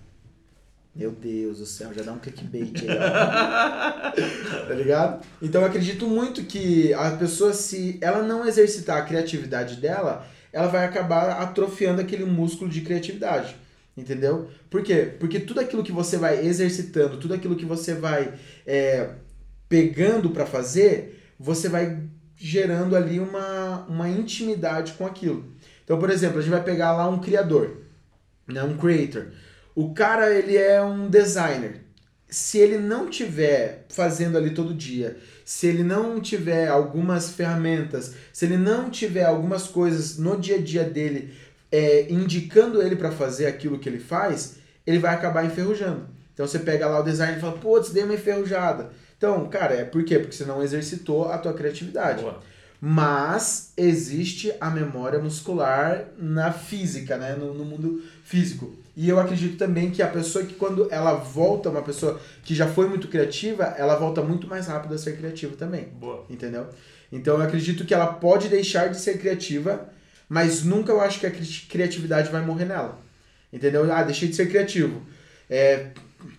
Meu 0.93 1.09
Deus 1.09 1.59
do 1.59 1.65
céu, 1.65 1.93
já 1.93 2.03
dá 2.03 2.11
um 2.11 2.19
clickbait 2.19 2.81
aí. 2.81 2.87
tá 4.67 4.73
ligado? 4.73 5.25
Então 5.41 5.61
eu 5.61 5.67
acredito 5.67 6.05
muito 6.05 6.43
que 6.43 6.93
a 6.93 7.11
pessoa, 7.11 7.53
se 7.53 7.97
ela 8.01 8.21
não 8.21 8.45
exercitar 8.45 8.97
a 8.97 9.05
criatividade 9.05 9.77
dela, 9.77 10.27
ela 10.51 10.67
vai 10.67 10.83
acabar 10.83 11.41
atrofiando 11.41 12.01
aquele 12.01 12.25
músculo 12.25 12.69
de 12.69 12.81
criatividade. 12.81 13.55
Entendeu? 13.97 14.49
Por 14.69 14.83
quê? 14.83 15.13
Porque 15.17 15.39
tudo 15.39 15.61
aquilo 15.61 15.83
que 15.83 15.91
você 15.93 16.17
vai 16.17 16.45
exercitando, 16.45 17.17
tudo 17.17 17.33
aquilo 17.33 17.55
que 17.55 17.65
você 17.65 17.93
vai 17.93 18.33
é, 18.67 19.11
pegando 19.67 20.30
para 20.30 20.45
fazer, 20.45 21.34
você 21.39 21.67
vai 21.69 22.04
gerando 22.36 22.95
ali 22.95 23.19
uma, 23.19 23.86
uma 23.88 24.10
intimidade 24.10 24.93
com 24.93 25.06
aquilo. 25.06 25.45
Então, 25.84 25.97
por 25.99 26.10
exemplo, 26.10 26.39
a 26.39 26.41
gente 26.41 26.51
vai 26.51 26.63
pegar 26.63 26.91
lá 26.93 27.08
um 27.08 27.19
criador, 27.19 27.82
né, 28.47 28.63
um 28.63 28.78
creator. 28.78 29.28
O 29.73 29.93
cara, 29.93 30.34
ele 30.34 30.58
é 30.58 30.82
um 30.82 31.10
designer. 31.10 31.82
Se 32.28 32.58
ele 32.58 32.78
não 32.78 33.10
tiver 33.10 33.86
fazendo 33.89 34.38
ali 34.38 34.49
todo 34.49 34.73
dia, 34.73 35.17
se 35.45 35.67
ele 35.67 35.84
não 35.84 36.19
tiver 36.19 36.67
algumas 36.67 37.30
ferramentas, 37.30 38.15
se 38.34 38.45
ele 38.45 38.58
não 38.58 38.89
tiver 38.89 39.25
algumas 39.25 39.67
coisas 39.67 40.17
no 40.17 40.36
dia 40.38 40.56
a 40.56 40.62
dia 40.62 40.84
dele 40.84 41.34
é, 41.71 42.12
indicando 42.12 42.82
ele 42.82 42.95
para 42.95 43.12
fazer 43.12 43.45
aquilo 43.45 43.78
que 43.78 43.88
ele 43.88 43.99
faz, 43.99 44.56
ele 44.88 44.97
vai 44.99 45.13
acabar 45.13 45.45
enferrujando. 45.45 46.08
Então 46.34 46.47
você 46.47 46.60
pega 46.60 46.88
lá 46.88 46.99
o 46.99 47.04
design 47.04 47.38
e 47.38 47.41
fala, 47.41 47.58
putz, 47.58 47.91
dei 47.91 48.04
uma 48.04 48.13
enferrujada. 48.13 48.89
Então, 49.25 49.47
cara, 49.49 49.73
é 49.73 49.83
por 49.83 50.03
quê? 50.03 50.19
Porque 50.19 50.35
você 50.35 50.45
não 50.45 50.61
exercitou 50.61 51.31
a 51.31 51.38
tua 51.39 51.53
criatividade. 51.53 52.21
Boa. 52.21 52.39
Mas 52.79 53.71
existe 53.75 54.53
a 54.61 54.69
memória 54.69 55.17
muscular 55.17 56.05
na 56.17 56.51
física, 56.51 57.17
né? 57.17 57.35
No, 57.35 57.53
no 57.53 57.65
mundo 57.65 58.03
físico. 58.23 58.75
E 58.95 59.09
eu 59.09 59.19
acredito 59.19 59.57
também 59.57 59.89
que 59.89 60.03
a 60.03 60.07
pessoa 60.07 60.45
que 60.45 60.53
quando 60.53 60.88
ela 60.91 61.15
volta, 61.15 61.69
uma 61.69 61.81
pessoa 61.81 62.19
que 62.43 62.53
já 62.53 62.67
foi 62.67 62.88
muito 62.88 63.07
criativa, 63.07 63.63
ela 63.77 63.95
volta 63.95 64.21
muito 64.21 64.45
mais 64.47 64.67
rápido 64.67 64.93
a 64.93 64.97
ser 64.97 65.17
criativa 65.17 65.55
também. 65.57 65.85
Boa. 65.85 66.23
Entendeu? 66.29 66.67
Então 67.11 67.38
eu 67.38 67.41
acredito 67.41 67.83
que 67.85 67.93
ela 67.93 68.07
pode 68.07 68.47
deixar 68.47 68.89
de 68.89 68.99
ser 68.99 69.17
criativa, 69.17 69.89
mas 70.29 70.63
nunca 70.63 70.91
eu 70.91 71.01
acho 71.01 71.19
que 71.19 71.25
a 71.25 71.31
cri- 71.31 71.65
criatividade 71.67 72.29
vai 72.31 72.41
morrer 72.45 72.65
nela. 72.65 72.99
Entendeu? 73.51 73.91
Ah, 73.91 74.03
deixei 74.03 74.27
de 74.27 74.35
ser 74.35 74.47
criativo. 74.47 75.01
É, 75.49 75.88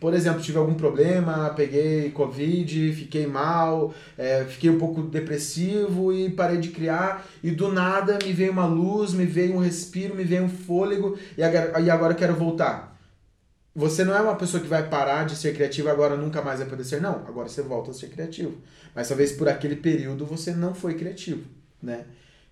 por 0.01 0.15
exemplo, 0.15 0.41
tive 0.41 0.59
algum 0.59 0.75
problema, 0.75 1.51
peguei 1.51 2.11
Covid, 2.11 2.93
fiquei 2.93 3.27
mal, 3.27 3.95
é, 4.17 4.45
fiquei 4.45 4.71
um 4.71 4.79
pouco 4.79 5.03
depressivo 5.03 6.13
e 6.13 6.31
parei 6.31 6.59
de 6.59 6.71
criar. 6.71 7.27
E 7.43 7.51
do 7.51 7.73
nada 7.73 8.19
me 8.23 8.33
veio 8.33 8.53
uma 8.53 8.67
luz, 8.67 9.13
me 9.13 9.25
veio 9.25 9.55
um 9.55 9.59
respiro, 9.59 10.15
me 10.15 10.25
veio 10.25 10.45
um 10.45 10.49
fôlego 10.49 11.19
e 11.37 11.43
agora, 11.43 11.81
e 11.81 11.91
agora 11.91 12.15
quero 12.15 12.35
voltar. 12.35 12.97
Você 13.75 14.05
não 14.05 14.17
é 14.17 14.21
uma 14.23 14.37
pessoa 14.37 14.63
que 14.63 14.69
vai 14.69 14.89
parar 14.89 15.27
de 15.27 15.37
ser 15.37 15.55
criativa 15.55 15.91
agora 15.91 16.17
nunca 16.17 16.41
mais 16.41 16.61
vai 16.61 16.69
poder 16.69 16.85
ser, 16.85 17.01
não. 17.01 17.27
Agora 17.27 17.47
você 17.47 17.61
volta 17.61 17.91
a 17.91 17.95
ser 17.95 18.09
criativo. 18.09 18.57
Mas 18.95 19.09
talvez 19.09 19.33
por 19.33 19.49
aquele 19.49 19.77
período 19.77 20.25
você 20.25 20.53
não 20.53 20.75
foi 20.75 20.95
criativo, 20.95 21.45
né? 21.83 22.07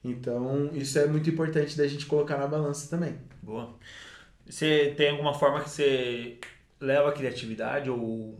Então, 0.04 0.68
isso 0.74 0.98
é 0.98 1.06
muito 1.06 1.30
importante 1.30 1.78
da 1.78 1.88
gente 1.88 2.04
colocar 2.04 2.36
na 2.36 2.46
balança 2.46 2.90
também. 2.90 3.16
Boa. 3.42 3.74
Você 4.46 4.92
tem 4.98 5.10
alguma 5.10 5.32
forma 5.32 5.62
que 5.62 5.70
você 5.70 6.36
leva 6.84 7.08
a 7.08 7.12
criatividade 7.12 7.90
ou 7.90 8.38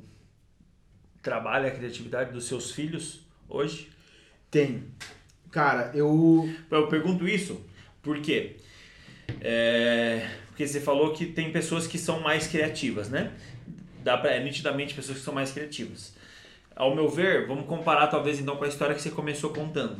trabalha 1.23 1.69
a 1.69 1.71
criatividade 1.71 2.33
dos 2.33 2.45
seus 2.45 2.71
filhos 2.71 3.21
hoje? 3.49 3.91
Tem. 4.51 4.85
Cara, 5.51 5.91
eu. 5.95 6.49
Eu 6.71 6.89
pergunto 6.89 7.27
isso 7.27 7.65
porque 8.03 8.57
é, 9.41 10.29
porque 10.49 10.67
você 10.67 10.81
falou 10.81 11.13
que 11.13 11.27
tem 11.27 11.51
pessoas 11.51 11.87
que 11.87 11.99
são 11.99 12.21
mais 12.21 12.47
criativas, 12.47 13.09
né? 13.09 13.33
Dá 14.03 14.17
pra, 14.17 14.33
é 14.33 14.43
nitidamente 14.43 14.95
pessoas 14.95 15.19
que 15.19 15.25
são 15.25 15.35
mais 15.35 15.51
criativas. 15.51 16.15
Ao 16.77 16.93
meu 16.93 17.09
ver, 17.09 17.47
vamos 17.47 17.67
comparar 17.67 18.09
talvez 18.09 18.41
então 18.41 18.57
com 18.57 18.65
a 18.65 18.69
história 18.69 18.95
que 18.97 19.01
você 19.01 19.11
começou 19.11 19.51
contando. 19.51 19.97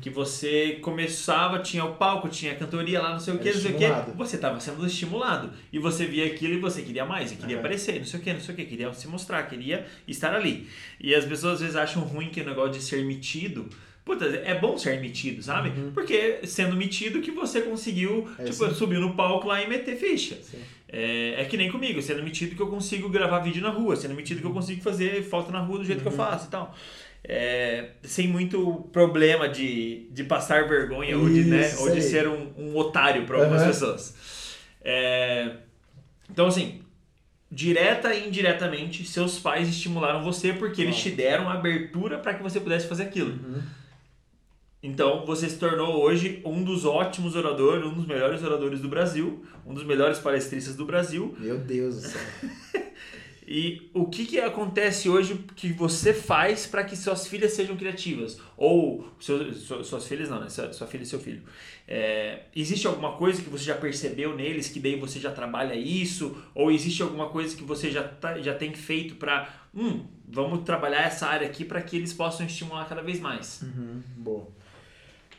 Que 0.00 0.08
você 0.08 0.78
começava, 0.80 1.58
tinha 1.58 1.84
o 1.84 1.94
palco, 1.96 2.28
tinha 2.28 2.52
a 2.52 2.54
cantoria 2.54 3.00
lá, 3.02 3.12
não 3.12 3.18
sei 3.20 3.34
o 3.34 3.38
que, 3.38 3.52
não 3.52 3.60
sei 3.60 3.72
o 3.72 3.76
que. 3.76 4.16
Você 4.16 4.36
estava 4.36 4.60
sendo 4.60 4.86
estimulado. 4.86 5.50
E 5.72 5.78
você 5.78 6.06
via 6.06 6.26
aquilo 6.26 6.54
e 6.54 6.58
você 6.60 6.82
queria 6.82 7.04
mais, 7.04 7.32
e 7.32 7.36
queria 7.36 7.56
Aham. 7.56 7.60
aparecer, 7.64 7.98
não 7.98 8.06
sei 8.06 8.20
o 8.20 8.22
que, 8.22 8.32
não 8.32 8.40
sei 8.40 8.54
o 8.54 8.56
que, 8.56 8.64
queria 8.64 8.92
se 8.94 9.08
mostrar, 9.08 9.42
queria 9.44 9.86
estar 10.06 10.32
ali. 10.34 10.68
E 11.00 11.14
as 11.14 11.24
pessoas 11.24 11.54
às 11.54 11.60
vezes 11.60 11.76
acham 11.76 12.02
ruim 12.02 12.28
que 12.30 12.40
o 12.40 12.44
negócio 12.46 12.72
de 12.72 12.82
ser 12.82 13.04
metido. 13.04 13.68
Puta, 14.04 14.26
é 14.26 14.54
bom 14.54 14.76
ser 14.76 15.00
metido, 15.00 15.42
sabe? 15.42 15.72
Porque 15.94 16.40
sendo 16.46 16.76
metido 16.76 17.22
que 17.22 17.30
você 17.30 17.62
conseguiu, 17.62 18.28
É, 18.38 18.44
tipo, 18.44 18.68
sim. 18.68 18.74
subir 18.74 19.00
no 19.00 19.14
palco 19.14 19.48
lá 19.48 19.62
e 19.62 19.68
meter 19.68 19.96
ficha. 19.96 20.36
Sim. 20.42 20.58
É, 20.96 21.42
é 21.42 21.44
que 21.44 21.56
nem 21.56 21.68
comigo, 21.68 22.00
sendo 22.00 22.22
metido 22.22 22.54
que 22.54 22.62
eu 22.62 22.68
consigo 22.68 23.08
gravar 23.08 23.40
vídeo 23.40 23.60
na 23.60 23.70
rua, 23.70 23.96
sendo 23.96 24.14
metido 24.14 24.40
que 24.40 24.46
eu 24.46 24.52
consigo 24.52 24.80
fazer 24.80 25.24
foto 25.24 25.50
na 25.50 25.58
rua 25.58 25.78
do 25.78 25.84
jeito 25.84 25.98
uhum. 25.98 26.04
que 26.04 26.08
eu 26.08 26.24
uhum. 26.24 26.30
faço 26.30 26.46
e 26.46 26.50
tal. 26.50 26.72
É, 27.24 27.88
sem 28.04 28.28
muito 28.28 28.88
problema 28.92 29.48
de, 29.48 30.06
de 30.12 30.22
passar 30.22 30.68
vergonha 30.68 31.10
Isso, 31.10 31.20
ou 31.20 31.28
de, 31.28 31.44
né, 31.44 31.74
ou 31.80 31.90
de 31.90 32.00
ser 32.00 32.28
um, 32.28 32.52
um 32.56 32.76
otário 32.76 33.26
para 33.26 33.38
algumas 33.38 33.62
uhum. 33.62 33.68
pessoas. 33.68 34.14
É, 34.84 35.56
então, 36.30 36.46
assim, 36.46 36.82
direta 37.50 38.14
e 38.14 38.28
indiretamente, 38.28 39.04
seus 39.04 39.40
pais 39.40 39.68
estimularam 39.68 40.22
você 40.22 40.52
porque 40.52 40.82
eles 40.82 40.96
te 40.96 41.10
deram 41.10 41.48
abertura 41.48 42.18
para 42.18 42.34
que 42.34 42.42
você 42.42 42.60
pudesse 42.60 42.86
fazer 42.86 43.02
aquilo. 43.02 43.30
Uhum. 43.30 43.62
Então, 44.84 45.24
você 45.24 45.48
se 45.48 45.56
tornou 45.56 46.02
hoje 46.02 46.42
um 46.44 46.62
dos 46.62 46.84
ótimos 46.84 47.34
oradores, 47.34 47.86
um 47.86 47.94
dos 47.94 48.06
melhores 48.06 48.42
oradores 48.42 48.80
do 48.80 48.88
Brasil, 48.88 49.42
um 49.64 49.72
dos 49.72 49.82
melhores 49.82 50.18
palestristas 50.18 50.76
do 50.76 50.84
Brasil. 50.84 51.34
Meu 51.38 51.56
Deus 51.56 52.02
do 52.02 52.08
céu. 52.08 52.20
e 53.48 53.90
o 53.94 54.04
que, 54.04 54.26
que 54.26 54.38
acontece 54.38 55.08
hoje 55.08 55.42
que 55.56 55.72
você 55.72 56.12
faz 56.12 56.66
para 56.66 56.84
que 56.84 56.94
suas 56.98 57.26
filhas 57.26 57.54
sejam 57.54 57.78
criativas? 57.78 58.38
Ou 58.58 59.08
seu, 59.18 59.54
suas 59.54 60.06
filhas 60.06 60.28
não, 60.28 60.38
né? 60.38 60.50
Sua, 60.50 60.70
sua 60.74 60.86
filha 60.86 61.02
e 61.02 61.06
seu 61.06 61.18
filho. 61.18 61.40
É, 61.88 62.40
existe 62.54 62.86
alguma 62.86 63.12
coisa 63.12 63.40
que 63.40 63.48
você 63.48 63.64
já 63.64 63.76
percebeu 63.76 64.36
neles 64.36 64.68
que 64.68 64.80
daí 64.80 65.00
você 65.00 65.18
já 65.18 65.32
trabalha 65.32 65.74
isso? 65.74 66.36
Ou 66.54 66.70
existe 66.70 67.02
alguma 67.02 67.30
coisa 67.30 67.56
que 67.56 67.64
você 67.64 67.90
já, 67.90 68.02
tá, 68.02 68.38
já 68.38 68.52
tem 68.52 68.74
feito 68.74 69.14
para, 69.14 69.48
hum, 69.74 70.04
vamos 70.28 70.62
trabalhar 70.62 71.06
essa 71.06 71.26
área 71.26 71.46
aqui 71.46 71.64
para 71.64 71.80
que 71.80 71.96
eles 71.96 72.12
possam 72.12 72.44
estimular 72.44 72.86
cada 72.86 73.00
vez 73.00 73.18
mais? 73.18 73.62
Uhum, 73.62 74.02
boa. 74.18 74.63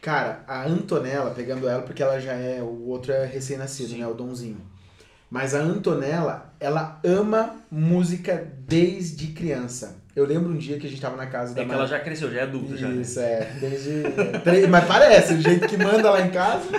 Cara, 0.06 0.44
a 0.48 0.68
Antonella, 0.68 1.32
pegando 1.32 1.68
ela, 1.68 1.82
porque 1.82 2.04
ela 2.04 2.20
já 2.20 2.34
é, 2.34 2.62
o 2.62 2.90
outro 2.90 3.12
é 3.12 3.26
recém-nascido, 3.26 3.98
né? 3.98 4.06
O 4.06 4.14
Donzinho. 4.14 4.62
Mas 5.32 5.56
a 5.56 5.58
Antonella, 5.58 6.54
ela 6.60 7.00
ama 7.04 7.56
música 7.72 8.48
desde 8.68 9.30
criança. 9.30 9.96
Eu 10.16 10.28
lembro 10.28 10.52
um 10.52 10.58
dia 10.58 10.78
que 10.78 10.86
a 10.86 10.90
gente 10.92 11.02
tava 11.02 11.18
na 11.18 11.26
casa 11.26 11.54
é 11.54 11.56
da 11.56 11.62
É 11.64 11.66
que 11.66 11.72
ela 11.72 11.88
já 11.88 12.00
cresceu, 12.00 12.32
já 12.32 12.42
é 12.42 12.44
adulta 12.44 12.78
já. 12.78 12.88
Né? 12.88 13.02
Isso, 13.02 13.20
é. 13.20 13.52
Desde. 13.60 14.04
É, 14.64 14.68
mas 14.68 14.86
parece, 14.86 15.34
o 15.34 15.42
jeito 15.42 15.68
que 15.68 15.76
manda 15.76 16.12
lá 16.12 16.22
em 16.22 16.30
casa. 16.30 16.70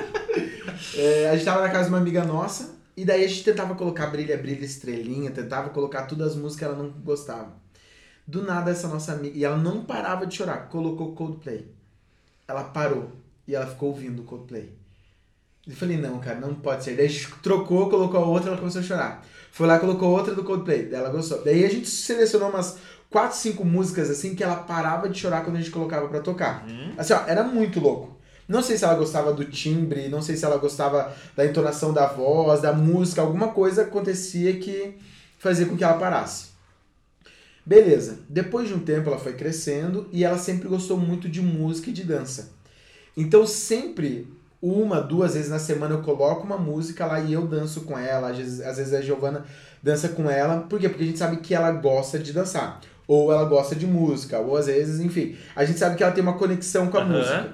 É, 0.97 1.29
a 1.29 1.35
gente 1.35 1.45
tava 1.45 1.63
na 1.63 1.69
casa 1.69 1.87
de 1.87 1.89
uma 1.89 1.99
amiga 1.99 2.23
nossa, 2.23 2.77
e 2.97 3.05
daí 3.05 3.25
a 3.25 3.29
gente 3.29 3.43
tentava 3.43 3.75
colocar 3.75 4.07
brilha, 4.07 4.39
brilha, 4.39 4.65
estrelinha, 4.65 5.33
tentava 5.33 5.71
colocar 5.71 6.03
todas 6.03 6.29
as 6.29 6.37
músicas 6.37 6.57
que 6.59 6.65
ela 6.65 6.81
não 6.81 6.91
gostava. 6.91 7.55
Do 8.25 8.45
nada, 8.45 8.71
essa 8.71 8.87
nossa 8.87 9.15
amiga. 9.15 9.37
E 9.37 9.45
ela 9.45 9.57
não 9.57 9.85
parava 9.85 10.25
de 10.29 10.37
chorar, 10.37 10.69
colocou 10.69 11.13
Coldplay 11.17 11.75
ela 12.49 12.65
parou 12.65 13.13
e 13.47 13.55
ela 13.55 13.67
ficou 13.67 13.91
ouvindo 13.91 14.23
o 14.23 14.25
Coldplay. 14.25 14.73
Eu 15.67 15.75
falei, 15.75 15.97
não, 15.97 16.21
cara, 16.21 16.39
não 16.39 16.55
pode 16.55 16.85
ser. 16.85 16.97
Daí 16.97 17.07
a 17.07 17.09
gente 17.09 17.29
trocou, 17.43 17.91
colocou 17.91 18.21
a 18.21 18.25
outra, 18.25 18.51
ela 18.51 18.59
começou 18.59 18.81
a 18.81 18.85
chorar. 18.85 19.27
Foi 19.51 19.67
lá, 19.67 19.79
colocou 19.79 20.11
outra 20.11 20.35
do 20.35 20.45
Coldplay, 20.45 20.85
daí 20.85 21.01
ela 21.01 21.11
gostou. 21.11 21.43
Daí 21.43 21.65
a 21.65 21.69
gente 21.69 21.89
selecionou 21.89 22.51
umas 22.51 22.79
4, 23.11 23.37
5 23.37 23.65
músicas 23.65 24.11
assim 24.11 24.35
que 24.35 24.45
ela 24.45 24.57
parava 24.57 25.09
de 25.09 25.19
chorar 25.19 25.43
quando 25.43 25.57
a 25.57 25.59
gente 25.59 25.71
colocava 25.71 26.09
para 26.09 26.21
tocar. 26.21 26.65
Uhum. 26.69 26.93
Assim, 26.97 27.13
ó, 27.13 27.23
era 27.27 27.43
muito 27.43 27.81
louco. 27.81 28.17
Não 28.49 28.63
sei 28.63 28.77
se 28.77 28.85
ela 28.85 28.95
gostava 28.95 29.33
do 29.33 29.45
timbre, 29.45 30.09
não 30.09 30.23
sei 30.23 30.37
se 30.37 30.45
ela 30.45 30.57
gostava 30.57 31.13
da 31.35 31.45
entonação 31.45 31.93
da 31.93 32.07
voz, 32.07 32.61
da 32.61 32.73
música, 32.73 33.21
alguma 33.21 33.49
coisa 33.49 33.83
acontecia 33.83 34.57
que 34.59 34.97
fazia 35.39 35.67
com 35.67 35.77
que 35.77 35.83
ela 35.83 35.99
parasse. 35.99 36.56
Beleza. 37.67 38.21
Depois 38.29 38.69
de 38.69 38.75
um 38.75 38.79
tempo 38.79 39.09
ela 39.09 39.19
foi 39.19 39.33
crescendo 39.33 40.09
e 40.13 40.23
ela 40.23 40.39
sempre 40.39 40.69
gostou 40.69 40.97
muito 40.97 41.29
de 41.29 41.43
música 41.43 41.91
e 41.91 41.93
de 41.93 42.05
dança. 42.05 42.53
Então 43.17 43.45
sempre 43.45 44.29
uma, 44.63 45.01
duas 45.01 45.35
vezes 45.35 45.51
na 45.51 45.59
semana 45.59 45.95
eu 45.95 46.03
coloco 46.03 46.45
uma 46.45 46.57
música 46.57 47.05
lá 47.05 47.19
e 47.21 47.33
eu 47.33 47.47
danço 47.47 47.83
com 47.83 47.99
ela. 47.99 48.31
Às 48.31 48.37
vezes, 48.37 48.61
às 48.61 48.77
vezes 48.77 48.95
a 48.95 49.01
Giovana 49.01 49.45
dança 49.83 50.09
com 50.11 50.31
ela. 50.31 50.61
Por 50.61 50.79
quê? 50.79 50.89
Porque 50.89 51.03
a 51.03 51.07
gente 51.07 51.19
sabe 51.19 51.39
que 51.39 51.55
ela 51.55 51.73
gosta 51.73 52.21
de 52.21 52.33
dançar. 52.33 52.81
Ou 53.09 53.33
ela 53.33 53.45
gosta 53.45 53.75
de 53.75 53.87
música. 53.87 54.39
Ou 54.39 54.57
às 54.57 54.67
vezes, 54.67 55.01
enfim. 55.01 55.37
A 55.55 55.65
gente 55.65 55.79
sabe 55.79 55.97
que 55.97 56.05
ela 56.05 56.13
tem 56.13 56.23
uma 56.23 56.39
conexão 56.39 56.89
com 56.89 56.99
a 56.99 57.03
uhum. 57.03 57.09
música. 57.09 57.53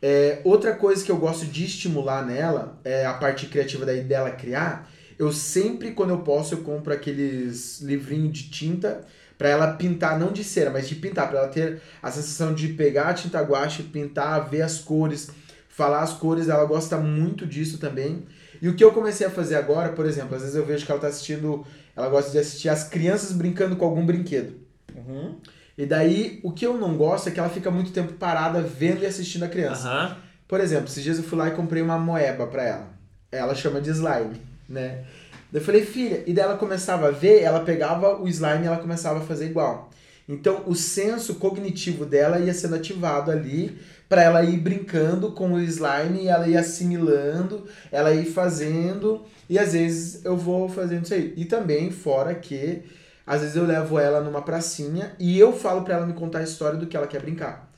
É, 0.00 0.40
outra 0.44 0.74
coisa 0.74 1.04
que 1.04 1.10
eu 1.10 1.18
gosto 1.18 1.44
de 1.44 1.64
estimular 1.64 2.24
nela 2.24 2.78
é 2.84 3.04
a 3.04 3.14
parte 3.14 3.46
criativa 3.46 3.84
daí 3.84 4.02
dela 4.02 4.30
criar. 4.30 4.88
Eu 5.18 5.30
sempre, 5.32 5.90
quando 5.90 6.10
eu 6.10 6.20
posso, 6.20 6.54
eu 6.54 6.58
compro 6.62 6.92
aqueles 6.92 7.80
livrinhos 7.80 8.32
de 8.32 8.48
tinta 8.48 9.04
para 9.40 9.48
ela 9.48 9.72
pintar, 9.72 10.18
não 10.18 10.32
de 10.32 10.44
cera, 10.44 10.68
mas 10.68 10.86
de 10.86 10.94
pintar, 10.94 11.26
para 11.30 11.38
ela 11.38 11.48
ter 11.48 11.80
a 12.02 12.10
sensação 12.10 12.52
de 12.52 12.68
pegar 12.74 13.08
a 13.08 13.14
tinta 13.14 13.40
guache, 13.40 13.84
pintar, 13.84 14.50
ver 14.50 14.60
as 14.60 14.80
cores, 14.80 15.30
falar 15.66 16.02
as 16.02 16.12
cores, 16.12 16.50
ela 16.50 16.66
gosta 16.66 16.98
muito 16.98 17.46
disso 17.46 17.78
também. 17.78 18.26
E 18.60 18.68
o 18.68 18.74
que 18.74 18.84
eu 18.84 18.92
comecei 18.92 19.26
a 19.26 19.30
fazer 19.30 19.54
agora, 19.54 19.92
por 19.92 20.04
exemplo, 20.04 20.34
às 20.36 20.42
vezes 20.42 20.54
eu 20.54 20.66
vejo 20.66 20.84
que 20.84 20.92
ela 20.92 21.00
tá 21.00 21.06
assistindo, 21.06 21.64
ela 21.96 22.10
gosta 22.10 22.30
de 22.30 22.38
assistir 22.38 22.68
as 22.68 22.84
crianças 22.84 23.32
brincando 23.32 23.76
com 23.76 23.86
algum 23.86 24.04
brinquedo. 24.04 24.56
Uhum. 24.94 25.36
E 25.78 25.86
daí, 25.86 26.38
o 26.44 26.52
que 26.52 26.66
eu 26.66 26.76
não 26.76 26.98
gosto 26.98 27.30
é 27.30 27.32
que 27.32 27.40
ela 27.40 27.48
fica 27.48 27.70
muito 27.70 27.92
tempo 27.92 28.12
parada 28.12 28.60
vendo 28.60 29.04
e 29.04 29.06
assistindo 29.06 29.44
a 29.44 29.48
criança. 29.48 29.88
Uhum. 29.90 30.16
Por 30.46 30.60
exemplo, 30.60 30.84
esses 30.84 31.02
dias 31.02 31.16
eu 31.16 31.24
fui 31.24 31.38
lá 31.38 31.48
e 31.48 31.52
comprei 31.52 31.80
uma 31.80 31.98
moeba 31.98 32.46
para 32.46 32.62
ela. 32.62 32.90
Ela 33.32 33.54
chama 33.54 33.80
de 33.80 33.88
slime, 33.88 34.38
né? 34.68 35.06
Daí 35.52 35.60
eu 35.60 35.64
falei, 35.64 35.84
filha, 35.84 36.22
e 36.26 36.32
daí 36.32 36.44
ela 36.44 36.56
começava 36.56 37.08
a 37.08 37.10
ver, 37.10 37.42
ela 37.42 37.60
pegava 37.60 38.20
o 38.20 38.28
slime 38.28 38.64
e 38.64 38.66
ela 38.66 38.78
começava 38.78 39.18
a 39.18 39.22
fazer 39.22 39.46
igual. 39.46 39.90
Então 40.28 40.62
o 40.66 40.74
senso 40.74 41.34
cognitivo 41.36 42.06
dela 42.06 42.38
ia 42.38 42.54
sendo 42.54 42.76
ativado 42.76 43.30
ali 43.30 43.78
para 44.08 44.22
ela 44.22 44.44
ir 44.44 44.58
brincando 44.58 45.32
com 45.32 45.52
o 45.52 45.60
slime 45.60 46.26
ela 46.26 46.48
ir 46.48 46.56
assimilando, 46.56 47.66
ela 47.90 48.12
ir 48.12 48.26
fazendo, 48.26 49.22
e 49.48 49.58
às 49.58 49.72
vezes 49.72 50.24
eu 50.24 50.36
vou 50.36 50.68
fazendo 50.68 51.04
isso 51.04 51.14
aí. 51.14 51.32
E 51.36 51.44
também, 51.44 51.90
fora 51.90 52.34
que 52.34 52.82
às 53.26 53.40
vezes 53.40 53.56
eu 53.56 53.64
levo 53.64 53.98
ela 53.98 54.20
numa 54.20 54.42
pracinha 54.42 55.12
e 55.18 55.38
eu 55.38 55.52
falo 55.52 55.82
para 55.82 55.94
ela 55.94 56.06
me 56.06 56.12
contar 56.12 56.40
a 56.40 56.44
história 56.44 56.78
do 56.78 56.86
que 56.86 56.96
ela 56.96 57.06
quer 57.06 57.22
brincar. 57.22 57.69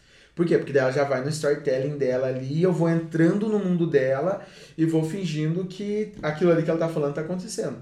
Por 0.42 0.48
quê? 0.48 0.58
Porque 0.58 0.76
ela 0.76 0.90
já 0.90 1.04
vai 1.04 1.22
no 1.22 1.28
storytelling 1.28 1.96
dela 1.96 2.26
ali, 2.26 2.64
eu 2.64 2.72
vou 2.72 2.90
entrando 2.90 3.48
no 3.48 3.60
mundo 3.60 3.86
dela 3.86 4.44
e 4.76 4.84
vou 4.84 5.04
fingindo 5.04 5.64
que 5.66 6.14
aquilo 6.20 6.50
ali 6.50 6.64
que 6.64 6.70
ela 6.70 6.80
tá 6.80 6.88
falando 6.88 7.14
tá 7.14 7.20
acontecendo. 7.20 7.76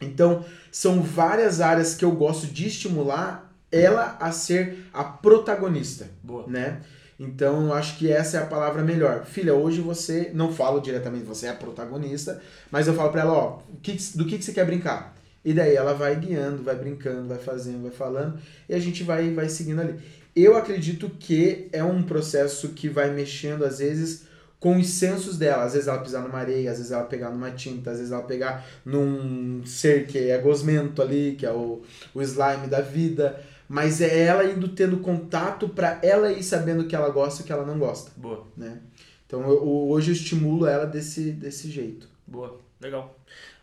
Então, 0.00 0.42
são 0.70 1.02
várias 1.02 1.60
áreas 1.60 1.94
que 1.94 2.02
eu 2.02 2.12
gosto 2.12 2.46
de 2.46 2.66
estimular 2.66 3.54
ela 3.70 4.16
a 4.18 4.32
ser 4.32 4.86
a 4.90 5.04
protagonista, 5.04 6.08
Boa. 6.22 6.46
né? 6.46 6.80
Então, 7.20 7.66
eu 7.66 7.74
acho 7.74 7.98
que 7.98 8.10
essa 8.10 8.38
é 8.38 8.42
a 8.42 8.46
palavra 8.46 8.82
melhor. 8.82 9.26
Filha, 9.26 9.54
hoje 9.54 9.82
você, 9.82 10.30
não 10.32 10.50
falo 10.50 10.80
diretamente, 10.80 11.24
você 11.24 11.44
é 11.46 11.50
a 11.50 11.54
protagonista, 11.54 12.40
mas 12.70 12.88
eu 12.88 12.94
falo 12.94 13.10
para 13.10 13.20
ela, 13.20 13.34
ó, 13.34 13.58
do 13.68 14.24
que, 14.24 14.38
que 14.38 14.42
você 14.42 14.52
quer 14.54 14.64
brincar? 14.64 15.14
E 15.44 15.52
daí 15.52 15.74
ela 15.74 15.92
vai 15.92 16.16
guiando, 16.16 16.62
vai 16.62 16.74
brincando, 16.74 17.28
vai 17.28 17.38
fazendo, 17.38 17.82
vai 17.82 17.90
falando, 17.90 18.38
e 18.66 18.74
a 18.74 18.78
gente 18.78 19.02
vai, 19.02 19.30
vai 19.34 19.48
seguindo 19.50 19.80
ali. 19.80 20.00
Eu 20.34 20.56
acredito 20.56 21.10
que 21.10 21.68
é 21.72 21.84
um 21.84 22.02
processo 22.02 22.70
que 22.70 22.88
vai 22.88 23.10
mexendo, 23.10 23.64
às 23.64 23.78
vezes, 23.78 24.26
com 24.58 24.78
os 24.78 24.88
sensos 24.88 25.36
dela. 25.36 25.64
Às 25.64 25.74
vezes 25.74 25.88
ela 25.88 25.98
pisar 26.02 26.22
numa 26.22 26.38
areia, 26.38 26.70
às 26.70 26.78
vezes 26.78 26.92
ela 26.92 27.04
pegar 27.04 27.30
numa 27.30 27.50
tinta, 27.50 27.90
às 27.90 27.98
vezes 27.98 28.12
ela 28.12 28.22
pegar 28.22 28.64
num 28.84 29.64
ser 29.66 30.06
que 30.06 30.30
é 30.30 30.38
gosmento 30.38 31.02
ali, 31.02 31.34
que 31.36 31.44
é 31.44 31.50
o, 31.50 31.82
o 32.14 32.22
slime 32.22 32.66
da 32.68 32.80
vida. 32.80 33.42
Mas 33.68 34.00
é 34.00 34.24
ela 34.24 34.44
indo 34.44 34.68
tendo 34.68 34.98
contato 34.98 35.68
para 35.68 35.98
ela 36.02 36.32
ir 36.32 36.42
sabendo 36.42 36.82
o 36.82 36.86
que 36.86 36.94
ela 36.94 37.10
gosta 37.10 37.40
e 37.40 37.42
o 37.42 37.46
que 37.46 37.52
ela 37.52 37.66
não 37.66 37.78
gosta. 37.78 38.10
Boa. 38.16 38.46
Né? 38.56 38.78
Então 39.26 39.42
eu, 39.42 39.66
hoje 39.66 40.10
eu 40.10 40.14
estimulo 40.14 40.66
ela 40.66 40.86
desse, 40.86 41.32
desse 41.32 41.70
jeito. 41.70 42.08
Boa, 42.26 42.60
legal. 42.80 43.18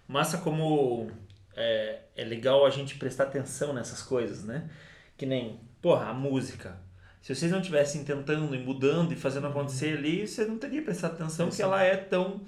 Massa 0.08 0.38
como 0.40 1.10
é, 1.56 2.00
é 2.16 2.24
legal 2.24 2.66
a 2.66 2.70
gente 2.70 2.98
prestar 2.98 3.24
atenção 3.24 3.72
nessas 3.74 4.02
coisas, 4.02 4.44
né? 4.44 4.70
Que 5.16 5.26
nem 5.26 5.60
porra, 5.82 6.08
a 6.08 6.14
música. 6.14 6.78
Se 7.22 7.36
vocês 7.36 7.52
não 7.52 7.62
tivessem 7.62 8.04
tentando 8.04 8.56
e 8.56 8.60
mudando 8.60 9.12
e 9.12 9.16
fazendo 9.16 9.48
acontecer 9.48 9.98
ali, 9.98 10.28
você 10.28 10.46
não 10.46 10.58
teria 10.58 10.82
prestado 10.82 11.14
atenção 11.14 11.50
que 11.50 11.62
ela 11.62 11.84
é 11.84 11.96
tão 11.98 12.42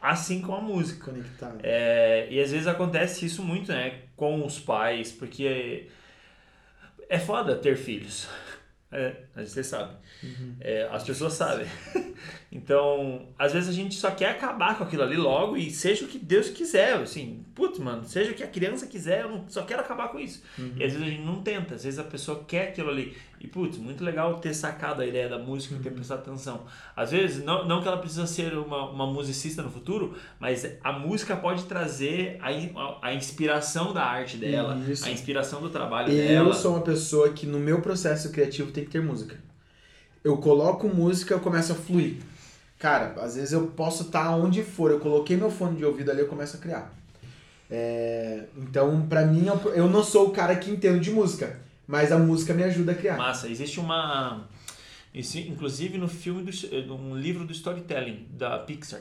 assim 0.00 0.40
com 0.40 0.54
a 0.54 0.60
música. 0.60 1.04
Conectada. 1.04 1.58
É, 1.62 2.26
e 2.30 2.40
às 2.40 2.50
vezes 2.50 2.66
acontece 2.66 3.26
isso 3.26 3.42
muito, 3.42 3.72
né, 3.72 4.02
com 4.16 4.44
os 4.44 4.58
pais, 4.58 5.12
porque 5.12 5.88
é, 7.08 7.16
é 7.16 7.18
foda 7.18 7.56
ter 7.56 7.76
filhos. 7.76 8.28
É, 8.90 9.16
você 9.36 9.62
sabe. 9.62 9.94
Uhum. 10.22 10.56
É, 10.60 10.88
as 10.90 11.04
pessoas 11.04 11.34
sabem. 11.34 11.66
então, 12.50 13.28
às 13.38 13.52
vezes 13.52 13.68
a 13.68 13.72
gente 13.72 13.94
só 13.94 14.10
quer 14.10 14.30
acabar 14.30 14.78
com 14.78 14.84
aquilo 14.84 15.02
ali 15.02 15.16
logo 15.16 15.58
e 15.58 15.70
seja 15.70 16.06
o 16.06 16.08
que 16.08 16.18
Deus 16.18 16.48
quiser. 16.48 16.94
Assim, 16.94 17.44
putz, 17.54 17.78
mano, 17.78 18.04
seja 18.04 18.30
o 18.30 18.34
que 18.34 18.42
a 18.42 18.48
criança 18.48 18.86
quiser, 18.86 19.22
eu 19.22 19.28
não, 19.28 19.48
só 19.48 19.62
quero 19.62 19.82
acabar 19.82 20.08
com 20.08 20.18
isso. 20.18 20.42
Uhum. 20.58 20.72
E 20.76 20.84
às 20.84 20.92
vezes 20.92 21.06
a 21.06 21.10
gente 21.10 21.22
não 21.22 21.42
tenta, 21.42 21.74
às 21.74 21.84
vezes 21.84 21.98
a 21.98 22.04
pessoa 22.04 22.42
quer 22.44 22.68
aquilo 22.68 22.88
ali. 22.88 23.14
E, 23.40 23.46
putz, 23.46 23.78
muito 23.78 24.02
legal 24.02 24.34
ter 24.40 24.52
sacado 24.52 25.00
a 25.00 25.06
ideia 25.06 25.28
da 25.28 25.38
música 25.38 25.74
e 25.74 25.78
ter 25.78 25.90
uhum. 25.90 25.94
prestado 25.94 26.18
atenção. 26.18 26.62
Às 26.96 27.12
vezes, 27.12 27.44
não, 27.44 27.66
não 27.66 27.80
que 27.80 27.86
ela 27.86 27.98
precisa 27.98 28.26
ser 28.26 28.52
uma, 28.54 28.90
uma 28.90 29.06
musicista 29.06 29.62
no 29.62 29.70
futuro, 29.70 30.16
mas 30.40 30.66
a 30.82 30.92
música 30.92 31.36
pode 31.36 31.64
trazer 31.64 32.38
a, 32.42 33.08
a, 33.08 33.14
inspiração 33.14 33.92
da 33.92 34.02
arte 34.02 34.36
dela, 34.36 34.76
Isso. 34.88 35.06
a 35.06 35.10
inspiração 35.10 35.60
do 35.60 35.70
trabalho 35.70 36.10
eu 36.10 36.28
dela. 36.28 36.48
Eu 36.48 36.52
sou 36.52 36.74
uma 36.74 36.82
pessoa 36.82 37.30
que 37.30 37.46
no 37.46 37.60
meu 37.60 37.80
processo 37.80 38.30
criativo 38.30 38.72
tem 38.72 38.84
que 38.84 38.90
ter 38.90 39.00
música. 39.00 39.36
Eu 40.24 40.36
coloco 40.38 40.88
música, 40.88 41.32
eu 41.32 41.40
começo 41.40 41.72
a 41.72 41.76
fluir. 41.76 42.16
Cara, 42.76 43.14
às 43.20 43.36
vezes 43.36 43.52
eu 43.52 43.68
posso 43.68 44.04
estar 44.04 44.24
tá 44.24 44.30
onde 44.36 44.64
for, 44.64 44.90
eu 44.90 44.98
coloquei 44.98 45.36
meu 45.36 45.50
fone 45.50 45.76
de 45.76 45.84
ouvido 45.84 46.10
ali, 46.10 46.20
eu 46.20 46.28
começo 46.28 46.56
a 46.56 46.60
criar. 46.60 46.92
É, 47.70 48.44
então, 48.56 49.06
pra 49.08 49.24
mim, 49.24 49.46
eu- 49.46 49.74
eu 49.74 49.88
não 49.88 50.02
sou 50.02 50.28
o 50.28 50.30
cara 50.30 50.56
que 50.56 50.70
entendo 50.70 50.98
de 50.98 51.10
música, 51.10 51.60
mas 51.88 52.12
a 52.12 52.18
música 52.18 52.52
me 52.52 52.62
ajuda 52.62 52.92
a 52.92 52.94
criar. 52.94 53.16
Massa, 53.16 53.48
existe 53.48 53.80
uma. 53.80 54.46
inclusive 55.14 55.96
no 55.96 56.06
filme, 56.06 56.42
do, 56.42 56.94
um 56.94 57.16
livro 57.16 57.46
do 57.46 57.52
storytelling 57.52 58.26
da 58.30 58.58
Pixar. 58.58 59.00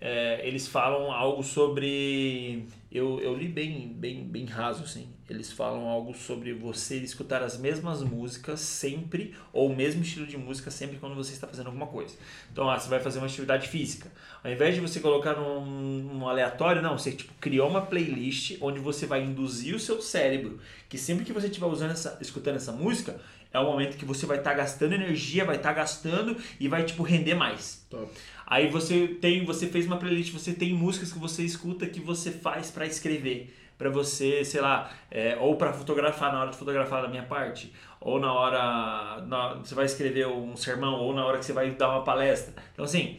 É, 0.00 0.46
eles 0.46 0.66
falam 0.66 1.12
algo 1.12 1.44
sobre. 1.44 2.66
Eu, 2.90 3.20
eu 3.20 3.36
li 3.36 3.46
bem, 3.46 3.94
bem, 3.94 4.24
bem 4.24 4.44
raso, 4.44 4.82
assim. 4.82 5.08
Eles 5.28 5.50
falam 5.50 5.88
algo 5.88 6.14
sobre 6.14 6.52
você 6.52 6.96
escutar 6.96 7.42
as 7.42 7.56
mesmas 7.56 8.02
músicas 8.02 8.60
sempre, 8.60 9.34
ou 9.52 9.70
o 9.70 9.76
mesmo 9.76 10.02
estilo 10.02 10.26
de 10.26 10.36
música 10.36 10.70
sempre 10.70 10.98
quando 10.98 11.14
você 11.14 11.32
está 11.32 11.46
fazendo 11.46 11.66
alguma 11.66 11.86
coisa. 11.86 12.14
Então, 12.52 12.68
ah, 12.68 12.78
você 12.78 12.88
vai 12.88 13.00
fazer 13.00 13.18
uma 13.18 13.26
atividade 13.26 13.68
física. 13.68 14.12
Ao 14.42 14.52
invés 14.52 14.74
de 14.74 14.82
você 14.82 15.00
colocar 15.00 15.34
num, 15.34 15.64
num 15.64 16.28
aleatório, 16.28 16.82
não, 16.82 16.98
você 16.98 17.12
tipo, 17.12 17.32
criou 17.40 17.68
uma 17.68 17.82
playlist 17.82 18.58
onde 18.60 18.80
você 18.80 19.06
vai 19.06 19.22
induzir 19.22 19.74
o 19.74 19.80
seu 19.80 20.02
cérebro, 20.02 20.60
que 20.88 20.98
sempre 20.98 21.24
que 21.24 21.32
você 21.32 21.46
estiver 21.46 21.66
usando 21.66 21.92
essa, 21.92 22.18
escutando 22.20 22.56
essa 22.56 22.72
música, 22.72 23.18
é 23.54 23.58
o 23.58 23.64
momento 23.64 23.96
que 23.96 24.04
você 24.04 24.26
vai 24.26 24.38
estar 24.38 24.52
gastando 24.52 24.94
energia, 24.94 25.44
vai 25.44 25.56
estar 25.56 25.72
gastando 25.72 26.36
e 26.58 26.66
vai 26.66 26.84
tipo 26.84 27.04
render 27.04 27.34
mais. 27.34 27.86
Top. 27.88 28.12
Aí 28.44 28.68
você 28.68 29.06
tem, 29.06 29.44
você 29.44 29.68
fez 29.68 29.86
uma 29.86 29.96
playlist, 29.96 30.32
você 30.32 30.52
tem 30.52 30.74
músicas 30.74 31.12
que 31.12 31.18
você 31.18 31.44
escuta 31.44 31.86
que 31.86 32.00
você 32.00 32.30
faz 32.32 32.70
pra 32.70 32.84
escrever, 32.84 33.54
Pra 33.76 33.90
você, 33.90 34.44
sei 34.44 34.60
lá, 34.60 34.90
é, 35.10 35.36
ou 35.40 35.56
pra 35.56 35.72
fotografar 35.72 36.32
na 36.32 36.40
hora 36.40 36.50
de 36.50 36.56
fotografar 36.56 37.02
da 37.02 37.08
minha 37.08 37.24
parte, 37.24 37.72
ou 38.00 38.20
na 38.20 38.32
hora 38.32 39.20
na, 39.26 39.54
você 39.54 39.74
vai 39.74 39.84
escrever 39.84 40.26
um 40.28 40.56
sermão, 40.56 40.94
ou 41.00 41.12
na 41.12 41.24
hora 41.26 41.38
que 41.38 41.44
você 41.44 41.52
vai 41.52 41.70
dar 41.72 41.88
uma 41.90 42.04
palestra. 42.04 42.54
Então 42.72 42.84
assim, 42.84 43.18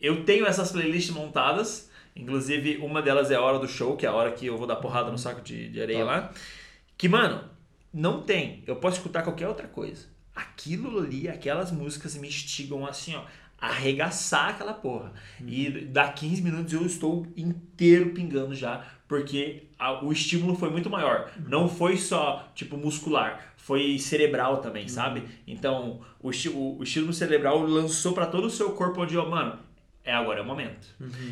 eu 0.00 0.24
tenho 0.24 0.44
essas 0.46 0.72
playlists 0.72 1.14
montadas, 1.14 1.90
inclusive 2.14 2.76
uma 2.78 3.00
delas 3.00 3.30
é 3.30 3.34
a 3.36 3.40
hora 3.40 3.58
do 3.58 3.66
show, 3.68 3.96
que 3.96 4.04
é 4.04 4.08
a 4.08 4.12
hora 4.12 4.32
que 4.32 4.46
eu 4.46 4.58
vou 4.58 4.66
dar 4.66 4.76
porrada 4.76 5.10
no 5.10 5.16
saco 5.18 5.40
de, 5.40 5.68
de 5.70 5.80
areia 5.80 6.00
Tá. 6.00 6.04
lá. 6.04 6.32
Que, 6.98 7.08
mano, 7.08 7.42
não 7.92 8.22
tem. 8.22 8.62
Eu 8.66 8.76
posso 8.76 8.98
escutar 8.98 9.22
qualquer 9.22 9.48
outra 9.48 9.66
coisa. 9.66 10.06
Aquilo 10.34 10.98
ali, 10.98 11.28
aquelas 11.28 11.70
músicas 11.72 12.16
me 12.16 12.28
instigam 12.28 12.86
assim, 12.86 13.14
ó. 13.16 13.22
Arregaçar 13.62 14.50
aquela 14.50 14.74
porra. 14.74 15.12
E 15.46 15.70
dá 15.86 16.08
15 16.12 16.42
minutos 16.42 16.72
eu 16.72 16.84
estou 16.84 17.26
inteiro 17.36 18.10
pingando 18.10 18.54
já, 18.54 18.84
porque 19.06 19.68
a- 19.78 20.04
o 20.04 20.12
estímulo 20.12 20.54
foi 20.56 20.68
muito 20.68 20.90
maior. 20.90 21.30
Não 21.48 21.68
foi 21.68 21.96
só, 21.96 22.48
tipo, 22.54 22.76
muscular, 22.76 23.54
foi 23.56 23.98
cerebral 24.00 24.56
também, 24.58 24.88
sabe? 24.88 25.22
Então, 25.46 26.00
o, 26.20 26.30
o, 26.30 26.78
o 26.78 26.82
estímulo 26.82 27.12
cerebral 27.12 27.60
lançou 27.60 28.12
pra 28.12 28.26
todo 28.26 28.46
o 28.46 28.50
seu 28.50 28.70
corpo 28.72 29.00
onde, 29.02 29.16
ó, 29.16 29.28
mano, 29.28 29.58
é 30.04 30.12
agora, 30.12 30.40
é 30.40 30.42
o 30.42 30.46
momento. 30.46 30.84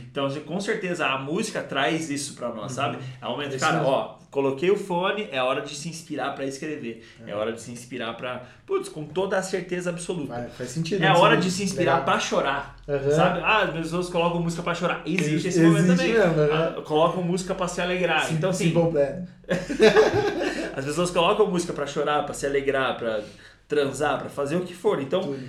Então, 0.08 0.26
assim, 0.26 0.40
com 0.40 0.60
certeza, 0.60 1.06
a 1.08 1.18
música 1.18 1.60
traz 1.62 2.08
isso 2.10 2.34
pra 2.36 2.50
nós, 2.54 2.70
sabe? 2.70 2.98
É 3.20 3.26
o 3.26 3.30
momento, 3.30 3.58
cara, 3.58 3.78
mesmo. 3.78 3.88
ó, 3.88 4.18
coloquei 4.30 4.70
o 4.70 4.76
fone, 4.76 5.28
é 5.32 5.42
hora 5.42 5.60
de 5.60 5.74
se 5.74 5.88
inspirar 5.88 6.34
pra 6.34 6.44
escrever. 6.44 7.04
É. 7.26 7.34
hora 7.34 7.52
de 7.52 7.60
se 7.60 7.72
inspirar 7.72 8.16
pra. 8.16 8.44
Putz, 8.64 8.88
com 8.88 9.04
toda 9.04 9.36
a 9.36 9.42
certeza 9.42 9.90
absoluta. 9.90 10.32
Vai, 10.32 10.48
faz 10.48 10.70
sentido. 10.70 11.02
É 11.02 11.08
né? 11.08 11.16
hora 11.16 11.36
de 11.36 11.50
se 11.50 11.62
inspirar 11.64 12.04
pra 12.04 12.18
chorar. 12.20 12.76
Aham. 12.88 13.10
Sabe? 13.10 13.40
Ah, 13.42 13.62
as 13.64 13.70
pessoas 13.70 14.08
colocam 14.08 14.40
música 14.40 14.62
pra 14.62 14.74
chorar. 14.74 15.02
Existe 15.04 15.48
esse 15.48 15.60
momento 15.62 15.88
também. 15.88 16.12
mesmo, 16.12 16.40
aham. 16.40 16.74
Ah, 16.78 16.82
colocam 16.82 17.22
música 17.22 17.54
pra 17.54 17.66
se 17.66 17.80
alegrar. 17.80 18.24
Sim- 18.26 18.34
então, 18.34 18.50
assim, 18.50 18.70
Plan. 18.70 19.26
as 20.76 20.84
pessoas 20.84 21.10
colocam 21.10 21.46
música 21.48 21.72
pra 21.72 21.86
chorar, 21.86 22.24
pra 22.24 22.34
se 22.34 22.46
alegrar, 22.46 22.96
pra 22.96 23.20
transar, 23.66 24.18
pra 24.18 24.28
fazer 24.28 24.56
o 24.56 24.60
que 24.60 24.74
for. 24.74 25.00
Então, 25.00 25.22
Tudo. 25.22 25.40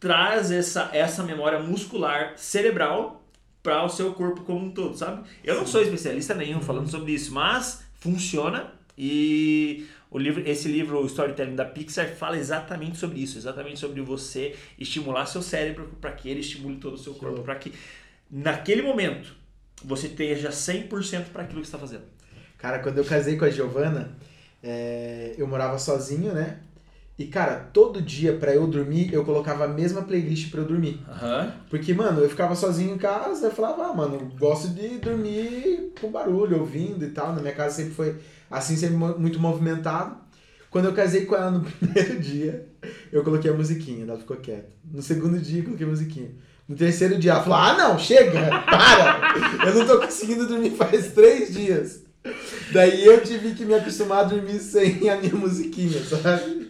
traz 0.00 0.50
essa, 0.50 0.90
essa 0.92 1.22
memória 1.22 1.58
muscular 1.60 2.32
cerebral 2.36 3.22
para 3.62 3.82
o 3.84 3.88
seu 3.88 4.12
corpo 4.12 4.42
como 4.42 4.66
um 4.66 4.70
todo, 4.70 4.96
sabe? 4.96 5.22
Eu 5.42 5.54
não 5.54 5.66
sou 5.66 5.80
especialista 5.80 6.34
nenhum 6.34 6.60
falando 6.60 6.88
sobre 6.88 7.12
isso, 7.12 7.32
mas 7.32 7.83
funciona 8.04 8.70
e 8.98 9.86
o 10.10 10.18
livro, 10.18 10.46
esse 10.46 10.68
livro, 10.68 11.02
o 11.02 11.06
Storytelling 11.06 11.56
da 11.56 11.64
Pixar, 11.64 12.06
fala 12.14 12.36
exatamente 12.36 12.98
sobre 12.98 13.18
isso, 13.18 13.38
exatamente 13.38 13.80
sobre 13.80 14.02
você 14.02 14.54
estimular 14.78 15.24
seu 15.24 15.40
cérebro 15.40 15.96
para 16.00 16.12
que 16.12 16.28
ele 16.28 16.40
estimule 16.40 16.76
todo 16.76 16.94
o 16.94 16.98
seu 16.98 17.14
corpo, 17.14 17.42
para 17.42 17.54
que 17.56 17.72
naquele 18.30 18.82
momento 18.82 19.34
você 19.82 20.06
esteja 20.06 20.50
100% 20.50 21.30
para 21.32 21.44
aquilo 21.44 21.62
que 21.62 21.66
está 21.66 21.78
fazendo. 21.78 22.04
Cara, 22.58 22.78
quando 22.80 22.98
eu 22.98 23.04
casei 23.04 23.38
com 23.38 23.46
a 23.46 23.50
Giovana, 23.50 24.14
é, 24.62 25.34
eu 25.38 25.46
morava 25.46 25.78
sozinho, 25.78 26.34
né? 26.34 26.60
E, 27.16 27.26
cara, 27.26 27.70
todo 27.72 28.02
dia 28.02 28.32
pra 28.32 28.52
eu 28.52 28.66
dormir, 28.66 29.12
eu 29.12 29.24
colocava 29.24 29.64
a 29.64 29.68
mesma 29.68 30.02
playlist 30.02 30.50
pra 30.50 30.60
eu 30.60 30.66
dormir. 30.66 31.00
Aham. 31.08 31.52
Porque, 31.70 31.94
mano, 31.94 32.20
eu 32.20 32.28
ficava 32.28 32.56
sozinho 32.56 32.94
em 32.94 32.98
casa, 32.98 33.46
eu 33.46 33.52
falava, 33.52 33.84
ah, 33.86 33.94
mano, 33.94 34.32
gosto 34.36 34.68
de 34.70 34.98
dormir 34.98 35.92
com 36.00 36.10
barulho, 36.10 36.58
ouvindo 36.58 37.04
e 37.04 37.10
tal. 37.10 37.32
Na 37.32 37.40
minha 37.40 37.54
casa 37.54 37.76
sempre 37.76 37.94
foi 37.94 38.16
assim, 38.50 38.76
sempre 38.76 38.96
muito 38.96 39.38
movimentado. 39.38 40.16
Quando 40.70 40.86
eu 40.86 40.92
casei 40.92 41.24
com 41.24 41.36
ela 41.36 41.52
no 41.52 41.60
primeiro 41.78 42.18
dia, 42.18 42.66
eu 43.12 43.22
coloquei 43.22 43.48
a 43.48 43.54
musiquinha, 43.54 44.04
ela 44.04 44.18
ficou 44.18 44.36
quieta. 44.38 44.70
No 44.92 45.00
segundo 45.00 45.38
dia, 45.38 45.60
eu 45.60 45.64
coloquei 45.66 45.86
a 45.86 45.90
musiquinha. 45.90 46.32
No 46.66 46.74
terceiro 46.74 47.16
dia, 47.16 47.32
ela 47.32 47.42
falou, 47.42 47.58
ah, 47.58 47.76
não, 47.76 47.98
chega, 47.98 48.40
para! 48.62 49.68
Eu 49.68 49.74
não 49.74 49.86
tô 49.86 50.00
conseguindo 50.00 50.48
dormir 50.48 50.70
faz 50.70 51.12
três 51.12 51.54
dias. 51.54 52.02
Daí 52.72 53.04
eu 53.04 53.22
tive 53.22 53.54
que 53.54 53.64
me 53.64 53.74
acostumar 53.74 54.20
a 54.20 54.24
dormir 54.24 54.58
sem 54.58 55.08
a 55.08 55.16
minha 55.16 55.34
musiquinha, 55.34 56.02
sabe? 56.02 56.63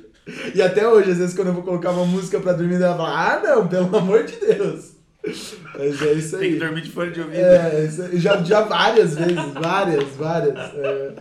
E 0.55 0.63
até 0.63 0.89
hoje, 0.89 1.11
às 1.11 1.19
vezes, 1.19 1.35
quando 1.35 1.49
eu 1.49 1.55
vou 1.55 1.63
colocar 1.63 1.91
uma 1.91 2.07
música 2.07 2.41
pra 2.41 2.53
dormir, 2.53 2.77
ela 2.77 2.97
fala, 2.97 3.35
ah, 3.35 3.41
não, 3.43 3.69
pelo 3.69 3.95
amor 3.97 4.25
de 4.25 4.37
Deus. 4.37 4.95
Mas 5.75 6.03
é 6.03 6.13
isso 6.13 6.39
Tem 6.39 6.51
que 6.51 6.55
aí. 6.55 6.59
dormir 6.59 6.83
de 6.83 6.91
fone 6.91 7.13
de 7.13 7.21
ouvido. 7.21 7.39
É, 7.39 7.77
aí. 7.81 8.19
já, 8.19 8.43
já 8.43 8.61
várias 8.63 9.15
vezes, 9.15 9.53
várias, 9.55 10.09
várias. 10.17 10.55
É. 10.75 11.15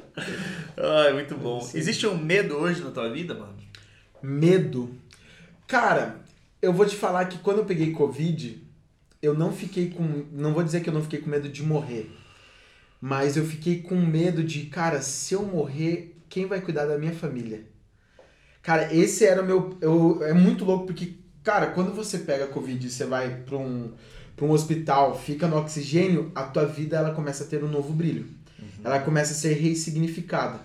Ai, 0.77 1.13
muito 1.13 1.35
bom. 1.35 1.61
Sim. 1.61 1.77
Existe 1.77 2.05
um 2.07 2.17
medo 2.17 2.55
hoje 2.55 2.81
na 2.81 2.91
tua 2.91 3.09
vida, 3.09 3.33
mano? 3.33 3.55
Medo. 4.21 4.89
Cara, 5.67 6.17
eu 6.61 6.73
vou 6.73 6.85
te 6.85 6.95
falar 6.95 7.25
que 7.25 7.37
quando 7.39 7.59
eu 7.59 7.65
peguei 7.65 7.91
Covid, 7.91 8.61
eu 9.21 9.33
não 9.33 9.51
fiquei 9.51 9.89
com. 9.89 10.25
Não 10.31 10.53
vou 10.53 10.63
dizer 10.63 10.81
que 10.81 10.89
eu 10.89 10.93
não 10.93 11.01
fiquei 11.01 11.19
com 11.19 11.29
medo 11.29 11.47
de 11.47 11.63
morrer. 11.63 12.11
Mas 12.99 13.35
eu 13.35 13.45
fiquei 13.45 13.81
com 13.81 13.95
medo 13.95 14.43
de, 14.43 14.65
cara, 14.65 15.01
se 15.01 15.33
eu 15.33 15.43
morrer, 15.43 16.15
quem 16.29 16.45
vai 16.45 16.61
cuidar 16.61 16.85
da 16.85 16.97
minha 16.97 17.13
família? 17.13 17.65
Cara, 18.63 18.93
esse 18.95 19.25
era 19.25 19.41
o 19.41 19.45
meu. 19.45 19.77
Eu, 19.81 20.23
é 20.23 20.33
muito 20.33 20.63
louco 20.63 20.87
porque, 20.87 21.13
cara, 21.43 21.67
quando 21.67 21.93
você 21.93 22.19
pega 22.19 22.47
Covid 22.47 22.87
e 22.87 22.89
você 22.89 23.05
vai 23.05 23.41
pra 23.45 23.57
um, 23.57 23.91
pra 24.35 24.45
um 24.45 24.51
hospital, 24.51 25.19
fica 25.19 25.47
no 25.47 25.57
oxigênio, 25.57 26.31
a 26.33 26.43
tua 26.43 26.65
vida 26.65 26.95
ela 26.95 27.11
começa 27.11 27.43
a 27.43 27.47
ter 27.47 27.61
um 27.63 27.67
novo 27.67 27.91
brilho. 27.91 28.25
Ela 28.83 28.99
começa 28.99 29.33
a 29.33 29.35
ser 29.35 29.53
ressignificada. 29.53 30.59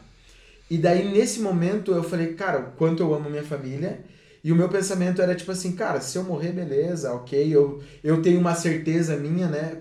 E 0.70 0.76
daí, 0.76 1.08
nesse 1.08 1.40
momento, 1.40 1.92
eu 1.92 2.02
falei, 2.02 2.34
cara, 2.34 2.60
o 2.60 2.72
quanto 2.72 3.02
eu 3.02 3.14
amo 3.14 3.30
minha 3.30 3.42
família. 3.42 4.00
E 4.42 4.52
o 4.52 4.56
meu 4.56 4.68
pensamento 4.68 5.20
era 5.20 5.34
tipo 5.34 5.50
assim, 5.50 5.72
cara, 5.72 6.00
se 6.00 6.16
eu 6.16 6.24
morrer, 6.24 6.52
beleza, 6.52 7.12
ok. 7.12 7.54
Eu, 7.54 7.82
eu 8.02 8.22
tenho 8.22 8.38
uma 8.38 8.54
certeza 8.54 9.16
minha, 9.16 9.48
né? 9.48 9.78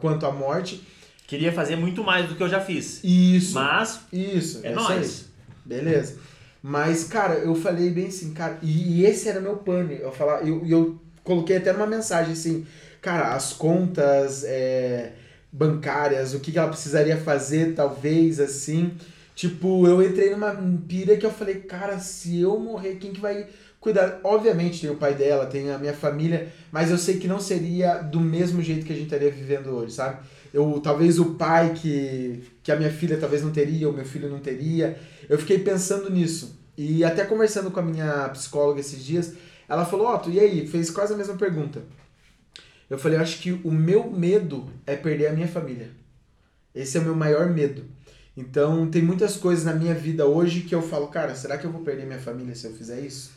Quanto 0.00 0.26
à 0.26 0.32
morte. 0.32 0.82
Queria 1.26 1.52
fazer 1.52 1.76
muito 1.76 2.02
mais 2.02 2.28
do 2.28 2.34
que 2.34 2.42
eu 2.42 2.48
já 2.48 2.60
fiz. 2.60 3.00
Isso. 3.02 3.54
Mas 3.54 4.00
Isso. 4.12 4.60
é 4.62 4.72
isso 4.72 4.74
nóis. 4.74 5.24
Beleza. 5.64 6.18
Mas, 6.66 7.04
cara, 7.04 7.34
eu 7.34 7.54
falei 7.54 7.90
bem 7.90 8.06
assim, 8.06 8.32
cara, 8.32 8.56
e, 8.62 9.00
e 9.00 9.04
esse 9.04 9.28
era 9.28 9.38
meu 9.38 9.56
pânico. 9.56 10.02
Eu, 10.02 10.10
falar, 10.10 10.48
eu, 10.48 10.66
eu 10.66 10.98
coloquei 11.22 11.58
até 11.58 11.74
numa 11.74 11.86
mensagem 11.86 12.32
assim, 12.32 12.66
cara, 13.02 13.34
as 13.34 13.52
contas 13.52 14.44
é, 14.44 15.12
bancárias, 15.52 16.32
o 16.32 16.40
que, 16.40 16.50
que 16.50 16.58
ela 16.58 16.70
precisaria 16.70 17.18
fazer, 17.18 17.74
talvez, 17.74 18.40
assim. 18.40 18.94
Tipo, 19.34 19.86
eu 19.86 20.02
entrei 20.02 20.30
numa 20.30 20.56
pira 20.88 21.18
que 21.18 21.26
eu 21.26 21.30
falei, 21.30 21.56
cara, 21.56 21.98
se 21.98 22.40
eu 22.40 22.58
morrer, 22.58 22.94
quem 22.94 23.12
que 23.12 23.20
vai 23.20 23.46
cuidar? 23.78 24.20
Obviamente 24.24 24.80
tem 24.80 24.88
o 24.88 24.96
pai 24.96 25.12
dela, 25.14 25.44
tem 25.44 25.70
a 25.70 25.76
minha 25.76 25.92
família, 25.92 26.48
mas 26.72 26.90
eu 26.90 26.96
sei 26.96 27.18
que 27.18 27.28
não 27.28 27.40
seria 27.40 27.96
do 27.98 28.20
mesmo 28.20 28.62
jeito 28.62 28.86
que 28.86 28.92
a 28.92 28.96
gente 28.96 29.04
estaria 29.04 29.30
vivendo 29.30 29.66
hoje, 29.68 29.92
sabe? 29.92 30.16
Eu, 30.54 30.80
talvez 30.80 31.18
o 31.18 31.34
pai 31.34 31.74
que, 31.74 32.44
que 32.62 32.70
a 32.70 32.76
minha 32.76 32.90
filha 32.90 33.16
talvez 33.16 33.42
não 33.42 33.50
teria, 33.50 33.90
o 33.90 33.92
meu 33.92 34.04
filho 34.04 34.30
não 34.30 34.38
teria. 34.38 34.96
Eu 35.28 35.36
fiquei 35.36 35.58
pensando 35.58 36.08
nisso. 36.08 36.56
E 36.78 37.02
até 37.02 37.24
conversando 37.24 37.72
com 37.72 37.80
a 37.80 37.82
minha 37.82 38.28
psicóloga 38.28 38.78
esses 38.78 39.04
dias, 39.04 39.34
ela 39.68 39.84
falou, 39.84 40.06
Otto, 40.14 40.30
e 40.30 40.38
aí? 40.38 40.64
Fez 40.64 40.90
quase 40.90 41.12
a 41.12 41.16
mesma 41.16 41.34
pergunta. 41.34 41.82
Eu 42.88 42.96
falei, 42.96 43.18
eu 43.18 43.22
acho 43.22 43.40
que 43.40 43.50
o 43.64 43.72
meu 43.72 44.08
medo 44.08 44.70
é 44.86 44.94
perder 44.94 45.26
a 45.26 45.32
minha 45.32 45.48
família. 45.48 45.90
Esse 46.72 46.98
é 46.98 47.00
o 47.00 47.04
meu 47.04 47.16
maior 47.16 47.50
medo. 47.50 47.84
Então, 48.36 48.88
tem 48.88 49.02
muitas 49.02 49.36
coisas 49.36 49.64
na 49.64 49.72
minha 49.72 49.94
vida 49.94 50.24
hoje 50.24 50.60
que 50.60 50.74
eu 50.74 50.82
falo, 50.82 51.08
cara, 51.08 51.34
será 51.34 51.58
que 51.58 51.64
eu 51.64 51.72
vou 51.72 51.82
perder 51.82 52.06
minha 52.06 52.20
família 52.20 52.54
se 52.54 52.64
eu 52.64 52.72
fizer 52.72 53.00
isso? 53.00 53.32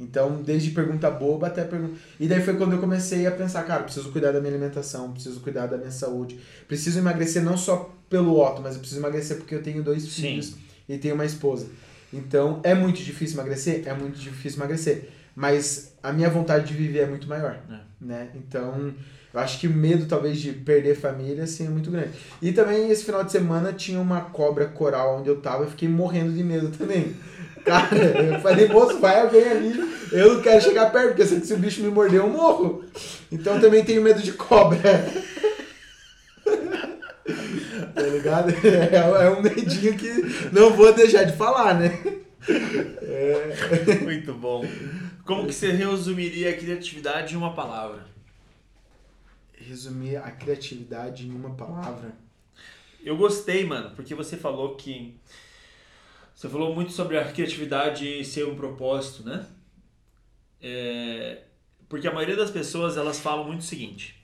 Então, 0.00 0.42
desde 0.42 0.70
pergunta 0.70 1.10
boba 1.10 1.48
até 1.48 1.64
pergunta. 1.64 1.94
E 2.20 2.28
daí 2.28 2.40
foi 2.40 2.54
quando 2.54 2.72
eu 2.72 2.78
comecei 2.78 3.26
a 3.26 3.30
pensar, 3.32 3.64
cara, 3.64 3.82
preciso 3.82 4.10
cuidar 4.12 4.30
da 4.32 4.40
minha 4.40 4.52
alimentação, 4.52 5.12
preciso 5.12 5.40
cuidar 5.40 5.66
da 5.66 5.76
minha 5.76 5.90
saúde, 5.90 6.38
preciso 6.68 6.98
emagrecer 7.00 7.42
não 7.42 7.56
só 7.56 7.92
pelo 8.08 8.38
Otto, 8.40 8.62
mas 8.62 8.74
eu 8.74 8.80
preciso 8.80 9.00
emagrecer 9.00 9.38
porque 9.38 9.54
eu 9.54 9.62
tenho 9.62 9.82
dois 9.82 10.02
Sim. 10.04 10.22
filhos 10.22 10.54
e 10.88 10.96
tenho 10.98 11.14
uma 11.14 11.24
esposa. 11.24 11.66
Então, 12.12 12.60
é 12.62 12.74
muito 12.74 13.02
difícil 13.02 13.36
emagrecer? 13.36 13.82
É 13.86 13.92
muito 13.94 14.18
difícil 14.18 14.58
emagrecer. 14.60 15.10
mas 15.34 15.92
a 16.02 16.12
minha 16.12 16.28
vontade 16.28 16.66
de 16.66 16.74
viver 16.74 17.00
é 17.00 17.06
muito 17.06 17.28
maior, 17.28 17.60
É. 17.70 17.78
né? 18.00 18.28
Então, 18.34 18.92
eu 19.32 19.38
acho 19.40 19.60
que 19.60 19.68
o 19.68 19.70
medo 19.72 20.06
talvez 20.06 20.40
de 20.40 20.50
perder 20.52 20.96
família 20.96 21.44
assim 21.44 21.66
é 21.66 21.68
muito 21.70 21.90
grande. 21.92 22.10
E 22.42 22.50
também 22.50 22.90
esse 22.90 23.04
final 23.04 23.22
de 23.22 23.30
semana 23.30 23.72
tinha 23.72 24.00
uma 24.00 24.20
cobra 24.22 24.64
coral 24.66 25.18
onde 25.20 25.28
eu 25.28 25.40
tava, 25.40 25.62
eu 25.64 25.70
fiquei 25.70 25.88
morrendo 25.88 26.32
de 26.32 26.42
medo 26.42 26.70
também. 26.76 27.14
Cara, 27.64 27.96
eu 27.96 28.40
falei, 28.40 28.68
moço, 28.68 28.98
vai 28.98 29.20
alguém 29.20 29.48
ali, 29.48 29.94
eu 30.12 30.34
não 30.34 30.42
quero 30.42 30.62
chegar 30.62 30.90
perto, 30.90 31.08
porque 31.08 31.22
eu 31.22 31.26
sei 31.26 31.40
que 31.40 31.46
se 31.46 31.54
o 31.54 31.58
bicho 31.58 31.82
me 31.82 31.90
morder 31.90 32.20
eu 32.20 32.28
morro. 32.28 32.84
Então 33.30 33.56
eu 33.56 33.60
também 33.60 33.84
tenho 33.84 34.02
medo 34.02 34.22
de 34.22 34.32
cobra. 34.32 34.78
Tá 37.94 38.02
ligado? 38.02 38.50
É, 38.50 39.26
é 39.26 39.30
um 39.30 39.42
medinho 39.42 39.96
que 39.96 40.08
não 40.52 40.72
vou 40.72 40.92
deixar 40.92 41.24
de 41.24 41.36
falar, 41.36 41.74
né? 41.74 41.90
Muito 44.02 44.34
bom. 44.34 44.64
Como 45.24 45.46
que 45.46 45.52
você 45.52 45.72
resumiria 45.72 46.50
a 46.50 46.56
criatividade 46.56 47.34
em 47.34 47.36
uma 47.36 47.54
palavra? 47.54 48.06
Resumir 49.52 50.16
a 50.16 50.30
criatividade 50.30 51.26
em 51.26 51.34
uma 51.34 51.50
palavra. 51.50 52.14
Eu 53.04 53.16
gostei, 53.16 53.64
mano, 53.64 53.90
porque 53.94 54.14
você 54.14 54.36
falou 54.36 54.74
que. 54.76 55.14
Você 56.38 56.48
falou 56.48 56.72
muito 56.72 56.92
sobre 56.92 57.18
a 57.18 57.32
criatividade 57.32 58.24
ser 58.24 58.46
um 58.46 58.54
propósito, 58.54 59.24
né? 59.24 59.44
É, 60.60 61.42
porque 61.88 62.06
a 62.06 62.12
maioria 62.12 62.36
das 62.36 62.48
pessoas 62.48 62.96
elas 62.96 63.18
falam 63.18 63.44
muito 63.44 63.62
o 63.62 63.64
seguinte: 63.64 64.14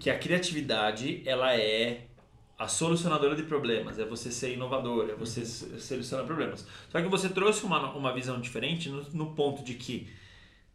que 0.00 0.08
a 0.08 0.18
criatividade 0.18 1.22
ela 1.26 1.54
é 1.54 2.06
a 2.58 2.66
solucionadora 2.66 3.36
de 3.36 3.42
problemas, 3.42 3.98
é 3.98 4.06
você 4.06 4.32
ser 4.32 4.54
inovador, 4.54 5.10
é 5.10 5.14
você 5.14 5.42
s- 5.42 5.78
solucionar 5.80 6.24
problemas. 6.24 6.66
Só 6.90 7.02
que 7.02 7.08
você 7.08 7.28
trouxe 7.28 7.62
uma, 7.64 7.92
uma 7.92 8.14
visão 8.14 8.40
diferente 8.40 8.88
no, 8.88 9.02
no 9.10 9.34
ponto 9.34 9.62
de 9.62 9.74
que 9.74 10.10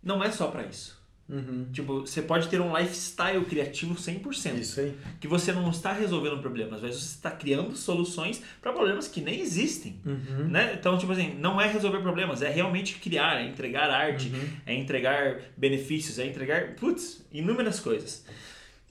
não 0.04 0.24
é 0.24 0.32
só 0.32 0.52
pra 0.52 0.68
isso. 0.68 0.97
Uhum. 1.30 1.68
Tipo, 1.74 2.02
você 2.02 2.22
pode 2.22 2.48
ter 2.48 2.62
um 2.62 2.76
lifestyle 2.78 3.44
criativo 3.44 3.96
100%. 3.96 4.60
Isso 4.60 4.80
aí. 4.80 4.96
que 5.20 5.28
você 5.28 5.52
não 5.52 5.70
está 5.70 5.92
resolvendo 5.92 6.40
problemas, 6.40 6.82
mas 6.82 6.96
você 6.96 7.16
está 7.16 7.30
criando 7.32 7.76
soluções 7.76 8.42
para 8.62 8.72
problemas 8.72 9.08
que 9.10 9.20
nem 9.20 9.42
existem. 9.42 10.00
Uhum. 10.06 10.48
Né? 10.48 10.76
Então, 10.80 10.98
tipo 10.98 11.12
assim, 11.12 11.34
não 11.38 11.60
é 11.60 11.68
resolver 11.68 12.00
problemas, 12.00 12.42
é 12.42 12.50
realmente 12.50 12.96
criar, 12.96 13.42
é 13.42 13.48
entregar 13.48 13.90
arte, 13.90 14.30
Uhum. 14.30 14.48
é 14.66 14.74
entregar 14.74 15.42
benefícios, 15.58 16.18
é 16.18 16.26
entregar, 16.26 16.76
putz, 16.76 17.26
inúmeras 17.32 17.80
coisas. 17.80 18.24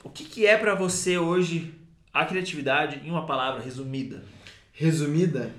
O 0.05 0.11
que, 0.11 0.25
que 0.25 0.47
é 0.47 0.57
para 0.59 0.75
você 0.75 1.17
hoje 1.19 1.73
a 2.13 2.25
criatividade 2.27 3.01
em 3.07 3.11
uma 3.11 3.25
palavra 3.27 3.63
resumida? 3.63 4.23
Resumida, 4.73 5.51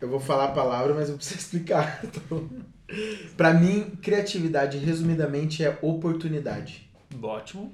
eu 0.00 0.08
vou 0.08 0.20
falar 0.20 0.44
a 0.46 0.52
palavra, 0.52 0.94
mas 0.94 1.08
eu 1.08 1.16
preciso 1.16 1.40
explicar. 1.40 2.00
Pra 3.36 3.52
mim, 3.52 3.92
criatividade, 4.02 4.78
resumidamente, 4.78 5.64
é 5.64 5.78
oportunidade. 5.82 6.88
Ótimo. 7.20 7.72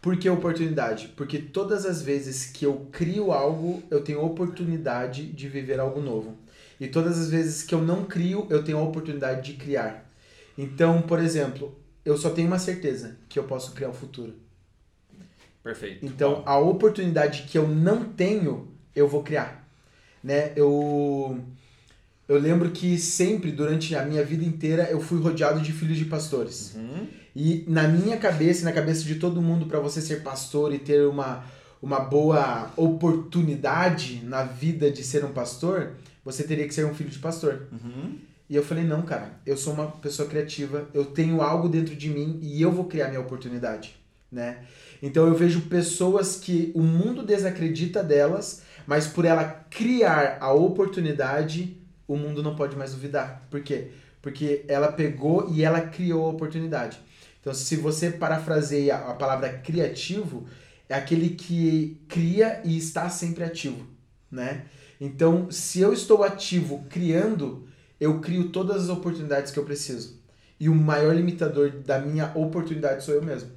Por 0.00 0.16
que 0.16 0.28
oportunidade? 0.28 1.08
Porque 1.16 1.38
todas 1.38 1.86
as 1.86 2.02
vezes 2.02 2.46
que 2.46 2.66
eu 2.66 2.88
crio 2.90 3.32
algo, 3.32 3.82
eu 3.90 4.02
tenho 4.02 4.24
oportunidade 4.24 5.26
de 5.26 5.48
viver 5.48 5.78
algo 5.78 6.00
novo. 6.00 6.36
E 6.80 6.88
todas 6.88 7.18
as 7.18 7.30
vezes 7.30 7.62
que 7.62 7.74
eu 7.74 7.80
não 7.80 8.04
crio, 8.04 8.46
eu 8.50 8.64
tenho 8.64 8.78
a 8.78 8.82
oportunidade 8.82 9.52
de 9.52 9.56
criar. 9.56 10.10
Então, 10.58 11.02
por 11.02 11.20
exemplo, 11.20 11.78
eu 12.04 12.16
só 12.16 12.30
tenho 12.30 12.48
uma 12.48 12.58
certeza 12.58 13.16
que 13.28 13.38
eu 13.38 13.44
posso 13.44 13.72
criar 13.72 13.90
um 13.90 13.94
futuro. 13.94 14.34
Perfeito. 15.62 16.04
Então, 16.04 16.42
a 16.44 16.58
oportunidade 16.58 17.44
que 17.44 17.56
eu 17.56 17.68
não 17.68 18.04
tenho, 18.04 18.68
eu 18.96 19.06
vou 19.06 19.22
criar. 19.22 19.68
Né? 20.22 20.52
Eu 20.56 21.40
eu 22.28 22.38
lembro 22.38 22.70
que 22.70 22.98
sempre 22.98 23.50
durante 23.50 23.94
a 23.94 24.04
minha 24.04 24.24
vida 24.24 24.44
inteira 24.44 24.88
eu 24.90 25.00
fui 25.00 25.20
rodeado 25.20 25.60
de 25.60 25.72
filhos 25.72 25.98
de 25.98 26.04
pastores. 26.04 26.74
Uhum. 26.74 27.06
E 27.34 27.64
na 27.66 27.88
minha 27.88 28.16
cabeça 28.16 28.62
e 28.62 28.64
na 28.64 28.72
cabeça 28.72 29.02
de 29.04 29.16
todo 29.16 29.42
mundo, 29.42 29.66
para 29.66 29.80
você 29.80 30.00
ser 30.00 30.22
pastor 30.22 30.72
e 30.72 30.78
ter 30.78 31.06
uma, 31.06 31.44
uma 31.80 32.00
boa 32.00 32.70
oportunidade 32.76 34.22
na 34.24 34.42
vida 34.44 34.90
de 34.90 35.02
ser 35.02 35.24
um 35.24 35.32
pastor, 35.32 35.92
você 36.24 36.44
teria 36.44 36.66
que 36.66 36.74
ser 36.74 36.86
um 36.86 36.94
filho 36.94 37.10
de 37.10 37.18
pastor. 37.18 37.68
Uhum. 37.72 38.18
E 38.48 38.54
eu 38.54 38.62
falei, 38.62 38.84
não, 38.84 39.02
cara, 39.02 39.40
eu 39.46 39.56
sou 39.56 39.72
uma 39.72 39.86
pessoa 39.86 40.28
criativa, 40.28 40.86
eu 40.92 41.06
tenho 41.06 41.40
algo 41.40 41.68
dentro 41.68 41.96
de 41.96 42.08
mim 42.10 42.38
e 42.42 42.60
eu 42.60 42.70
vou 42.70 42.84
criar 42.84 43.08
minha 43.08 43.20
oportunidade, 43.20 43.96
né? 44.30 44.64
Então 45.02 45.26
eu 45.26 45.34
vejo 45.34 45.62
pessoas 45.62 46.36
que 46.36 46.70
o 46.74 46.82
mundo 46.82 47.22
desacredita 47.22 48.02
delas, 48.02 48.62
mas 48.86 49.06
por 49.06 49.24
ela 49.24 49.44
criar 49.70 50.36
a 50.38 50.52
oportunidade, 50.52 51.78
o 52.12 52.16
mundo 52.16 52.42
não 52.42 52.54
pode 52.54 52.76
mais 52.76 52.92
duvidar. 52.92 53.46
Por 53.50 53.62
quê? 53.62 53.88
Porque 54.20 54.64
ela 54.68 54.92
pegou 54.92 55.48
e 55.50 55.64
ela 55.64 55.80
criou 55.80 56.26
a 56.26 56.30
oportunidade. 56.30 56.98
Então, 57.40 57.52
se 57.52 57.76
você 57.76 58.10
parafraseia 58.10 58.96
a 58.96 59.14
palavra 59.14 59.48
criativo, 59.58 60.46
é 60.88 60.94
aquele 60.94 61.30
que 61.30 62.00
cria 62.08 62.60
e 62.64 62.76
está 62.76 63.08
sempre 63.08 63.42
ativo, 63.44 63.86
né? 64.30 64.66
Então, 65.00 65.50
se 65.50 65.80
eu 65.80 65.92
estou 65.92 66.22
ativo 66.22 66.84
criando, 66.88 67.66
eu 67.98 68.20
crio 68.20 68.50
todas 68.50 68.84
as 68.84 68.88
oportunidades 68.88 69.50
que 69.50 69.58
eu 69.58 69.64
preciso. 69.64 70.20
E 70.60 70.68
o 70.68 70.74
maior 70.74 71.14
limitador 71.16 71.70
da 71.70 71.98
minha 71.98 72.30
oportunidade 72.36 73.02
sou 73.02 73.14
eu 73.14 73.22
mesmo. 73.22 73.50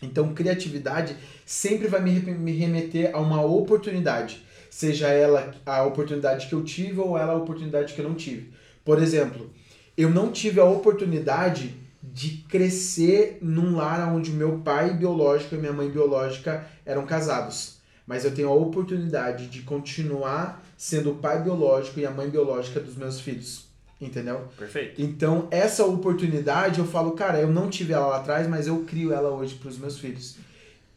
Então, 0.00 0.32
criatividade 0.32 1.16
sempre 1.44 1.88
vai 1.88 2.00
me 2.00 2.10
re- 2.12 2.34
me 2.34 2.52
remeter 2.52 3.10
a 3.12 3.18
uma 3.18 3.42
oportunidade, 3.44 4.44
seja 4.70 5.08
ela 5.08 5.54
a 5.64 5.82
oportunidade 5.84 6.46
que 6.46 6.54
eu 6.54 6.64
tive 6.64 7.00
ou 7.00 7.16
ela 7.16 7.32
a 7.32 7.36
oportunidade 7.36 7.94
que 7.94 8.00
eu 8.00 8.08
não 8.08 8.14
tive. 8.14 8.52
Por 8.84 9.02
exemplo, 9.02 9.50
eu 9.96 10.10
não 10.10 10.30
tive 10.30 10.60
a 10.60 10.64
oportunidade 10.64 11.74
de 12.02 12.44
crescer 12.48 13.38
num 13.42 13.76
lar 13.76 14.14
onde 14.14 14.30
meu 14.30 14.58
pai 14.58 14.94
biológico 14.94 15.54
e 15.54 15.58
minha 15.58 15.72
mãe 15.72 15.90
biológica 15.90 16.66
eram 16.86 17.04
casados. 17.04 17.78
Mas 18.06 18.24
eu 18.24 18.34
tenho 18.34 18.48
a 18.48 18.54
oportunidade 18.54 19.48
de 19.48 19.62
continuar 19.62 20.64
sendo 20.76 21.10
o 21.10 21.14
pai 21.16 21.42
biológico 21.42 22.00
e 22.00 22.06
a 22.06 22.10
mãe 22.10 22.30
biológica 22.30 22.80
dos 22.80 22.96
meus 22.96 23.20
filhos. 23.20 23.66
Entendeu? 24.00 24.46
Perfeito. 24.56 25.02
Então, 25.02 25.48
essa 25.50 25.84
oportunidade 25.84 26.78
eu 26.78 26.86
falo, 26.86 27.12
cara, 27.12 27.40
eu 27.40 27.48
não 27.48 27.68
tive 27.68 27.92
ela 27.92 28.06
lá 28.06 28.16
atrás, 28.18 28.48
mas 28.48 28.68
eu 28.68 28.84
crio 28.84 29.12
ela 29.12 29.30
hoje 29.30 29.56
para 29.56 29.68
os 29.68 29.76
meus 29.76 29.98
filhos. 29.98 30.36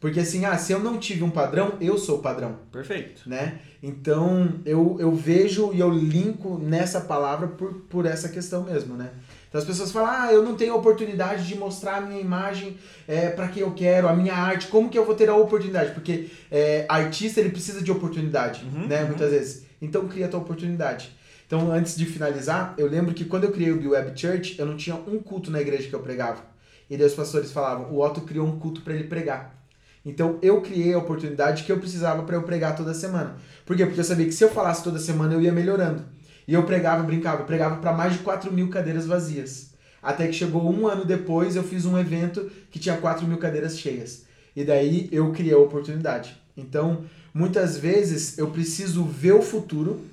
Porque 0.02 0.18
assim, 0.18 0.44
ah, 0.44 0.58
se 0.58 0.72
eu 0.72 0.80
não 0.80 0.98
tive 0.98 1.22
um 1.22 1.30
padrão, 1.30 1.74
eu 1.80 1.96
sou 1.96 2.18
o 2.18 2.20
padrão, 2.20 2.56
Perfeito. 2.72 3.22
né? 3.24 3.60
Então, 3.80 4.52
eu, 4.66 4.96
eu 4.98 5.12
vejo 5.14 5.72
e 5.72 5.78
eu 5.78 5.88
linko 5.90 6.58
nessa 6.58 7.00
palavra 7.02 7.46
por, 7.46 7.72
por 7.88 8.04
essa 8.04 8.28
questão 8.28 8.64
mesmo, 8.64 8.96
né? 8.96 9.10
Então 9.48 9.60
as 9.60 9.66
pessoas 9.66 9.92
falam, 9.92 10.10
ah, 10.10 10.32
eu 10.32 10.42
não 10.42 10.56
tenho 10.56 10.74
oportunidade 10.74 11.46
de 11.46 11.56
mostrar 11.56 11.98
a 11.98 12.00
minha 12.00 12.20
imagem 12.20 12.76
é, 13.06 13.28
para 13.30 13.46
quem 13.46 13.62
eu 13.62 13.70
quero, 13.74 14.08
a 14.08 14.12
minha 14.12 14.34
arte, 14.34 14.66
como 14.66 14.88
que 14.90 14.98
eu 14.98 15.06
vou 15.06 15.14
ter 15.14 15.28
a 15.28 15.36
oportunidade? 15.36 15.92
Porque 15.92 16.30
é, 16.50 16.84
artista, 16.88 17.38
ele 17.38 17.50
precisa 17.50 17.80
de 17.80 17.92
oportunidade, 17.92 18.64
Uhum, 18.64 18.88
né? 18.88 19.02
uhum. 19.02 19.06
Muitas 19.08 19.30
vezes. 19.30 19.66
Então, 19.80 20.08
cria 20.08 20.26
a 20.26 20.28
tua 20.28 20.40
oportunidade. 20.40 21.12
Então, 21.46 21.70
antes 21.70 21.94
de 21.96 22.06
finalizar, 22.06 22.74
eu 22.76 22.88
lembro 22.88 23.14
que 23.14 23.24
quando 23.24 23.44
eu 23.44 23.52
criei 23.52 23.70
o 23.70 23.78
Be 23.78 23.86
Web 23.86 24.18
Church, 24.20 24.58
eu 24.58 24.66
não 24.66 24.76
tinha 24.76 24.96
um 24.96 25.20
culto 25.20 25.48
na 25.48 25.60
igreja 25.60 25.88
que 25.88 25.94
eu 25.94 26.00
pregava. 26.00 26.42
E 26.90 26.96
daí 26.96 27.06
os 27.06 27.14
pastores 27.14 27.52
falavam, 27.52 27.92
o 27.92 28.00
Otto 28.04 28.22
criou 28.22 28.48
um 28.48 28.58
culto 28.58 28.80
para 28.80 28.94
ele 28.94 29.04
pregar. 29.04 29.61
Então, 30.04 30.38
eu 30.42 30.60
criei 30.60 30.94
a 30.94 30.98
oportunidade 30.98 31.64
que 31.64 31.70
eu 31.70 31.78
precisava 31.78 32.22
para 32.24 32.36
eu 32.36 32.42
pregar 32.42 32.74
toda 32.74 32.92
semana. 32.92 33.36
Por 33.64 33.76
quê? 33.76 33.86
Porque 33.86 34.00
eu 34.00 34.04
sabia 34.04 34.26
que 34.26 34.32
se 34.32 34.44
eu 34.44 34.50
falasse 34.50 34.82
toda 34.82 34.98
semana, 34.98 35.34
eu 35.34 35.40
ia 35.40 35.52
melhorando. 35.52 36.04
E 36.46 36.54
eu 36.54 36.64
pregava, 36.64 37.02
brincava, 37.02 37.42
eu 37.42 37.46
pregava 37.46 37.76
para 37.76 37.92
mais 37.92 38.14
de 38.14 38.18
4 38.20 38.52
mil 38.52 38.68
cadeiras 38.68 39.06
vazias. 39.06 39.72
Até 40.02 40.26
que 40.26 40.32
chegou 40.32 40.68
um 40.72 40.88
ano 40.88 41.04
depois, 41.04 41.54
eu 41.54 41.62
fiz 41.62 41.86
um 41.86 41.96
evento 41.96 42.50
que 42.70 42.80
tinha 42.80 42.96
4 42.96 43.26
mil 43.26 43.38
cadeiras 43.38 43.78
cheias. 43.78 44.24
E 44.54 44.64
daí 44.64 45.08
eu 45.12 45.30
criei 45.32 45.54
a 45.54 45.58
oportunidade. 45.58 46.36
Então, 46.56 47.04
muitas 47.32 47.78
vezes 47.78 48.36
eu 48.36 48.50
preciso 48.50 49.04
ver 49.04 49.32
o 49.32 49.42
futuro, 49.42 50.04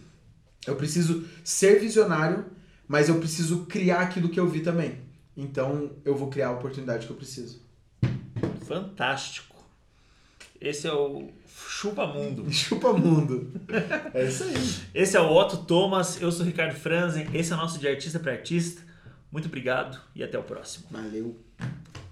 eu 0.68 0.76
preciso 0.76 1.26
ser 1.44 1.80
visionário, 1.80 2.46
mas 2.88 3.10
eu 3.10 3.16
preciso 3.16 3.66
criar 3.66 4.02
aquilo 4.02 4.30
que 4.30 4.40
eu 4.40 4.48
vi 4.48 4.62
também. 4.62 5.00
Então, 5.36 5.92
eu 6.06 6.16
vou 6.16 6.30
criar 6.30 6.50
a 6.50 6.54
oportunidade 6.54 7.08
que 7.08 7.12
eu 7.12 7.18
preciso. 7.18 7.62
Fantástico. 8.66 9.49
Esse 10.62 10.88
é 10.88 10.94
o 10.94 11.30
Chupa 11.48 12.06
Mundo. 12.06 12.46
Chupa 12.52 12.92
mundo. 12.94 13.52
É 14.14 14.26
isso 14.26 14.44
aí. 14.44 14.54
Esse 14.94 15.16
é 15.16 15.20
o 15.22 15.32
Otto 15.32 15.58
Thomas, 15.58 16.22
eu 16.22 16.32
sou 16.32 16.44
o 16.44 16.48
Ricardo 16.48 16.76
Franzen, 16.76 17.28
esse 17.34 17.52
é 17.52 17.56
o 17.56 17.58
nosso 17.58 17.80
de 17.80 17.88
artista 17.88 18.20
para 18.20 18.34
artista. 18.34 18.82
Muito 19.32 19.46
obrigado 19.48 20.00
e 20.16 20.24
até 20.24 20.38
o 20.38 20.44
próximo. 20.44 20.86
Valeu. 20.92 21.38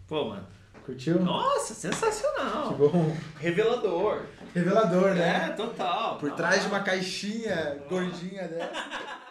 Pô, 0.07 0.25
mano. 0.25 0.45
Curtiu? 0.85 1.19
Nossa, 1.19 1.73
Que 1.73 1.81
sensacional. 1.81 2.73
bom. 2.75 3.13
Revelador. 3.39 4.21
Revelador, 4.55 5.13
né? 5.15 5.49
É, 5.49 5.53
total. 5.53 6.17
Por 6.17 6.31
trás 6.31 6.61
de 6.61 6.67
uma 6.69 6.79
caixinha 6.79 7.77
gordinha 7.89 8.47
dessa. 8.47 8.71